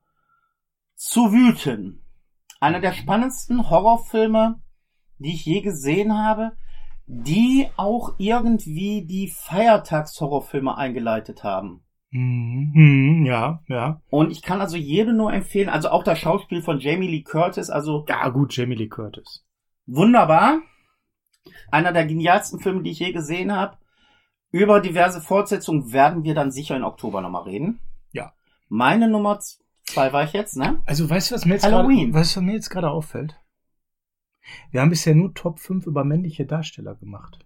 zu 0.96 1.32
wüten. 1.32 2.04
Einer 2.60 2.80
der 2.80 2.92
spannendsten 2.92 3.70
Horrorfilme, 3.70 4.60
die 5.18 5.34
ich 5.34 5.44
je 5.44 5.60
gesehen 5.60 6.16
habe, 6.18 6.52
die 7.06 7.68
auch 7.76 8.14
irgendwie 8.18 9.06
die 9.06 9.28
Feiertagshorrorfilme 9.28 10.76
eingeleitet 10.76 11.44
haben. 11.44 11.84
Mhm. 12.10 12.72
Mhm. 12.74 13.26
Ja, 13.26 13.62
ja. 13.68 14.00
Und 14.10 14.30
ich 14.30 14.42
kann 14.42 14.60
also 14.60 14.76
jedem 14.76 15.16
nur 15.16 15.32
empfehlen, 15.32 15.68
also 15.68 15.88
auch 15.90 16.04
das 16.04 16.18
Schauspiel 16.18 16.62
von 16.62 16.78
Jamie 16.80 17.08
Lee 17.08 17.22
Curtis, 17.22 17.70
also 17.70 18.04
Ja, 18.08 18.28
gut, 18.28 18.56
Jamie 18.56 18.74
Lee 18.76 18.88
Curtis. 18.88 19.44
wunderbar. 19.86 20.58
Einer 21.70 21.92
der 21.92 22.06
genialsten 22.06 22.60
Filme, 22.60 22.82
die 22.82 22.90
ich 22.90 23.00
je 23.00 23.12
gesehen 23.12 23.52
habe. 23.54 23.76
Über 24.52 24.80
diverse 24.80 25.20
Fortsetzungen 25.20 25.92
werden 25.92 26.24
wir 26.24 26.34
dann 26.34 26.52
sicher 26.52 26.76
im 26.76 26.84
Oktober 26.84 27.20
nochmal 27.20 27.44
reden. 27.44 27.80
Ja. 28.12 28.32
Meine 28.68 29.08
Nummer 29.08 29.40
zwei 29.84 30.12
war 30.12 30.24
ich 30.24 30.32
jetzt, 30.34 30.56
ne? 30.56 30.80
Also, 30.86 31.08
weißt 31.08 31.30
du, 31.30 31.34
was 31.34 31.44
mir 31.46 31.54
jetzt 31.54 31.64
Halloween. 31.64 32.10
gerade, 32.12 32.20
weißt 32.20 32.36
du, 32.36 32.40
was 32.40 32.44
mir 32.46 32.52
jetzt 32.52 32.70
gerade 32.70 32.90
auffällt? 32.90 33.34
Wir 34.70 34.80
haben 34.80 34.90
bisher 34.90 35.14
nur 35.14 35.34
Top 35.34 35.58
5 35.58 35.86
über 35.86 36.04
männliche 36.04 36.44
Darsteller 36.44 36.94
gemacht. 36.96 37.38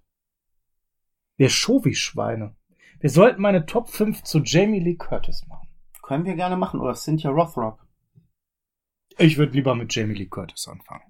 Wir 1.37 1.49
Schovi-Schweine. 1.49 2.57
Wir 2.99 3.11
sollten 3.11 3.40
meine 3.42 3.66
Top 3.66 3.88
5 3.88 4.23
zu 4.23 4.40
Jamie 4.42 4.81
Lee 4.81 4.97
Curtis 4.97 5.47
machen. 5.47 5.69
Können 6.03 6.25
wir 6.25 6.35
gerne 6.35 6.57
machen. 6.57 6.81
Oder 6.81 6.95
Cynthia 6.95 7.31
Rothrock. 7.31 7.87
Ich 9.19 9.37
würde 9.38 9.53
lieber 9.53 9.75
mit 9.75 9.95
Jamie 9.95 10.14
Lee 10.14 10.27
Curtis 10.27 10.66
anfangen. 10.66 11.05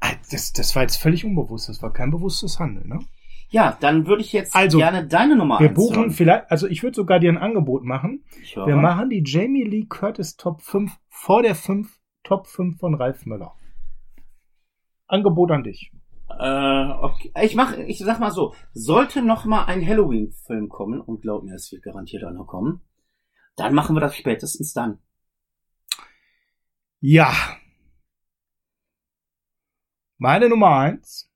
Ah, 0.00 0.12
Das, 0.30 0.52
das 0.52 0.74
war 0.74 0.82
jetzt 0.82 0.96
völlig 0.96 1.24
unbewusst. 1.24 1.68
Das 1.68 1.82
war 1.82 1.92
kein 1.92 2.10
bewusstes 2.10 2.58
Handeln, 2.58 2.88
ne? 2.88 3.00
Ja, 3.50 3.76
dann 3.80 4.06
würde 4.06 4.22
ich 4.22 4.32
jetzt 4.32 4.54
Also, 4.54 4.78
gerne 4.78 5.06
deine 5.06 5.34
Nummer 5.36 5.58
Wir 5.58 5.74
buchen 5.74 5.96
hören. 5.96 6.10
vielleicht, 6.12 6.50
also 6.50 6.68
ich 6.68 6.84
würde 6.84 6.94
sogar 6.94 7.18
dir 7.18 7.30
ein 7.30 7.38
Angebot 7.38 7.82
machen. 7.82 8.24
Wir 8.54 8.76
machen 8.76 9.10
die 9.10 9.24
Jamie 9.26 9.64
Lee 9.64 9.86
Curtis 9.86 10.36
Top 10.36 10.62
5 10.62 10.96
vor 11.08 11.42
der 11.42 11.56
5 11.56 11.98
Top 12.22 12.46
5 12.46 12.78
von 12.78 12.94
Ralf 12.94 13.26
Müller. 13.26 13.54
Angebot 15.08 15.50
an 15.50 15.64
dich. 15.64 15.92
Äh, 16.38 16.90
okay. 17.00 17.32
Ich 17.42 17.56
mach, 17.56 17.76
ich 17.76 17.98
sag 17.98 18.20
mal 18.20 18.30
so, 18.30 18.54
sollte 18.72 19.20
noch 19.20 19.44
mal 19.44 19.64
ein 19.64 19.84
Halloween-Film 19.84 20.68
kommen, 20.68 21.00
und 21.00 21.22
glaub 21.22 21.42
mir, 21.42 21.54
es 21.56 21.72
wird 21.72 21.82
garantiert 21.82 22.22
einer 22.22 22.44
kommen, 22.44 22.82
dann 23.56 23.74
machen 23.74 23.96
wir 23.96 24.00
das 24.00 24.14
spätestens 24.14 24.72
dann. 24.72 24.98
Ja. 27.00 27.32
Meine 30.18 30.48
Nummer 30.48 30.76
eins 30.76 31.29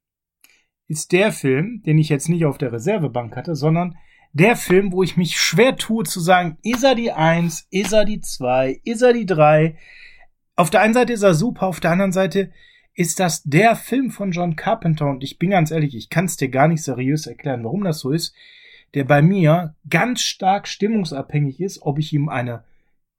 ist 0.88 1.12
der 1.12 1.32
Film, 1.32 1.82
den 1.86 1.98
ich 1.98 2.08
jetzt 2.08 2.28
nicht 2.28 2.44
auf 2.44 2.58
der 2.58 2.72
Reservebank 2.72 3.36
hatte, 3.36 3.54
sondern 3.54 3.96
der 4.32 4.56
Film, 4.56 4.92
wo 4.92 5.02
ich 5.02 5.16
mich 5.16 5.38
schwer 5.38 5.76
tue 5.76 6.04
zu 6.04 6.20
sagen, 6.20 6.58
ist 6.62 6.84
er 6.84 6.94
die 6.94 7.12
eins, 7.12 7.66
ist 7.70 7.92
er 7.92 8.04
die 8.04 8.20
zwei, 8.20 8.80
ist 8.84 9.02
er 9.02 9.12
die 9.12 9.26
drei. 9.26 9.76
Auf 10.56 10.70
der 10.70 10.82
einen 10.82 10.94
Seite 10.94 11.12
ist 11.12 11.22
er 11.22 11.34
super, 11.34 11.66
auf 11.66 11.80
der 11.80 11.92
anderen 11.92 12.12
Seite 12.12 12.50
ist 12.94 13.20
das 13.20 13.42
der 13.42 13.76
Film 13.76 14.10
von 14.10 14.32
John 14.32 14.56
Carpenter 14.56 15.06
und 15.06 15.24
ich 15.24 15.38
bin 15.38 15.50
ganz 15.50 15.70
ehrlich, 15.70 15.96
ich 15.96 16.10
kann 16.10 16.26
es 16.26 16.36
dir 16.36 16.48
gar 16.48 16.68
nicht 16.68 16.82
seriös 16.82 17.26
erklären, 17.26 17.64
warum 17.64 17.84
das 17.84 18.00
so 18.00 18.10
ist, 18.10 18.34
der 18.94 19.04
bei 19.04 19.22
mir 19.22 19.74
ganz 19.88 20.22
stark 20.22 20.68
stimmungsabhängig 20.68 21.60
ist, 21.60 21.82
ob 21.82 21.98
ich 21.98 22.12
ihm 22.12 22.28
eine 22.28 22.64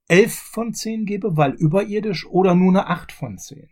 11 0.08 0.34
von 0.34 0.74
10 0.74 1.06
gebe, 1.06 1.36
weil 1.36 1.52
überirdisch 1.52 2.26
oder 2.28 2.56
nur 2.56 2.72
eine 2.72 2.88
8 2.88 3.12
von 3.12 3.38
10. 3.38 3.70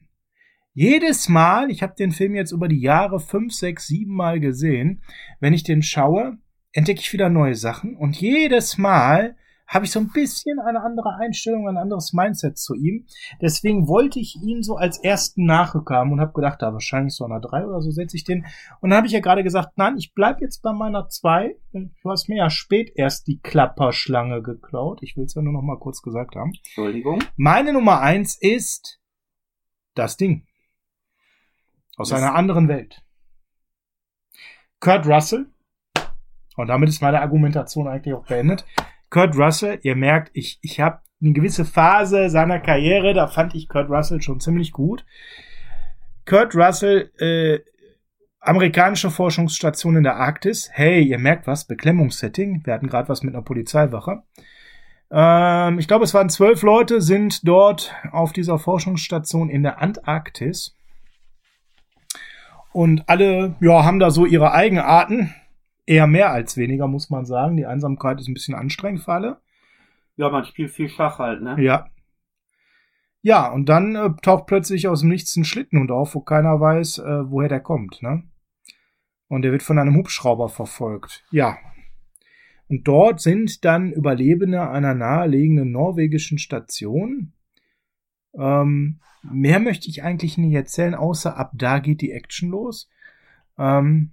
Jedes 0.76 1.30
Mal, 1.30 1.70
ich 1.70 1.84
habe 1.84 1.94
den 1.94 2.12
Film 2.12 2.34
jetzt 2.34 2.52
über 2.52 2.68
die 2.68 2.82
Jahre 2.82 3.20
5, 3.20 3.54
6, 3.54 3.86
7 3.86 4.12
Mal 4.12 4.40
gesehen, 4.40 5.04
wenn 5.40 5.54
ich 5.54 5.62
den 5.62 5.84
schaue, 5.84 6.40
entdecke 6.72 7.00
ich 7.00 7.14
wieder 7.14 7.30
neue 7.30 7.54
Sachen 7.54 7.96
und 7.96 8.20
jedes 8.20 8.80
Mal 8.80 9.36
habe 9.68 9.86
ich 9.86 9.92
so 9.92 10.00
ein 10.00 10.10
bisschen 10.12 10.60
eine 10.60 10.82
andere 10.82 11.16
Einstellung, 11.20 11.68
ein 11.68 11.78
anderes 11.78 12.12
Mindset 12.14 12.58
zu 12.58 12.74
ihm. 12.74 13.06
Deswegen 13.40 13.88
wollte 13.88 14.20
ich 14.20 14.36
ihn 14.44 14.64
so 14.64 14.76
als 14.76 14.98
ersten 14.98 15.46
Nachrücker 15.46 15.96
haben 15.96 16.12
und 16.12 16.20
habe 16.20 16.34
gedacht, 16.34 16.62
da 16.64 16.74
wahrscheinlich 16.74 17.14
so 17.14 17.26
einer 17.26 17.40
3 17.40 17.68
oder 17.68 17.80
so 17.80 17.92
setze 17.92 18.18
ich 18.18 18.24
den. 18.24 18.46
Und 18.82 18.90
dann 18.90 18.98
habe 18.98 19.08
ich 19.08 19.14
ja 19.14 19.20
gerade 19.20 19.44
gesagt, 19.44 19.78
nein, 19.78 19.96
ich 19.98 20.14
bleib 20.16 20.42
jetzt 20.42 20.64
bei 20.64 20.74
meiner 20.74 21.08
2. 21.08 21.56
Du 21.72 22.10
hast 22.10 22.30
mir 22.30 22.38
ja 22.38 22.50
spät 22.50 22.92
erst 22.96 23.28
die 23.28 23.40
Klapperschlange 23.40 24.42
geklaut. 24.42 25.00
Ich 25.04 25.16
will 25.16 25.26
es 25.26 25.36
ja 25.36 25.42
nur 25.44 25.54
noch 25.54 25.62
mal 25.62 25.80
kurz 25.80 26.02
gesagt 26.02 26.36
haben. 26.36 26.52
Entschuldigung. 26.66 27.24
Meine 27.38 27.74
Nummer 27.74 28.02
eins 28.02 28.38
ist 28.40 29.00
das 29.96 30.18
Ding. 30.18 30.46
Aus 31.98 32.10
Das- 32.10 32.22
einer 32.22 32.36
anderen 32.36 32.68
Welt. 32.68 33.02
Kurt 34.80 35.06
Russell 35.08 35.48
Und 36.56 36.68
damit 36.68 36.90
ist 36.90 37.02
meine 37.02 37.22
Argumentation 37.22 37.88
eigentlich 37.88 38.14
auch 38.14 38.26
beendet. 38.28 38.64
Kurt 39.10 39.36
Russell, 39.36 39.80
ihr 39.82 39.96
merkt, 39.96 40.30
ich, 40.34 40.60
ich 40.62 40.80
habe 40.80 41.00
eine 41.22 41.34
gewisse 41.34 41.66
Phase 41.66 42.30
seiner 42.30 42.60
Karriere, 42.60 43.14
da 43.14 43.28
fand 43.28 43.56
ich 43.56 43.68
Kurt 43.70 43.90
Russell 43.90 44.22
schon 44.22 44.40
ziemlich 44.40 44.72
gut. 44.72 45.04
Kurt 46.26 46.54
Russell, 46.56 47.12
äh, 47.18 47.60
amerikanische 48.40 49.10
Forschungsstation 49.10 49.96
in 49.96 50.04
der 50.04 50.18
Arktis. 50.18 50.70
Hey, 50.74 51.02
ihr 51.02 51.18
merkt 51.18 51.48
was, 51.48 51.66
Beklemmungssetting. 51.66 52.62
Wir 52.66 52.74
hatten 52.74 52.88
gerade 52.88 53.10
was 53.10 53.24
mit 53.24 53.34
einer 53.34 53.44
Polizeiwache. 53.44 54.22
Ähm, 55.12 55.80
ich 55.80 55.88
glaube, 55.88 56.04
es 56.04 56.14
waren 56.14 56.30
zwölf 56.30 56.62
Leute, 56.62 57.02
sind 57.02 57.48
dort 57.48 57.96
auf 58.12 58.32
dieser 58.34 58.60
Forschungsstation 58.60 59.50
in 59.50 59.64
der 59.64 59.82
Antarktis. 59.82 60.76
Und 62.74 63.08
alle, 63.08 63.56
ja, 63.62 63.86
haben 63.86 64.00
da 64.00 64.12
so 64.12 64.26
ihre 64.26 64.52
Eigenarten. 64.52 65.34
Eher 65.86 66.08
mehr 66.08 66.32
als 66.32 66.58
weniger, 66.58 66.88
muss 66.88 67.10
man 67.10 67.26
sagen. 67.26 67.58
Die 67.58 67.66
Einsamkeit 67.66 68.20
ist 68.20 68.28
ein 68.28 68.34
bisschen 68.34 68.56
anstrengend 68.56 69.02
für 69.02 69.14
alle. 69.14 69.42
Ja, 70.16 70.30
man 70.30 70.46
spielt 70.46 70.72
viel 70.72 70.90
Schach 70.90 71.20
halt, 71.20 71.42
ne? 71.42 71.56
Ja. 71.62 71.88
Ja, 73.22 73.50
und 73.50 73.70
dann 73.70 73.96
äh, 73.96 74.10
taucht 74.22 74.48
plötzlich 74.48 74.88
aus 74.88 75.02
dem 75.02 75.10
Nichts 75.10 75.36
ein 75.36 75.46
Schlittenhund 75.46 75.92
auf, 75.92 76.14
wo 76.16 76.20
keiner 76.20 76.60
weiß, 76.60 77.00
äh, 77.00 77.32
woher 77.32 77.50
der 77.50 77.62
kommt, 77.62 78.02
ne? 78.02 78.24
Und 79.28 79.44
der 79.44 79.52
wird 79.52 79.64
von 79.64 79.80
einem 79.80 79.96
Hubschrauber 79.96 80.50
verfolgt. 80.50 81.24
Ja. 81.32 81.58
Und 82.68 82.88
dort 82.88 83.22
sind 83.22 83.66
dann 83.66 83.92
Überlebende 83.92 84.70
einer 84.70 84.94
nahelegenden 84.94 85.72
norwegischen 85.72 86.38
Station. 86.38 87.34
Ähm, 88.38 89.00
mehr 89.22 89.60
möchte 89.60 89.90
ich 89.90 90.04
eigentlich 90.04 90.38
nicht 90.38 90.54
erzählen, 90.54 90.96
außer 90.96 91.38
ab 91.38 91.52
da 91.54 91.80
geht 91.80 92.02
die 92.02 92.12
Action 92.12 92.50
los. 92.50 92.90
Ähm, 93.58 94.12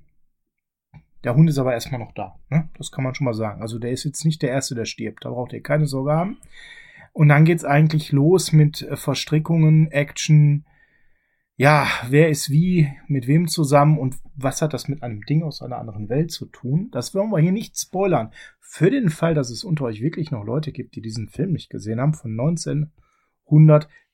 der 1.25 1.35
Hund 1.35 1.51
ist 1.51 1.59
aber 1.59 1.75
erstmal 1.75 2.01
noch 2.01 2.13
da. 2.13 2.37
Ne? 2.49 2.69
Das 2.79 2.91
kann 2.91 3.05
man 3.05 3.15
schon 3.15 3.27
mal 3.27 3.35
sagen. 3.35 3.61
Also 3.61 3.79
der 3.79 3.91
ist 3.91 4.05
jetzt 4.05 4.25
nicht 4.25 4.43
der 4.43 4.51
Erste, 4.51 4.75
der 4.75 4.87
stirbt. 4.87 5.25
Da 5.25 5.31
braucht 5.31 5.53
ihr 5.53 5.63
keine 5.63 5.87
Sorge 5.87 6.13
haben. 6.13 6.39
Und 7.13 7.29
dann 7.29 7.45
geht's 7.45 7.65
eigentlich 7.65 8.13
los 8.13 8.53
mit 8.53 8.83
äh, 8.83 8.97
Verstrickungen, 8.97 9.91
Action. 9.91 10.65
Ja, 11.57 11.87
wer 12.09 12.31
ist 12.31 12.51
wie, 12.51 12.89
mit 13.07 13.27
wem 13.27 13.49
zusammen 13.49 13.99
und 13.99 14.17
was 14.35 14.63
hat 14.63 14.73
das 14.73 14.89
mit 14.89 15.03
einem 15.03 15.23
Ding 15.23 15.43
aus 15.43 15.61
einer 15.61 15.77
anderen 15.77 16.09
Welt 16.09 16.31
zu 16.31 16.47
tun? 16.47 16.89
Das 16.93 17.15
wollen 17.15 17.31
wir 17.31 17.39
hier 17.39 17.53
nicht 17.53 17.79
spoilern. 17.79 18.33
Für 18.61 18.91
den 18.91 19.11
Fall, 19.11 19.35
dass 19.35 19.51
es 19.51 19.65
unter 19.65 19.85
euch 19.85 20.01
wirklich 20.01 20.31
noch 20.31 20.45
Leute 20.45 20.73
gibt, 20.73 20.97
die 20.97 21.03
diesen 21.03 21.29
Film 21.29 21.53
nicht 21.53 21.69
gesehen 21.69 22.01
haben, 22.01 22.15
von 22.15 22.35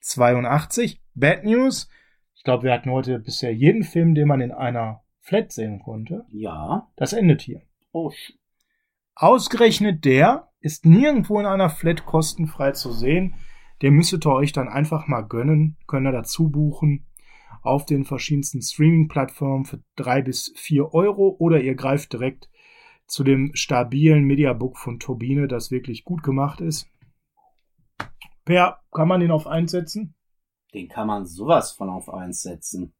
1982. 0.07 1.02
Bad 1.14 1.44
News. 1.44 1.88
Ich 2.34 2.44
glaube, 2.44 2.64
wir 2.64 2.72
hatten 2.72 2.90
heute 2.90 3.18
bisher 3.18 3.52
jeden 3.52 3.82
Film, 3.82 4.14
den 4.14 4.28
man 4.28 4.40
in 4.40 4.52
einer 4.52 5.02
Flat 5.20 5.50
sehen 5.50 5.80
konnte. 5.80 6.24
Ja. 6.30 6.88
Das 6.94 7.12
endet 7.12 7.42
hier. 7.42 7.62
Oh, 7.90 8.12
Ausgerechnet 9.16 10.04
der 10.04 10.52
ist 10.61 10.86
nirgendwo 10.86 11.40
in 11.40 11.46
einer 11.46 11.70
Flat 11.70 12.07
kostenfrei 12.07 12.72
zu 12.72 12.92
sehen. 12.92 13.34
Der 13.82 13.90
müsstet 13.90 14.26
ihr 14.26 14.32
euch 14.32 14.52
dann 14.52 14.68
einfach 14.68 15.09
mal 15.09 15.22
gönnen, 15.22 15.76
könnt 15.88 16.07
ihr 16.07 16.12
dazu 16.12 16.50
buchen 16.50 17.07
auf 17.62 17.84
den 17.84 18.04
verschiedensten 18.04 18.62
Streaming-Plattformen 18.62 19.64
für 19.64 19.82
drei 19.96 20.22
bis 20.22 20.52
vier 20.57 20.94
Euro 20.94 21.34
oder 21.40 21.61
ihr 21.61 21.74
greift 21.74 22.12
direkt 22.12 22.48
zu 23.07 23.24
dem 23.24 23.50
stabilen 23.54 24.24
Mediabook 24.24 24.78
von 24.78 25.00
Turbine, 25.00 25.48
das 25.48 25.72
wirklich 25.72 26.04
gut 26.04 26.22
gemacht 26.22 26.61
ist. 26.61 26.88
Per, 28.47 28.78
kann 28.92 29.09
man 29.09 29.20
den 29.20 29.30
auf 29.30 29.47
einsetzen? 29.47 30.14
den 30.74 30.88
kann 30.88 31.07
man 31.07 31.24
sowas 31.26 31.72
von 31.72 31.88
auf 31.88 32.12
eins 32.12 32.42
setzen. 32.42 32.92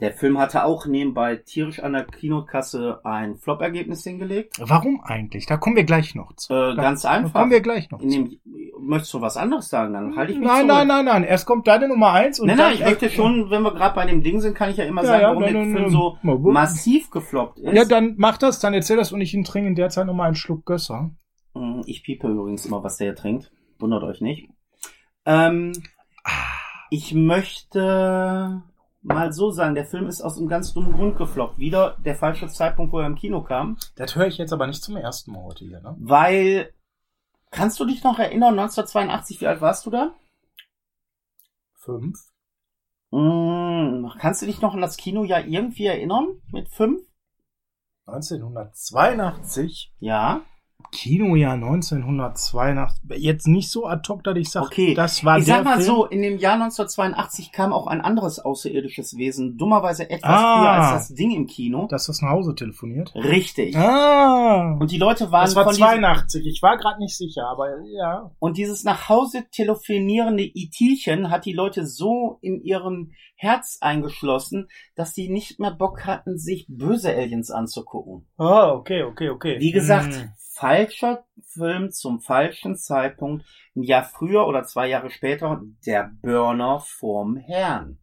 Der 0.00 0.12
Film 0.12 0.38
hatte 0.38 0.64
auch 0.64 0.86
nebenbei 0.86 1.36
tierisch 1.36 1.80
an 1.80 1.92
der 1.92 2.04
Kinokasse 2.04 3.00
ein 3.04 3.36
Flop-Ergebnis 3.36 4.02
hingelegt. 4.02 4.56
Warum 4.58 5.00
eigentlich? 5.02 5.44
Da 5.46 5.58
kommen 5.58 5.76
wir 5.76 5.84
gleich 5.84 6.14
noch 6.14 6.32
zu. 6.36 6.52
Äh, 6.54 6.74
ganz 6.74 7.02
Da 7.02 7.10
einfach. 7.10 7.34
kommen 7.34 7.50
wir 7.50 7.60
gleich 7.60 7.90
noch 7.90 8.00
dem, 8.00 8.40
möchtest 8.80 9.12
du 9.14 9.20
was 9.20 9.36
anderes 9.36 9.68
sagen? 9.68 9.92
Dann 9.92 10.16
halte 10.16 10.32
ich 10.32 10.38
mich 10.38 10.48
Nein, 10.48 10.66
zurück. 10.66 10.68
nein, 10.68 10.88
nein, 10.88 11.04
nein. 11.04 11.24
Erst 11.24 11.44
kommt 11.46 11.68
deine 11.68 11.86
Nummer 11.86 12.12
eins 12.12 12.40
und 12.40 12.46
Nein, 12.46 12.56
nein, 12.56 12.74
ich 12.74 12.80
möchte 12.80 13.10
schon, 13.10 13.50
wenn 13.50 13.62
wir 13.62 13.74
gerade 13.74 13.94
bei 13.94 14.06
dem 14.06 14.22
Ding 14.22 14.40
sind, 14.40 14.54
kann 14.56 14.70
ich 14.70 14.78
ja 14.78 14.84
immer 14.84 15.02
Ja, 15.02 15.08
sagen, 15.08 15.22
ja, 15.22 15.28
warum 15.28 15.42
nein, 15.42 15.52
der 15.52 15.64
nein, 15.66 15.76
Film 15.76 15.90
so 15.90 16.18
massiv 16.50 17.10
gefloppt 17.10 17.58
ist. 17.60 17.74
Ja, 17.74 17.84
dann 17.84 18.14
mach 18.16 18.38
das, 18.38 18.58
dann 18.58 18.72
erzähl 18.74 18.96
das 18.96 19.12
und 19.12 19.20
ich 19.20 19.32
trinke 19.44 19.68
in 19.68 19.74
der 19.74 19.90
Zeit 19.90 20.06
nochmal 20.06 20.28
einen 20.28 20.36
Schluck 20.36 20.64
Gösser. 20.64 21.10
Mm, 21.54 21.82
Ich 21.84 22.02
piepe 22.02 22.26
übrigens 22.28 22.64
immer, 22.66 22.82
was 22.82 22.96
der 22.96 23.08
hier 23.08 23.16
trinkt. 23.16 23.52
Wundert 23.82 24.04
euch 24.04 24.20
nicht. 24.20 24.48
Ähm, 25.26 25.72
ich 26.90 27.14
möchte 27.14 28.62
mal 29.02 29.32
so 29.32 29.50
sagen, 29.50 29.74
der 29.74 29.84
Film 29.84 30.06
ist 30.06 30.22
aus 30.22 30.38
einem 30.38 30.48
ganz 30.48 30.72
dummen 30.72 30.92
Grund 30.92 31.18
gefloppt. 31.18 31.58
Wieder 31.58 31.96
der 32.04 32.14
falsche 32.14 32.46
Zeitpunkt, 32.46 32.92
wo 32.92 33.00
er 33.00 33.06
im 33.06 33.16
Kino 33.16 33.42
kam. 33.42 33.76
Das 33.96 34.14
höre 34.14 34.28
ich 34.28 34.38
jetzt 34.38 34.52
aber 34.52 34.68
nicht 34.68 34.82
zum 34.82 34.96
ersten 34.96 35.32
Mal 35.32 35.42
heute 35.42 35.64
hier, 35.64 35.80
ne? 35.80 35.96
Weil, 35.98 36.72
kannst 37.50 37.80
du 37.80 37.84
dich 37.84 38.04
noch 38.04 38.20
erinnern, 38.20 38.58
1982, 38.58 39.40
wie 39.40 39.48
alt 39.48 39.60
warst 39.60 39.84
du 39.84 39.90
da? 39.90 40.14
Fünf. 41.74 42.18
Mm, 43.10 44.06
kannst 44.18 44.42
du 44.42 44.46
dich 44.46 44.60
noch 44.60 44.74
an 44.74 44.80
das 44.80 44.96
Kinojahr 44.96 45.44
irgendwie 45.44 45.86
erinnern? 45.86 46.40
Mit 46.52 46.68
fünf? 46.68 47.02
1982. 48.06 49.92
Ja. 49.98 50.42
Kinojahr 50.90 51.54
1982. 51.54 53.00
Jetzt 53.22 53.46
nicht 53.46 53.70
so 53.70 53.86
ad 53.86 54.02
hoc, 54.08 54.24
dass 54.24 54.36
ich 54.36 54.50
sage, 54.50 54.66
Okay. 54.66 54.94
das 54.94 55.24
war 55.24 55.38
ich 55.38 55.44
der 55.44 55.56
sag 55.56 55.64
mal 55.64 55.74
Film. 55.76 55.86
so, 55.86 56.06
in 56.06 56.22
dem 56.22 56.38
Jahr 56.38 56.54
1982 56.54 57.52
kam 57.52 57.72
auch 57.72 57.86
ein 57.86 58.00
anderes 58.00 58.38
außerirdisches 58.38 59.16
Wesen, 59.16 59.56
dummerweise 59.56 60.08
etwas 60.10 60.30
Ah. 60.30 60.58
früher 60.58 60.70
als 60.70 61.08
das 61.08 61.14
Ding 61.16 61.30
im 61.30 61.46
Kino. 61.46 61.86
dass 61.88 62.06
das 62.06 62.20
nach 62.22 62.30
Hause 62.30 62.54
telefoniert. 62.54 63.12
Richtig. 63.14 63.76
Ah. 63.76 64.76
Und 64.80 64.90
die 64.90 64.98
Leute 64.98 65.30
waren 65.30 65.44
das 65.44 65.54
war 65.56 65.64
von 65.64 65.72
diesem, 65.74 65.86
82. 65.86 66.46
Ich 66.46 66.62
war 66.62 66.76
gerade 66.76 66.98
nicht 67.00 67.16
sicher, 67.16 67.46
aber 67.48 67.68
ja. 67.84 68.30
und 68.38 68.56
dieses 68.56 68.84
nach 68.84 69.08
Hause 69.08 69.44
telefonierende 69.50 70.44
Itilchen 70.44 71.30
hat 71.30 71.44
die 71.44 71.52
Leute 71.52 71.86
so 71.86 72.38
in 72.40 72.62
ihrem 72.62 73.12
Herz 73.36 73.78
eingeschlossen, 73.80 74.68
dass 74.94 75.14
sie 75.14 75.28
nicht 75.28 75.58
mehr 75.58 75.72
Bock 75.72 76.04
hatten, 76.06 76.38
sich 76.38 76.66
böse 76.68 77.12
Aliens 77.14 77.50
anzugucken. 77.50 78.26
Ah, 78.38 78.70
okay, 78.72 79.02
okay, 79.02 79.30
okay. 79.30 79.56
Wie 79.58 79.72
gesagt, 79.72 80.14
Hm. 80.14 80.30
Falscher 80.54 81.24
Film 81.42 81.90
zum 81.90 82.20
falschen 82.20 82.76
Zeitpunkt. 82.76 83.44
Ein 83.74 83.82
Jahr 83.82 84.04
früher 84.04 84.46
oder 84.46 84.64
zwei 84.64 84.88
Jahre 84.88 85.10
später 85.10 85.62
der 85.86 86.12
Burner 86.22 86.80
vorm 86.80 87.36
Herrn. 87.36 87.98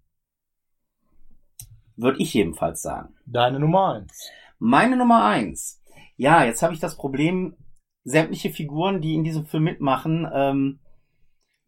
Würde 1.95 2.19
ich 2.21 2.33
jedenfalls 2.33 2.81
sagen. 2.81 3.15
Deine 3.25 3.59
Nummer 3.59 3.93
eins. 3.95 4.29
Meine 4.57 4.97
Nummer 4.97 5.25
eins. 5.25 5.81
Ja, 6.15 6.43
jetzt 6.43 6.63
habe 6.63 6.73
ich 6.73 6.79
das 6.79 6.97
Problem, 6.97 7.55
sämtliche 8.03 8.49
Figuren, 8.49 9.01
die 9.01 9.15
in 9.15 9.23
diesem 9.23 9.45
Film 9.45 9.63
mitmachen, 9.63 10.27
ähm, 10.33 10.79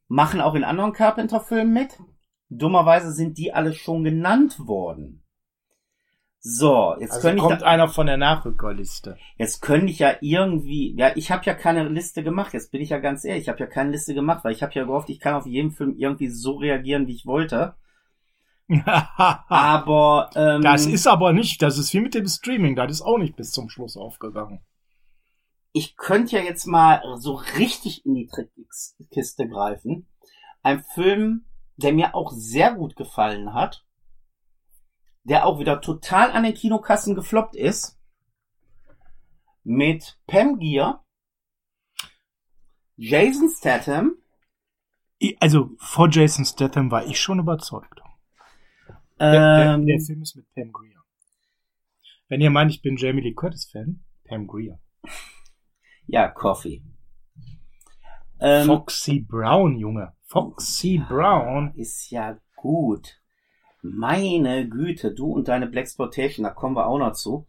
machen 0.08 0.42
auch 0.42 0.56
in 0.56 0.64
anderen 0.64 0.94
Carpenter-Filmen 0.94 1.74
mit. 1.74 2.00
Dummerweise 2.50 3.14
sind 3.14 3.38
die 3.38 3.54
alle 3.54 3.74
schon 3.74 4.04
genannt 4.04 4.60
worden. 4.68 5.24
So, 6.42 6.96
jetzt 7.00 7.14
Also 7.14 7.22
könnte 7.22 7.38
ich 7.38 7.44
kommt 7.44 7.62
da, 7.62 7.66
einer 7.68 7.88
von 7.88 8.08
der 8.08 8.18
Nachrückerliste. 8.18 9.22
jetzt 9.38 9.62
könnte 9.62 9.92
ich 9.92 10.00
ja 10.00 10.16
irgendwie, 10.22 10.96
ja, 10.98 11.16
ich 11.16 11.32
habe 11.32 11.46
ja 11.46 11.54
keine 11.54 11.88
Liste 11.90 12.24
gemacht, 12.24 12.54
jetzt 12.54 12.72
bin 12.72 12.82
ich 12.82 12.90
ja 12.90 12.98
ganz 13.00 13.24
ehrlich, 13.26 13.44
ich 13.44 13.50
habe 13.50 13.60
ja 13.60 13.68
keine 13.68 13.92
Liste 13.92 14.14
gemacht, 14.16 14.44
weil 14.44 14.54
ich 14.54 14.64
habe 14.64 14.74
ja 14.74 14.84
gehofft, 14.86 15.10
ich 15.10 15.20
kann 15.20 15.36
auf 15.36 15.46
jeden 15.46 15.72
Film 15.72 15.96
irgendwie 15.98 16.30
so 16.30 16.54
reagieren, 16.58 17.08
wie 17.08 17.16
ich 17.16 17.26
wollte. 17.26 17.76
Aber 19.50 20.30
ähm, 20.36 20.62
das 20.62 20.86
ist 20.86 21.06
aber 21.08 21.34
nicht, 21.34 21.62
das 21.62 21.78
ist 21.78 21.94
wie 21.94 22.00
mit 22.00 22.14
dem 22.16 22.28
Streaming, 22.28 22.76
das 22.76 22.92
ist 22.92 23.02
auch 23.02 23.18
nicht 23.18 23.36
bis 23.36 23.52
zum 23.52 23.70
Schluss 23.70 23.98
aufgegangen. 23.98 24.62
ich 25.74 25.96
könnte 25.98 26.38
ja 26.38 26.44
jetzt 26.44 26.66
mal 26.66 27.02
so 27.18 27.34
richtig 27.58 28.06
in 28.06 28.16
die 28.16 28.28
Trickkiste 28.28 29.48
greifen. 29.48 30.08
Ein 30.64 30.84
Film, 30.94 31.46
der 31.78 31.94
mir 31.94 32.14
auch 32.16 32.32
sehr 32.32 32.74
gut 32.76 32.96
gefallen 32.96 33.54
hat, 33.54 33.86
der 35.24 35.46
auch 35.46 35.60
wieder 35.60 35.82
total 35.82 36.32
an 36.32 36.44
den 36.44 36.54
Kinokassen 36.54 37.16
gefloppt 37.16 37.56
ist, 37.56 38.00
mit 39.64 40.20
Pam 40.28 40.60
Gear, 40.60 41.06
Jason 42.98 43.50
Statham, 43.50 44.16
Also 45.40 45.72
vor 45.78 46.10
Jason 46.10 46.46
Statham 46.46 46.92
war 46.92 47.06
ich 47.06 47.20
schon 47.20 47.40
überzeugt. 47.40 48.02
Der, 49.20 49.32
der, 49.32 49.74
ähm, 49.76 49.86
der 49.86 50.00
Film 50.00 50.22
ist 50.24 50.36
mit 50.36 50.52
Pam 50.54 50.72
Grier. 50.72 51.00
Wenn 52.28 52.42
ihr 52.42 52.50
meint, 52.50 52.72
ich 52.72 52.82
bin 52.82 52.98
Jamie 52.98 53.22
Lee 53.22 53.34
Curtis 53.34 53.70
Fan, 53.70 54.04
Pam 54.24 54.48
Grier. 54.48 54.80
ja, 56.08 56.28
Coffee. 56.28 56.82
Ähm, 58.40 58.66
Foxy 58.66 59.20
Brown, 59.20 59.78
Junge. 59.78 60.16
Foxy 60.26 60.98
Brown. 61.08 61.74
Ist 61.76 62.10
ja 62.10 62.40
gut. 62.56 63.21
Meine 63.82 64.68
Güte, 64.70 65.12
du 65.12 65.32
und 65.32 65.48
deine 65.48 65.68
Blaxploitation, 65.68 66.44
da 66.44 66.52
kommen 66.52 66.76
wir 66.76 66.88
auch 66.88 67.00
noch 67.00 67.14
zu. 67.14 67.48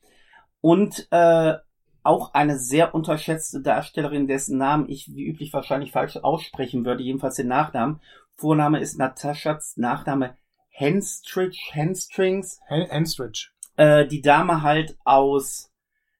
Und 0.60 1.08
äh, 1.10 1.54
auch 2.02 2.34
eine 2.34 2.58
sehr 2.58 2.94
unterschätzte 2.94 3.60
Darstellerin, 3.60 4.26
dessen 4.26 4.58
Namen 4.58 4.88
ich 4.88 5.14
wie 5.14 5.26
üblich 5.26 5.52
wahrscheinlich 5.52 5.92
falsch 5.92 6.16
aussprechen 6.16 6.84
würde, 6.84 7.02
jedenfalls 7.02 7.36
den 7.36 7.48
Nachnamen. 7.48 8.00
Vorname 8.34 8.80
ist 8.80 8.98
Nataschas 8.98 9.76
Nachname 9.76 10.36
Henstridge, 10.70 11.58
Henstrings. 11.70 12.60
Hen- 12.66 12.88
Henstridge. 12.88 13.50
Äh, 13.76 14.06
die 14.06 14.22
Dame 14.22 14.62
halt 14.62 14.96
aus 15.04 15.70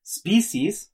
Species. 0.05 0.91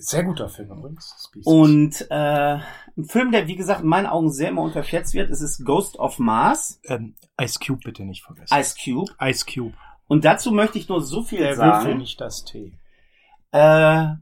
Sehr 0.00 0.24
guter 0.24 0.48
Film 0.48 0.70
übrigens. 0.70 1.14
Species. 1.26 1.46
Und 1.46 2.06
äh, 2.10 2.58
ein 2.96 3.04
Film, 3.04 3.32
der 3.32 3.46
wie 3.46 3.56
gesagt 3.56 3.82
in 3.82 3.88
meinen 3.88 4.06
Augen 4.06 4.30
sehr 4.30 4.48
immer 4.48 4.62
unterschätzt 4.62 5.14
wird, 5.14 5.30
es 5.30 5.40
ist 5.40 5.64
Ghost 5.64 5.98
of 5.98 6.18
Mars, 6.18 6.80
ähm, 6.84 7.14
Ice 7.40 7.58
Cube 7.64 7.80
bitte 7.84 8.04
nicht 8.04 8.22
vergessen. 8.22 8.54
Ice 8.58 8.74
Cube. 8.82 9.12
Ice 9.20 9.44
Cube. 9.44 9.74
Und 10.06 10.24
dazu 10.24 10.52
möchte 10.52 10.78
ich 10.78 10.88
nur 10.88 11.02
so 11.02 11.22
viel 11.22 11.38
Der 11.38 11.54
sagen. 11.54 11.84
Würfel, 11.84 11.98
nicht 11.98 12.20
das 12.20 12.44
Tee. 12.44 12.72
Äh, 13.52 13.58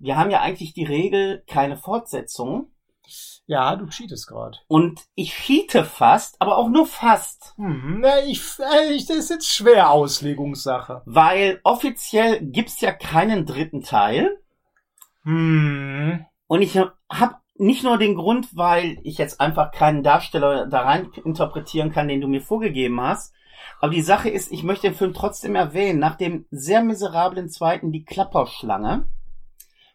wir 0.01 0.16
haben 0.16 0.31
ja 0.31 0.41
eigentlich 0.41 0.72
die 0.72 0.85
Regel 0.85 1.43
keine 1.47 1.76
Fortsetzung. 1.76 2.70
Ja, 3.47 3.76
du 3.76 3.87
cheatest 3.87 4.26
gerade. 4.26 4.59
Und 4.68 5.01
ich 5.14 5.33
cheate 5.33 5.85
fast, 5.85 6.37
aber 6.41 6.59
auch 6.59 6.68
nur 6.68 6.87
fast. 6.87 7.55
Hm, 7.57 8.01
na, 8.01 8.20
ich, 8.26 8.43
äh, 8.59 8.93
ich, 8.93 9.07
das 9.07 9.16
ist 9.16 9.31
jetzt 9.31 9.49
schwer 9.49 9.91
Auslegungssache. 9.91 11.03
Weil 11.07 11.61
offiziell 11.64 12.41
gibt's 12.43 12.81
ja 12.81 12.93
keinen 12.93 13.47
dritten 13.47 13.83
Teil. 13.83 14.39
Hm. 15.29 16.24
Und 16.47 16.62
ich 16.62 16.79
habe 16.79 17.35
nicht 17.57 17.85
nur 17.85 17.99
den 17.99 18.14
Grund, 18.14 18.57
weil 18.57 18.99
ich 19.03 19.18
jetzt 19.18 19.43
einfach 19.43 19.72
keinen 19.72 20.03
Darsteller 20.03 20.66
da 20.66 20.81
rein 20.81 21.12
interpretieren 21.22 21.93
kann, 21.93 22.09
den 22.09 22.22
du 22.22 22.29
mir 22.29 22.41
vorgegeben 22.41 22.99
hast. 22.99 23.35
Aber 23.79 23.93
die 23.93 24.01
Sache 24.01 24.31
ist, 24.31 24.51
ich 24.51 24.62
möchte 24.62 24.89
den 24.89 24.97
Film 24.97 25.12
trotzdem 25.12 25.55
erwähnen. 25.55 25.99
Nach 25.99 26.16
dem 26.16 26.47
sehr 26.51 26.83
miserablen 26.83 27.51
zweiten 27.51 27.93
Die 27.93 28.05
Klapperschlange. 28.05 29.07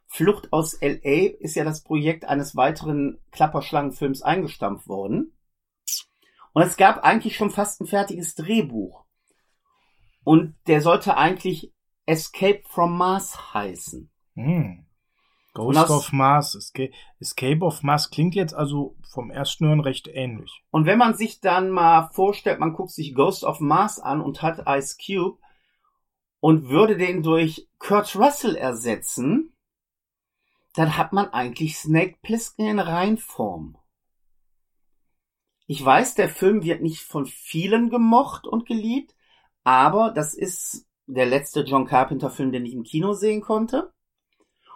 Flucht 0.06 0.54
aus 0.54 0.80
LA 0.80 1.32
ist 1.40 1.56
ja 1.56 1.64
das 1.64 1.82
Projekt 1.82 2.26
eines 2.26 2.56
weiteren 2.56 3.18
Klapperschlangenfilms 3.32 4.22
eingestampft 4.22 4.88
worden. 4.88 5.36
Und 6.54 6.62
es 6.62 6.78
gab 6.78 7.04
eigentlich 7.04 7.36
schon 7.36 7.50
fast 7.50 7.82
ein 7.82 7.88
fertiges 7.88 8.36
Drehbuch. 8.36 9.04
Und 10.24 10.56
der 10.68 10.82
sollte 10.82 11.18
eigentlich 11.18 11.74
Escape 12.06 12.62
from 12.68 12.96
Mars 12.96 13.56
heißen. 13.56 14.12
Hm. 14.36 14.86
Ghost 15.54 15.90
of 15.90 16.12
Mars, 16.12 16.56
Escape, 16.56 16.92
Escape 17.20 17.64
of 17.64 17.84
Mars 17.84 18.10
klingt 18.10 18.34
jetzt 18.34 18.56
also 18.56 18.96
vom 19.04 19.30
ersten 19.30 19.68
Hören 19.68 19.82
recht 19.82 20.08
ähnlich. 20.08 20.64
Und 20.72 20.86
wenn 20.86 20.98
man 20.98 21.16
sich 21.16 21.42
dann 21.42 21.70
mal 21.70 22.10
vorstellt, 22.12 22.60
man 22.60 22.74
guckt 22.74 22.92
sich 22.92 23.14
Ghost 23.14 23.44
of 23.44 23.60
Mars 23.60 24.00
an 24.00 24.22
und 24.22 24.42
hat 24.42 24.64
Ice 24.68 24.98
Cube 24.98 25.38
und 26.40 26.70
würde 26.70 26.98
den 26.98 27.22
durch 27.22 27.68
Kurt 27.78 28.16
Russell 28.16 28.56
ersetzen, 28.56 29.54
dann 30.74 30.98
hat 30.98 31.14
man 31.14 31.30
eigentlich 31.30 31.78
Snake 31.78 32.18
Plissken 32.24 32.68
in 32.68 32.80
Reinform. 32.80 33.78
Ich 35.68 35.84
weiß, 35.84 36.16
der 36.16 36.30
Film 36.30 36.64
wird 36.64 36.82
nicht 36.82 37.02
von 37.02 37.28
vielen 37.28 37.92
gemocht 37.92 38.48
und 38.48 38.66
geliebt, 38.66 39.16
aber 39.64 40.12
das 40.12 40.34
ist 40.34 40.88
der 41.06 41.28
letzte 41.28 41.62
John 41.62 41.86
Carpenter 41.86 42.32
Film, 42.32 42.52
den 42.52 42.66
ich 42.66 42.74
im 42.74 42.84
Kino 42.84 43.14
sehen 43.14 43.42
konnte. 43.42 43.93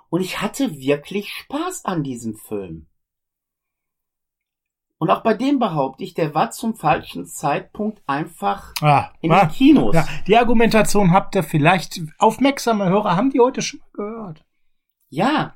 Und 0.09 0.21
ich 0.21 0.41
hatte 0.41 0.75
wirklich 0.79 1.29
Spaß 1.29 1.85
an 1.85 2.03
diesem 2.03 2.35
Film. 2.35 2.87
Und 4.99 5.11
auch 5.11 5.21
bei 5.21 5.35
dem 5.35 5.59
behaupte 5.59 6.03
ich, 6.03 6.15
der 6.15 6.33
war 6.33 6.49
zum 6.49 6.75
falschen 6.75 7.25
Zeitpunkt 7.27 8.01
einfach 8.07 8.73
Ah, 8.81 9.11
in 9.21 9.31
ah, 9.31 9.45
den 9.45 9.51
Kinos. 9.51 9.93
ja, 9.93 10.07
die 10.25 10.37
Argumentation 10.37 11.11
habt 11.11 11.35
ihr 11.35 11.43
vielleicht, 11.43 12.01
aufmerksame 12.17 12.89
Hörer 12.89 13.15
haben 13.15 13.29
die 13.29 13.39
heute 13.39 13.61
schon 13.61 13.79
mal 13.79 13.91
gehört. 13.93 14.45
Ja. 15.09 15.55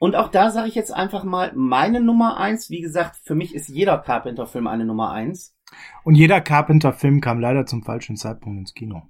Und 0.00 0.16
auch 0.16 0.28
da 0.28 0.50
sage 0.50 0.68
ich 0.68 0.74
jetzt 0.74 0.92
einfach 0.92 1.22
mal 1.22 1.52
meine 1.54 2.00
Nummer 2.00 2.36
eins. 2.36 2.68
Wie 2.68 2.80
gesagt, 2.80 3.16
für 3.22 3.36
mich 3.36 3.54
ist 3.54 3.68
jeder 3.68 3.98
Carpenter-Film 3.98 4.66
eine 4.66 4.84
Nummer 4.84 5.12
eins. 5.12 5.56
Und 6.02 6.16
jeder 6.16 6.40
Carpenter-Film 6.40 7.20
kam 7.20 7.38
leider 7.38 7.64
zum 7.64 7.84
falschen 7.84 8.16
Zeitpunkt 8.16 8.58
ins 8.58 8.74
Kino. 8.74 9.02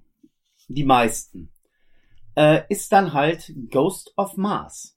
Die 0.68 0.84
meisten. 0.84 1.50
Äh, 2.36 2.62
ist 2.68 2.92
dann 2.92 3.12
halt 3.12 3.52
Ghost 3.70 4.12
of 4.16 4.36
Mars. 4.36 4.96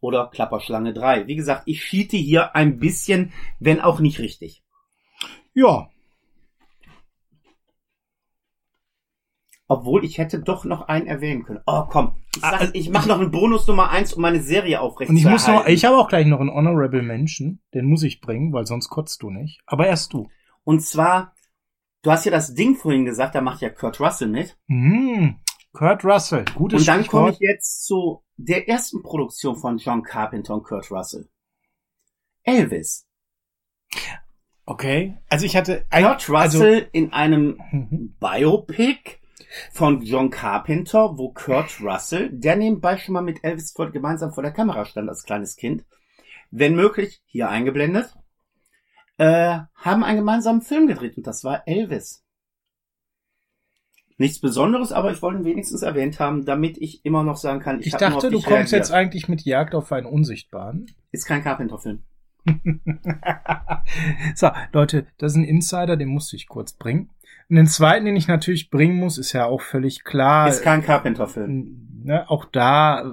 Oder 0.00 0.28
Klapperschlange 0.28 0.92
3. 0.92 1.26
Wie 1.26 1.36
gesagt, 1.36 1.62
ich 1.66 1.80
cheate 1.82 2.16
hier 2.16 2.54
ein 2.54 2.78
bisschen, 2.78 3.32
wenn 3.60 3.80
auch 3.80 3.98
nicht 4.00 4.18
richtig. 4.18 4.62
Ja, 5.54 5.88
Obwohl 9.68 10.04
ich 10.04 10.18
hätte 10.18 10.40
doch 10.40 10.64
noch 10.64 10.82
einen 10.82 11.08
erwähnen 11.08 11.42
können. 11.42 11.60
Oh, 11.66 11.84
komm. 11.88 12.16
Ich, 12.36 12.44
Ah, 12.44 12.50
sag, 12.52 12.60
also 12.60 12.72
ich 12.74 12.88
mache 12.90 13.08
noch 13.08 13.18
einen 13.18 13.30
Bonus 13.32 13.66
Nummer 13.66 13.90
eins, 13.90 14.12
um 14.12 14.22
meine 14.22 14.40
Serie 14.40 14.80
aufrecht 14.80 15.10
und 15.10 15.16
ich 15.16 15.24
zu 15.24 15.28
muss 15.28 15.48
noch, 15.48 15.66
ich 15.66 15.84
habe 15.84 15.96
auch 15.96 16.08
gleich 16.08 16.26
noch 16.26 16.38
einen 16.38 16.52
Honorable 16.52 17.02
Mention, 17.02 17.60
den 17.74 17.86
muss 17.86 18.02
ich 18.04 18.20
bringen, 18.20 18.52
weil 18.52 18.64
sonst 18.66 18.90
kotzt 18.90 19.22
du 19.22 19.30
nicht. 19.30 19.60
Aber 19.66 19.86
erst 19.88 20.12
du. 20.12 20.28
Und 20.62 20.82
zwar, 20.82 21.34
du 22.02 22.12
hast 22.12 22.26
ja 22.26 22.30
das 22.30 22.54
Ding 22.54 22.76
vorhin 22.76 23.06
gesagt, 23.06 23.34
da 23.34 23.40
macht 23.40 23.60
ja 23.60 23.70
Kurt 23.70 23.98
Russell 23.98 24.28
mit. 24.28 24.56
Hm, 24.68 25.40
Kurt 25.76 26.06
Russell, 26.06 26.46
gutes 26.54 26.80
Und 26.80 26.88
dann 26.88 27.06
komme 27.06 27.28
Stichwort. 27.28 27.34
ich 27.34 27.40
jetzt 27.40 27.84
zu 27.84 28.24
der 28.38 28.66
ersten 28.66 29.02
Produktion 29.02 29.56
von 29.56 29.76
John 29.76 30.02
Carpenter 30.02 30.54
und 30.54 30.62
Kurt 30.62 30.90
Russell. 30.90 31.28
Elvis. 32.44 33.06
Okay, 34.64 35.18
also 35.28 35.44
ich 35.44 35.54
hatte 35.54 35.84
Kurt 35.90 36.30
also, 36.30 36.32
Russell 36.32 36.88
in 36.92 37.12
einem 37.12 37.60
Mhm. 37.72 38.16
Biopic 38.18 39.18
von 39.70 40.00
John 40.00 40.30
Carpenter, 40.30 41.18
wo 41.18 41.34
Kurt 41.34 41.78
Russell, 41.82 42.30
der 42.32 42.56
nebenbei 42.56 42.96
schon 42.96 43.12
mal 43.12 43.20
mit 43.20 43.44
Elvis 43.44 43.72
Ford 43.72 43.92
gemeinsam 43.92 44.32
vor 44.32 44.42
der 44.42 44.52
Kamera 44.52 44.86
stand 44.86 45.10
als 45.10 45.24
kleines 45.24 45.56
Kind, 45.56 45.84
wenn 46.50 46.74
möglich, 46.74 47.20
hier 47.26 47.50
eingeblendet, 47.50 48.14
äh, 49.18 49.58
haben 49.74 50.04
einen 50.04 50.20
gemeinsamen 50.20 50.62
Film 50.62 50.86
gedreht 50.86 51.18
und 51.18 51.26
das 51.26 51.44
war 51.44 51.68
Elvis. 51.68 52.25
Nichts 54.18 54.40
Besonderes, 54.40 54.92
aber 54.92 55.12
ich 55.12 55.20
wollte 55.20 55.40
ihn 55.40 55.44
wenigstens 55.44 55.82
erwähnt 55.82 56.18
haben, 56.20 56.46
damit 56.46 56.78
ich 56.78 57.04
immer 57.04 57.22
noch 57.22 57.36
sagen 57.36 57.60
kann, 57.60 57.80
ich, 57.80 57.88
ich 57.88 57.94
dachte, 57.96 58.30
du 58.30 58.38
kommst 58.38 58.50
reagiert. 58.50 58.72
jetzt 58.72 58.90
eigentlich 58.90 59.28
mit 59.28 59.42
Jagd 59.42 59.74
auf 59.74 59.92
einen 59.92 60.06
Unsichtbaren. 60.06 60.86
Ist 61.12 61.26
kein 61.26 61.44
Carpenter-Film. 61.44 62.02
so, 64.34 64.50
Leute, 64.72 65.06
das 65.18 65.32
ist 65.32 65.36
ein 65.36 65.44
Insider, 65.44 65.96
den 65.96 66.08
musste 66.08 66.36
ich 66.36 66.48
kurz 66.48 66.72
bringen. 66.72 67.10
Und 67.48 67.56
den 67.56 67.66
zweiten, 67.66 68.06
den 68.06 68.16
ich 68.16 68.26
natürlich 68.26 68.70
bringen 68.70 68.96
muss, 68.98 69.18
ist 69.18 69.32
ja 69.32 69.44
auch 69.44 69.60
völlig 69.60 70.02
klar. 70.04 70.48
Ist 70.48 70.62
kein 70.62 70.82
Carpenter-Film. 70.82 72.02
ne, 72.04 72.28
auch 72.30 72.44
da, 72.46 73.04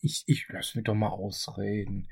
ich, 0.00 0.24
ich 0.26 0.46
lass 0.50 0.74
mich 0.74 0.84
doch 0.84 0.94
mal 0.94 1.08
ausreden. 1.08 2.08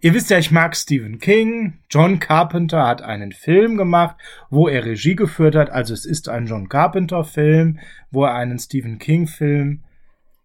Ihr 0.00 0.14
wisst 0.14 0.30
ja, 0.30 0.38
ich 0.38 0.50
mag 0.50 0.76
Stephen 0.76 1.18
King. 1.18 1.78
John 1.90 2.18
Carpenter 2.18 2.86
hat 2.86 3.02
einen 3.02 3.32
Film 3.32 3.76
gemacht, 3.76 4.16
wo 4.50 4.68
er 4.68 4.84
Regie 4.84 5.14
geführt 5.14 5.54
hat. 5.54 5.70
Also 5.70 5.94
es 5.94 6.04
ist 6.04 6.28
ein 6.28 6.46
John 6.46 6.68
Carpenter 6.68 7.24
Film, 7.24 7.78
wo 8.10 8.24
er 8.24 8.34
einen 8.34 8.58
Stephen 8.58 8.98
King 8.98 9.26
Film, 9.26 9.84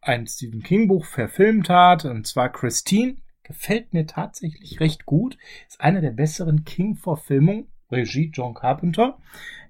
ein 0.02 0.28
Stephen 0.28 0.64
King 0.64 0.88
Buch 0.88 1.06
verfilmt 1.06 1.70
hat. 1.70 2.06
Und 2.06 2.28
zwar 2.28 2.52
Christine. 2.52 3.18
Gefällt 3.44 3.94
mir 3.94 4.08
tatsächlich 4.08 4.80
recht 4.80 5.06
gut. 5.06 5.38
Ist 5.68 5.82
eine 5.82 6.00
der 6.00 6.12
besseren 6.12 6.64
King-Verfilmungen. 6.64 7.68
Regie 7.92 8.32
John 8.34 8.54
Carpenter. 8.54 9.18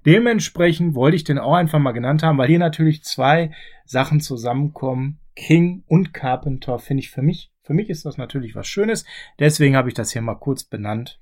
Dementsprechend 0.05 0.95
wollte 0.95 1.15
ich 1.15 1.23
den 1.23 1.39
auch 1.39 1.55
einfach 1.55 1.79
mal 1.79 1.91
genannt 1.91 2.23
haben, 2.23 2.37
weil 2.37 2.47
hier 2.47 2.59
natürlich 2.59 3.03
zwei 3.03 3.51
Sachen 3.85 4.21
zusammenkommen. 4.21 5.19
King 5.35 5.83
und 5.87 6.13
Carpenter 6.13 6.79
finde 6.79 7.01
ich 7.01 7.09
für 7.09 7.21
mich, 7.21 7.51
für 7.63 7.73
mich 7.73 7.89
ist 7.89 8.05
das 8.05 8.17
natürlich 8.17 8.55
was 8.55 8.67
Schönes. 8.67 9.05
Deswegen 9.39 9.75
habe 9.75 9.89
ich 9.89 9.95
das 9.95 10.11
hier 10.11 10.21
mal 10.21 10.35
kurz 10.35 10.63
benannt. 10.63 11.19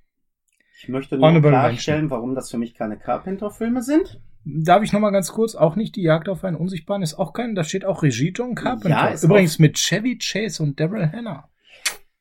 Ich 0.80 0.90
möchte 0.90 1.16
nur 1.16 1.28
Honorable 1.28 1.52
klarstellen, 1.52 2.10
warum 2.10 2.34
das 2.34 2.50
für 2.50 2.58
mich 2.58 2.74
keine 2.74 2.98
Carpenter-Filme 2.98 3.84
sind. 3.84 4.20
Darf 4.44 4.82
ich 4.82 4.92
noch 4.92 5.00
mal 5.00 5.12
ganz 5.12 5.32
kurz, 5.32 5.54
auch 5.54 5.76
nicht 5.76 5.96
die 5.96 6.02
Jagd 6.02 6.28
auf 6.28 6.44
einen 6.44 6.56
Unsichtbaren 6.58 7.04
ist 7.04 7.14
auch 7.14 7.34
kein, 7.34 7.54
da 7.54 7.64
steht 7.64 7.86
auch 7.86 8.02
Regie 8.02 8.34
John 8.36 8.56
Carpenter. 8.56 8.90
Ja, 8.90 9.08
ist 9.10 9.24
Übrigens 9.24 9.60
mit 9.60 9.78
Chevy 9.78 10.18
Chase 10.18 10.64
und 10.64 10.80
Daryl 10.80 11.12
Hannah. 11.12 11.48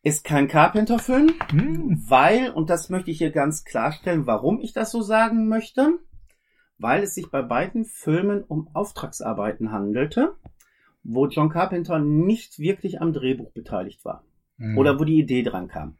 Ist 0.02 0.24
kein 0.24 0.46
Carpenter-Film, 0.48 1.32
Hm. 1.50 2.04
weil, 2.08 2.50
und 2.50 2.68
das 2.68 2.90
möchte 2.90 3.10
ich 3.10 3.18
hier 3.18 3.30
ganz 3.30 3.64
klarstellen, 3.64 4.26
warum 4.26 4.60
ich 4.60 4.74
das 4.74 4.90
so 4.90 5.00
sagen 5.00 5.48
möchte, 5.48 5.98
weil 6.76 7.02
es 7.02 7.14
sich 7.14 7.30
bei 7.30 7.40
beiden 7.40 7.86
Filmen 7.86 8.42
um 8.44 8.68
Auftragsarbeiten 8.74 9.72
handelte, 9.72 10.34
wo 11.02 11.26
John 11.26 11.48
Carpenter 11.48 11.98
nicht 11.98 12.58
wirklich 12.58 13.00
am 13.00 13.12
Drehbuch 13.12 13.52
beteiligt 13.52 14.04
war. 14.04 14.24
Hm. 14.58 14.76
Oder 14.78 14.98
wo 14.98 15.04
die 15.04 15.18
Idee 15.18 15.42
dran 15.42 15.68
kam. 15.68 15.96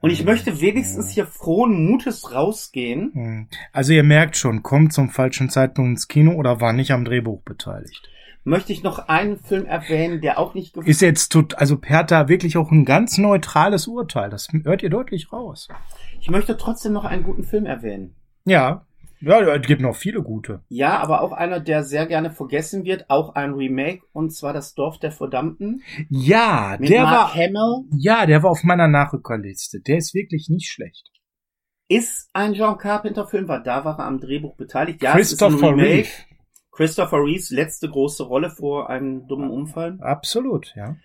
Und 0.00 0.10
ich 0.10 0.20
Hm. 0.20 0.26
möchte 0.26 0.60
wenigstens 0.60 1.10
hier 1.10 1.26
frohen 1.26 1.86
Mutes 1.86 2.32
rausgehen. 2.34 3.10
Hm. 3.12 3.48
Also 3.72 3.92
ihr 3.92 4.04
merkt 4.04 4.36
schon, 4.36 4.62
kommt 4.62 4.92
zum 4.92 5.10
falschen 5.10 5.50
Zeitpunkt 5.50 5.90
ins 5.90 6.08
Kino 6.08 6.32
oder 6.32 6.60
war 6.60 6.72
nicht 6.72 6.92
am 6.92 7.04
Drehbuch 7.04 7.42
beteiligt. 7.42 8.08
Möchte 8.42 8.72
ich 8.72 8.82
noch 8.82 9.08
einen 9.08 9.36
Film 9.36 9.66
erwähnen, 9.66 10.22
der 10.22 10.38
auch 10.38 10.54
nicht 10.54 10.74
Ist 10.78 11.02
jetzt 11.02 11.28
tut, 11.28 11.56
also 11.58 11.76
Perta 11.76 12.28
wirklich 12.28 12.56
auch 12.56 12.70
ein 12.70 12.86
ganz 12.86 13.18
neutrales 13.18 13.86
Urteil. 13.86 14.30
Das 14.30 14.48
hört 14.64 14.82
ihr 14.82 14.88
deutlich 14.88 15.30
raus. 15.30 15.68
Ich 16.20 16.30
möchte 16.30 16.56
trotzdem 16.56 16.94
noch 16.94 17.04
einen 17.04 17.22
guten 17.22 17.44
Film 17.44 17.66
erwähnen. 17.66 18.14
Ja. 18.46 18.86
Ja, 19.20 19.40
es 19.54 19.66
gibt 19.66 19.82
noch 19.82 19.94
viele 19.96 20.22
gute. 20.22 20.62
Ja, 20.68 20.98
aber 20.98 21.20
auch 21.20 21.32
einer, 21.32 21.60
der 21.60 21.84
sehr 21.84 22.06
gerne 22.06 22.30
vergessen 22.30 22.84
wird, 22.84 23.10
auch 23.10 23.34
ein 23.34 23.52
Remake, 23.54 24.02
und 24.12 24.30
zwar 24.34 24.52
das 24.52 24.74
Dorf 24.74 24.98
der 24.98 25.12
Verdammten 25.12 25.82
Ja, 26.08 26.76
der 26.78 27.02
Mark 27.02 27.14
war, 27.14 27.34
Hamill. 27.34 27.84
ja, 27.98 28.26
der 28.26 28.42
war 28.42 28.50
auf 28.50 28.64
meiner 28.64 28.88
Nachrückerliste. 28.88 29.80
Der 29.80 29.98
ist 29.98 30.14
wirklich 30.14 30.48
nicht 30.48 30.70
schlecht. 30.70 31.10
Ist 31.88 32.30
ein 32.32 32.54
John 32.54 32.78
Carpenter 32.78 33.26
Film, 33.26 33.48
weil 33.48 33.62
da 33.62 33.84
war 33.84 33.98
er 33.98 34.06
am 34.06 34.20
Drehbuch 34.20 34.56
beteiligt. 34.56 35.02
Ja, 35.02 35.18
es 35.18 35.32
ist 35.32 35.42
ein 35.42 35.50
Christopher. 35.50 35.76
Reeve. 35.76 36.08
Christopher 36.72 37.18
Reeves 37.18 37.50
letzte 37.50 37.90
große 37.90 38.22
Rolle 38.22 38.48
vor 38.50 38.88
einem 38.88 39.26
dummen 39.26 39.50
Unfall. 39.50 39.98
Absolut, 40.00 40.72
ja. 40.76 40.96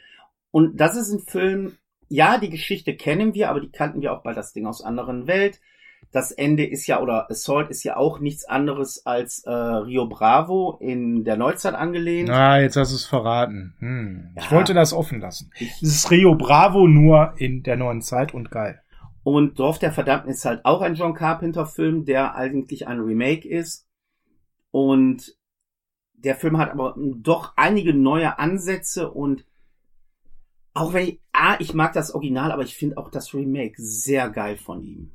Und 0.52 0.80
das 0.80 0.96
ist 0.96 1.12
ein 1.12 1.20
Film, 1.20 1.78
ja, 2.08 2.38
die 2.38 2.50
Geschichte 2.52 2.96
kennen 2.96 3.34
wir, 3.34 3.50
aber 3.50 3.60
die 3.60 3.72
kannten 3.72 4.02
wir 4.02 4.14
auch 4.14 4.24
bei 4.24 4.34
das 4.34 4.54
Ding 4.54 4.68
aus 4.68 4.82
anderen 4.84 5.28
Welt. 5.28 5.60
Das 6.16 6.32
Ende 6.32 6.66
ist 6.66 6.88
ja, 6.88 7.02
oder 7.02 7.30
Assault 7.30 7.70
ist 7.70 7.84
ja 7.84 7.98
auch 7.98 8.22
nichts 8.22 8.46
anderes 8.46 9.06
als 9.06 9.44
äh, 9.44 9.52
Rio 9.52 10.08
Bravo 10.08 10.78
in 10.80 11.26
der 11.26 11.36
Neuzeit 11.36 11.76
angelehnt. 11.76 12.30
Ah, 12.30 12.58
jetzt 12.58 12.78
hast 12.78 12.94
du 12.94 12.96
es 12.96 13.06
verraten. 13.06 13.76
Hm. 13.80 14.30
Ja. 14.34 14.42
Ich 14.42 14.50
wollte 14.50 14.74
das 14.74 14.94
offen 14.94 15.20
lassen. 15.20 15.52
Es 15.60 15.82
ist 15.82 16.12
Rio 16.12 16.36
Bravo 16.36 16.88
nur 16.88 17.34
in 17.36 17.64
der 17.64 17.76
neuen 17.76 18.02
Zeit 18.02 18.34
und 18.34 18.50
geil. 18.50 18.82
Und 19.24 19.60
Dorf 19.60 19.78
der 19.78 19.92
Verdammten 19.92 20.30
ist 20.30 20.46
halt 20.46 20.64
auch 20.64 20.80
ein 20.80 20.96
John 20.96 21.16
Carpenter-Film, 21.16 22.06
der 22.06 22.36
eigentlich 22.36 22.88
ein 22.88 23.02
Remake 23.02 23.46
ist. 23.46 23.86
Und 24.72 25.36
der 26.14 26.38
Film 26.38 26.58
hat 26.58 26.72
aber 26.72 26.96
doch 26.98 27.52
einige 27.58 27.94
neue 27.94 28.40
Ansätze 28.40 29.12
und 29.12 29.46
auch 30.74 30.94
wenn 30.94 31.10
ich, 31.10 31.20
ah, 31.34 31.58
ich 31.60 31.74
mag 31.74 31.92
das 31.92 32.16
Original, 32.16 32.54
aber 32.54 32.64
ich 32.64 32.78
finde 32.78 32.98
auch 32.98 33.12
das 33.12 33.34
Remake 33.34 33.76
sehr 33.76 34.30
geil 34.30 34.56
von 34.56 34.82
ihm. 34.82 35.12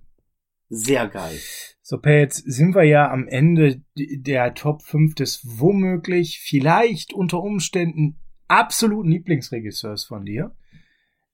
Sehr 0.70 1.08
geil. 1.08 1.36
So, 1.82 1.98
Per, 1.98 2.20
jetzt 2.20 2.44
sind 2.46 2.76
wir 2.76 2.84
ja 2.84 3.10
am 3.10 3.26
Ende 3.26 3.82
der 3.96 4.54
Top 4.54 4.82
5 4.82 5.16
des 5.16 5.40
womöglich, 5.58 6.38
vielleicht 6.38 7.12
unter 7.12 7.42
Umständen 7.42 8.16
absoluten 8.46 9.10
Lieblingsregisseurs 9.10 10.04
von 10.04 10.24
dir. 10.24 10.54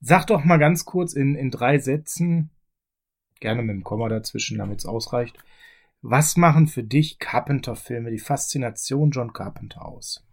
Sag 0.01 0.25
doch 0.25 0.43
mal 0.43 0.57
ganz 0.57 0.85
kurz 0.85 1.13
in, 1.13 1.35
in 1.35 1.51
drei 1.51 1.77
Sätzen, 1.77 2.49
gerne 3.39 3.61
mit 3.61 3.75
dem 3.75 3.83
Komma 3.83 4.09
dazwischen, 4.09 4.57
damit 4.57 4.79
es 4.79 4.85
ausreicht. 4.87 5.37
Was 6.01 6.35
machen 6.35 6.67
für 6.67 6.83
dich 6.83 7.19
Carpenter-Filme, 7.19 8.09
die 8.09 8.19
Faszination 8.19 9.11
John 9.11 9.33
Carpenter 9.33 9.85
aus? 9.85 10.25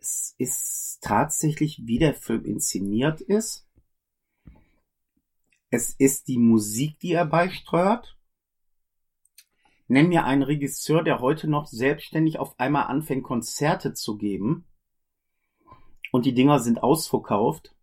Es 0.00 0.34
ist 0.38 0.98
tatsächlich, 1.00 1.82
wie 1.84 1.98
der 1.98 2.14
Film 2.14 2.44
inszeniert 2.44 3.20
ist. 3.20 3.68
Es 5.70 5.90
ist 5.90 6.26
die 6.26 6.38
Musik, 6.38 6.98
die 6.98 7.12
er 7.12 7.26
beisteuert. 7.26 8.17
Nenn 9.88 10.08
mir 10.08 10.24
einen 10.24 10.42
Regisseur, 10.42 11.02
der 11.02 11.20
heute 11.20 11.48
noch 11.48 11.66
selbstständig 11.66 12.38
auf 12.38 12.58
einmal 12.60 12.84
anfängt, 12.84 13.24
Konzerte 13.24 13.94
zu 13.94 14.18
geben. 14.18 14.66
Und 16.12 16.26
die 16.26 16.34
Dinger 16.34 16.60
sind 16.60 16.82
ausverkauft. 16.82 17.74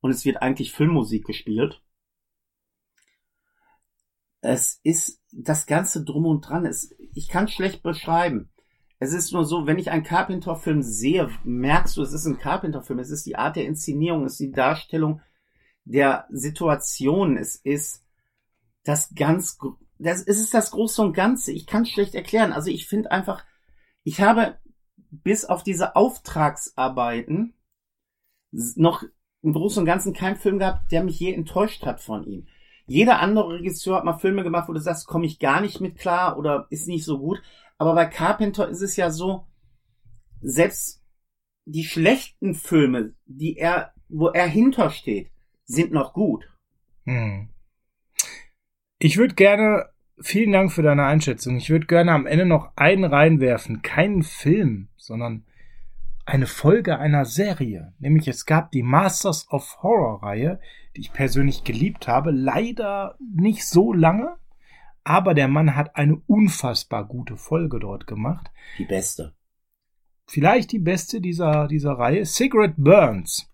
Und 0.00 0.10
es 0.10 0.24
wird 0.24 0.42
eigentlich 0.42 0.72
Filmmusik 0.72 1.24
gespielt. 1.24 1.82
Es 4.42 4.80
ist 4.82 5.20
das 5.32 5.66
Ganze 5.66 6.04
drum 6.04 6.26
und 6.26 6.42
dran. 6.42 6.66
Es, 6.66 6.94
ich 7.14 7.28
kann 7.28 7.48
schlecht 7.48 7.82
beschreiben. 7.82 8.50
Es 8.98 9.12
ist 9.12 9.32
nur 9.32 9.44
so, 9.44 9.66
wenn 9.66 9.78
ich 9.78 9.90
einen 9.90 10.04
Carpenter-Film 10.04 10.82
sehe, 10.82 11.30
merkst 11.44 11.96
du, 11.96 12.02
es 12.02 12.12
ist 12.12 12.26
ein 12.26 12.38
Carpenter-Film. 12.38 12.98
Es 12.98 13.10
ist 13.10 13.26
die 13.26 13.36
Art 13.36 13.56
der 13.56 13.66
Inszenierung, 13.66 14.24
es 14.24 14.32
ist 14.32 14.40
die 14.40 14.52
Darstellung 14.52 15.20
der 15.84 16.26
Situation. 16.30 17.36
Es 17.36 17.56
ist 17.56 18.04
das 18.84 19.14
ganz, 19.14 19.58
das, 19.98 20.22
es 20.22 20.40
ist 20.40 20.54
das 20.54 20.70
Große 20.70 21.02
und 21.02 21.12
Ganze. 21.12 21.52
Ich 21.52 21.66
kann 21.66 21.86
schlecht 21.86 22.14
erklären. 22.14 22.52
Also 22.52 22.70
ich 22.70 22.86
finde 22.86 23.10
einfach, 23.10 23.44
ich 24.02 24.20
habe 24.20 24.58
bis 25.10 25.44
auf 25.44 25.62
diese 25.62 25.96
Auftragsarbeiten 25.96 27.54
noch 28.50 29.02
im 29.42 29.52
Großen 29.52 29.80
und 29.80 29.86
Ganzen 29.86 30.12
keinen 30.12 30.36
Film 30.36 30.58
gehabt, 30.58 30.90
der 30.92 31.04
mich 31.04 31.18
je 31.18 31.32
enttäuscht 31.32 31.84
hat 31.86 32.00
von 32.00 32.24
ihm. 32.24 32.46
Jeder 32.86 33.20
andere 33.20 33.54
Regisseur 33.54 33.96
hat 33.96 34.04
mal 34.04 34.18
Filme 34.18 34.42
gemacht, 34.42 34.68
wo 34.68 34.72
du 34.72 34.80
sagst, 34.80 35.06
komme 35.06 35.26
ich 35.26 35.38
gar 35.38 35.60
nicht 35.60 35.80
mit 35.80 35.98
klar 35.98 36.38
oder 36.38 36.66
ist 36.70 36.86
nicht 36.86 37.04
so 37.04 37.18
gut. 37.18 37.42
Aber 37.78 37.94
bei 37.94 38.06
Carpenter 38.06 38.68
ist 38.68 38.82
es 38.82 38.96
ja 38.96 39.10
so, 39.10 39.46
selbst 40.40 41.02
die 41.64 41.84
schlechten 41.84 42.54
Filme, 42.54 43.14
die 43.24 43.56
er, 43.56 43.92
wo 44.08 44.28
er 44.28 44.46
hintersteht, 44.46 45.30
sind 45.64 45.92
noch 45.92 46.12
gut. 46.12 46.48
Hm. 47.04 47.48
Ich 48.98 49.18
würde 49.18 49.34
gerne, 49.34 49.90
vielen 50.18 50.52
Dank 50.52 50.72
für 50.72 50.82
deine 50.82 51.04
Einschätzung. 51.04 51.56
Ich 51.56 51.68
würde 51.68 51.86
gerne 51.86 52.12
am 52.12 52.26
Ende 52.26 52.46
noch 52.46 52.72
einen 52.76 53.04
reinwerfen. 53.04 53.82
Keinen 53.82 54.22
Film, 54.22 54.88
sondern 54.96 55.44
eine 56.24 56.46
Folge 56.46 56.98
einer 56.98 57.26
Serie. 57.26 57.92
Nämlich 57.98 58.26
es 58.26 58.46
gab 58.46 58.72
die 58.72 58.82
Masters 58.82 59.50
of 59.50 59.82
Horror 59.82 60.22
Reihe, 60.22 60.60
die 60.96 61.02
ich 61.02 61.12
persönlich 61.12 61.62
geliebt 61.62 62.08
habe. 62.08 62.30
Leider 62.30 63.16
nicht 63.20 63.66
so 63.66 63.92
lange. 63.92 64.36
Aber 65.04 65.34
der 65.34 65.46
Mann 65.46 65.76
hat 65.76 65.94
eine 65.94 66.16
unfassbar 66.26 67.06
gute 67.06 67.36
Folge 67.36 67.78
dort 67.78 68.06
gemacht. 68.06 68.50
Die 68.78 68.86
beste. 68.86 69.34
Vielleicht 70.26 70.72
die 70.72 70.80
beste 70.80 71.20
dieser, 71.20 71.68
dieser 71.68 71.92
Reihe. 71.92 72.24
Cigarette 72.24 72.74
Burns 72.78 73.52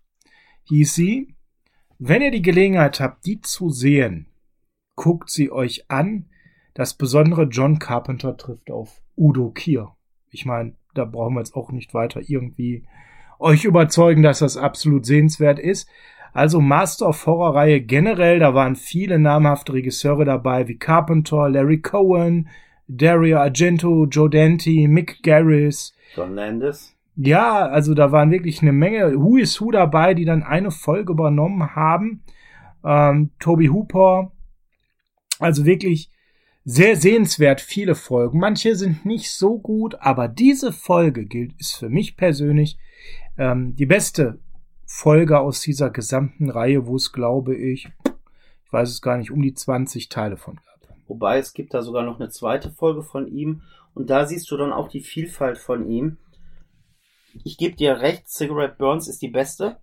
hieß 0.69 0.95
sie. 0.95 1.35
Wenn 1.99 2.21
ihr 2.21 2.31
die 2.31 2.41
Gelegenheit 2.41 2.99
habt, 2.99 3.25
die 3.25 3.41
zu 3.41 3.69
sehen, 3.69 4.32
guckt 4.95 5.29
sie 5.29 5.51
euch 5.51 5.89
an. 5.89 6.25
Das 6.73 6.93
besondere 6.93 7.43
John 7.43 7.79
Carpenter 7.79 8.35
trifft 8.37 8.71
auf 8.71 9.01
Udo 9.15 9.51
Kier. 9.51 9.91
Ich 10.31 10.45
meine, 10.45 10.73
da 10.93 11.05
brauchen 11.05 11.35
wir 11.35 11.41
jetzt 11.41 11.55
auch 11.55 11.71
nicht 11.71 11.93
weiter 11.93 12.21
irgendwie 12.25 12.83
euch 13.39 13.65
überzeugen, 13.65 14.23
dass 14.23 14.39
das 14.39 14.57
absolut 14.57 15.05
sehenswert 15.05 15.59
ist. 15.59 15.87
Also 16.33 16.61
Master 16.61 17.09
of 17.09 17.25
Horror 17.27 17.55
Reihe 17.55 17.81
generell, 17.81 18.39
da 18.39 18.55
waren 18.55 18.75
viele 18.75 19.19
namhafte 19.19 19.73
Regisseure 19.73 20.25
dabei, 20.25 20.67
wie 20.67 20.77
Carpenter, 20.77 21.47
Larry 21.49 21.79
Cohen, 21.79 22.47
Dario 22.87 23.37
Argento, 23.37 24.05
Joe 24.05 24.29
Dante, 24.29 24.87
Mick 24.87 25.21
Garris. 25.21 25.93
John 26.15 26.33
Landis. 26.33 26.95
Ja, 27.15 27.67
also 27.67 27.93
da 27.93 28.11
waren 28.11 28.31
wirklich 28.31 28.61
eine 28.63 28.71
Menge 28.71 29.13
Who 29.15 29.37
is 29.37 29.61
Who 29.61 29.69
dabei, 29.71 30.15
die 30.15 30.25
dann 30.25 30.41
eine 30.41 30.71
Folge 30.71 31.13
übernommen 31.13 31.75
haben. 31.75 32.23
Ähm, 32.83 33.29
Toby 33.39 33.67
Hooper. 33.67 34.31
Also 35.43 35.65
wirklich 35.65 36.09
sehr 36.65 36.95
sehenswert 36.95 37.61
viele 37.61 37.95
Folgen. 37.95 38.39
Manche 38.39 38.75
sind 38.75 39.05
nicht 39.05 39.31
so 39.31 39.59
gut, 39.59 39.95
aber 39.99 40.27
diese 40.27 40.71
Folge 40.71 41.25
gilt, 41.25 41.53
ist 41.59 41.73
für 41.73 41.89
mich 41.89 42.15
persönlich 42.15 42.77
ähm, 43.37 43.75
die 43.75 43.85
beste 43.85 44.39
Folge 44.85 45.39
aus 45.39 45.59
dieser 45.59 45.89
gesamten 45.89 46.49
Reihe, 46.49 46.85
wo 46.85 46.95
es, 46.95 47.11
glaube 47.11 47.55
ich, 47.55 47.89
ich 48.65 48.73
weiß 48.73 48.89
es 48.89 49.01
gar 49.01 49.17
nicht, 49.17 49.31
um 49.31 49.41
die 49.41 49.53
20 49.53 50.09
Teile 50.09 50.37
von 50.37 50.55
gab. 50.55 50.97
Wobei 51.07 51.37
es 51.37 51.53
gibt 51.53 51.73
da 51.73 51.81
sogar 51.81 52.03
noch 52.03 52.19
eine 52.19 52.29
zweite 52.29 52.71
Folge 52.71 53.03
von 53.03 53.27
ihm 53.27 53.61
und 53.93 54.09
da 54.09 54.25
siehst 54.25 54.49
du 54.49 54.57
dann 54.57 54.71
auch 54.71 54.87
die 54.87 55.01
Vielfalt 55.01 55.57
von 55.57 55.87
ihm. 55.89 56.17
Ich 57.43 57.57
gebe 57.57 57.75
dir 57.75 57.99
recht, 57.99 58.29
Cigarette 58.29 58.75
Burns 58.77 59.07
ist 59.07 59.21
die 59.21 59.29
beste. 59.29 59.79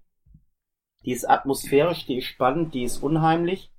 Die 1.05 1.13
ist 1.13 1.29
atmosphärisch, 1.29 2.07
die 2.07 2.19
ist 2.19 2.27
spannend, 2.27 2.75
die 2.75 2.85
ist 2.85 2.99
unheimlich. 3.03 3.71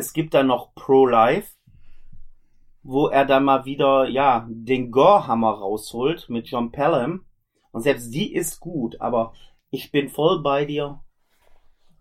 Es 0.00 0.14
gibt 0.14 0.32
dann 0.32 0.46
noch 0.46 0.74
Pro 0.74 1.04
Life, 1.04 1.52
wo 2.82 3.08
er 3.08 3.26
dann 3.26 3.44
mal 3.44 3.66
wieder, 3.66 4.08
ja, 4.08 4.48
den 4.48 4.90
Gorehammer 4.90 5.50
rausholt 5.50 6.30
mit 6.30 6.48
John 6.48 6.72
Pelham. 6.72 7.26
Und 7.70 7.82
selbst 7.82 8.10
die 8.10 8.32
ist 8.32 8.60
gut, 8.60 8.98
aber 8.98 9.34
ich 9.68 9.92
bin 9.92 10.08
voll 10.08 10.42
bei 10.42 10.64
dir. 10.64 11.04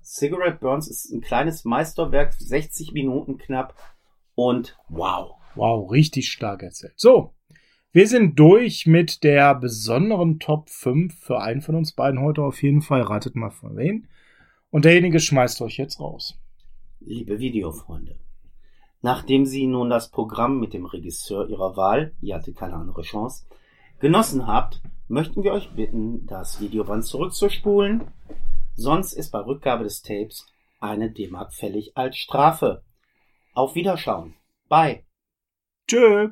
Cigarette 0.02 0.60
Burns 0.62 0.88
ist 0.88 1.12
ein 1.12 1.20
kleines 1.20 1.66
Meisterwerk, 1.66 2.32
60 2.32 2.94
Minuten 2.94 3.38
knapp. 3.38 3.76
Und 4.34 4.80
wow. 4.88 5.36
Wow, 5.56 5.92
richtig 5.92 6.32
stark 6.32 6.64
erzählt. 6.64 6.94
So, 6.96 7.34
wir 7.92 8.08
sind 8.08 8.40
durch 8.40 8.88
mit 8.88 9.26
der 9.26 9.56
besonderen 9.56 10.40
Top 10.40 10.70
5 10.70 11.20
für 11.20 11.42
einen 11.42 11.60
von 11.60 11.76
uns 11.76 11.92
beiden 11.92 12.22
heute 12.22 12.44
auf 12.44 12.64
jeden 12.64 12.82
Fall. 12.82 13.02
Ratet 13.02 13.36
mal 13.36 13.52
von 13.52 13.76
wen. 13.76 14.08
Und 14.70 14.86
derjenige 14.86 15.20
schmeißt 15.20 15.62
euch 15.64 15.76
jetzt 15.76 16.00
raus. 16.00 16.40
Liebe 17.02 17.40
Videofreunde, 17.40 18.18
nachdem 19.02 19.46
Sie 19.46 19.68
nun 19.68 19.90
das 19.90 20.12
Programm 20.12 20.60
mit 20.60 20.74
dem 20.74 20.86
Regisseur 20.86 21.48
Ihrer 21.48 21.78
Wahl, 21.78 22.14
ihr 22.22 22.36
hatte 22.36 22.54
keine 22.54 22.76
andere 22.76 23.04
Chance, 23.04 23.46
genossen 24.00 24.48
habt, 24.48 24.82
möchten 25.08 25.44
wir 25.44 25.54
euch 25.54 25.72
bitten, 25.72 26.26
das 26.28 26.60
Videoband 26.60 27.06
zurückzuspulen. 27.06 28.04
Sonst 28.76 29.14
ist 29.14 29.32
bei 29.32 29.40
Rückgabe 29.40 29.84
des 29.84 30.02
Tapes 30.02 30.46
eine 30.80 31.12
D-Mark 31.12 31.54
fällig 31.54 31.98
als 31.98 32.18
Strafe. 32.18 32.84
Auf 33.54 33.76
Wiederschauen. 33.76 34.36
Bye. 34.68 35.04
Tschö. 35.88 36.30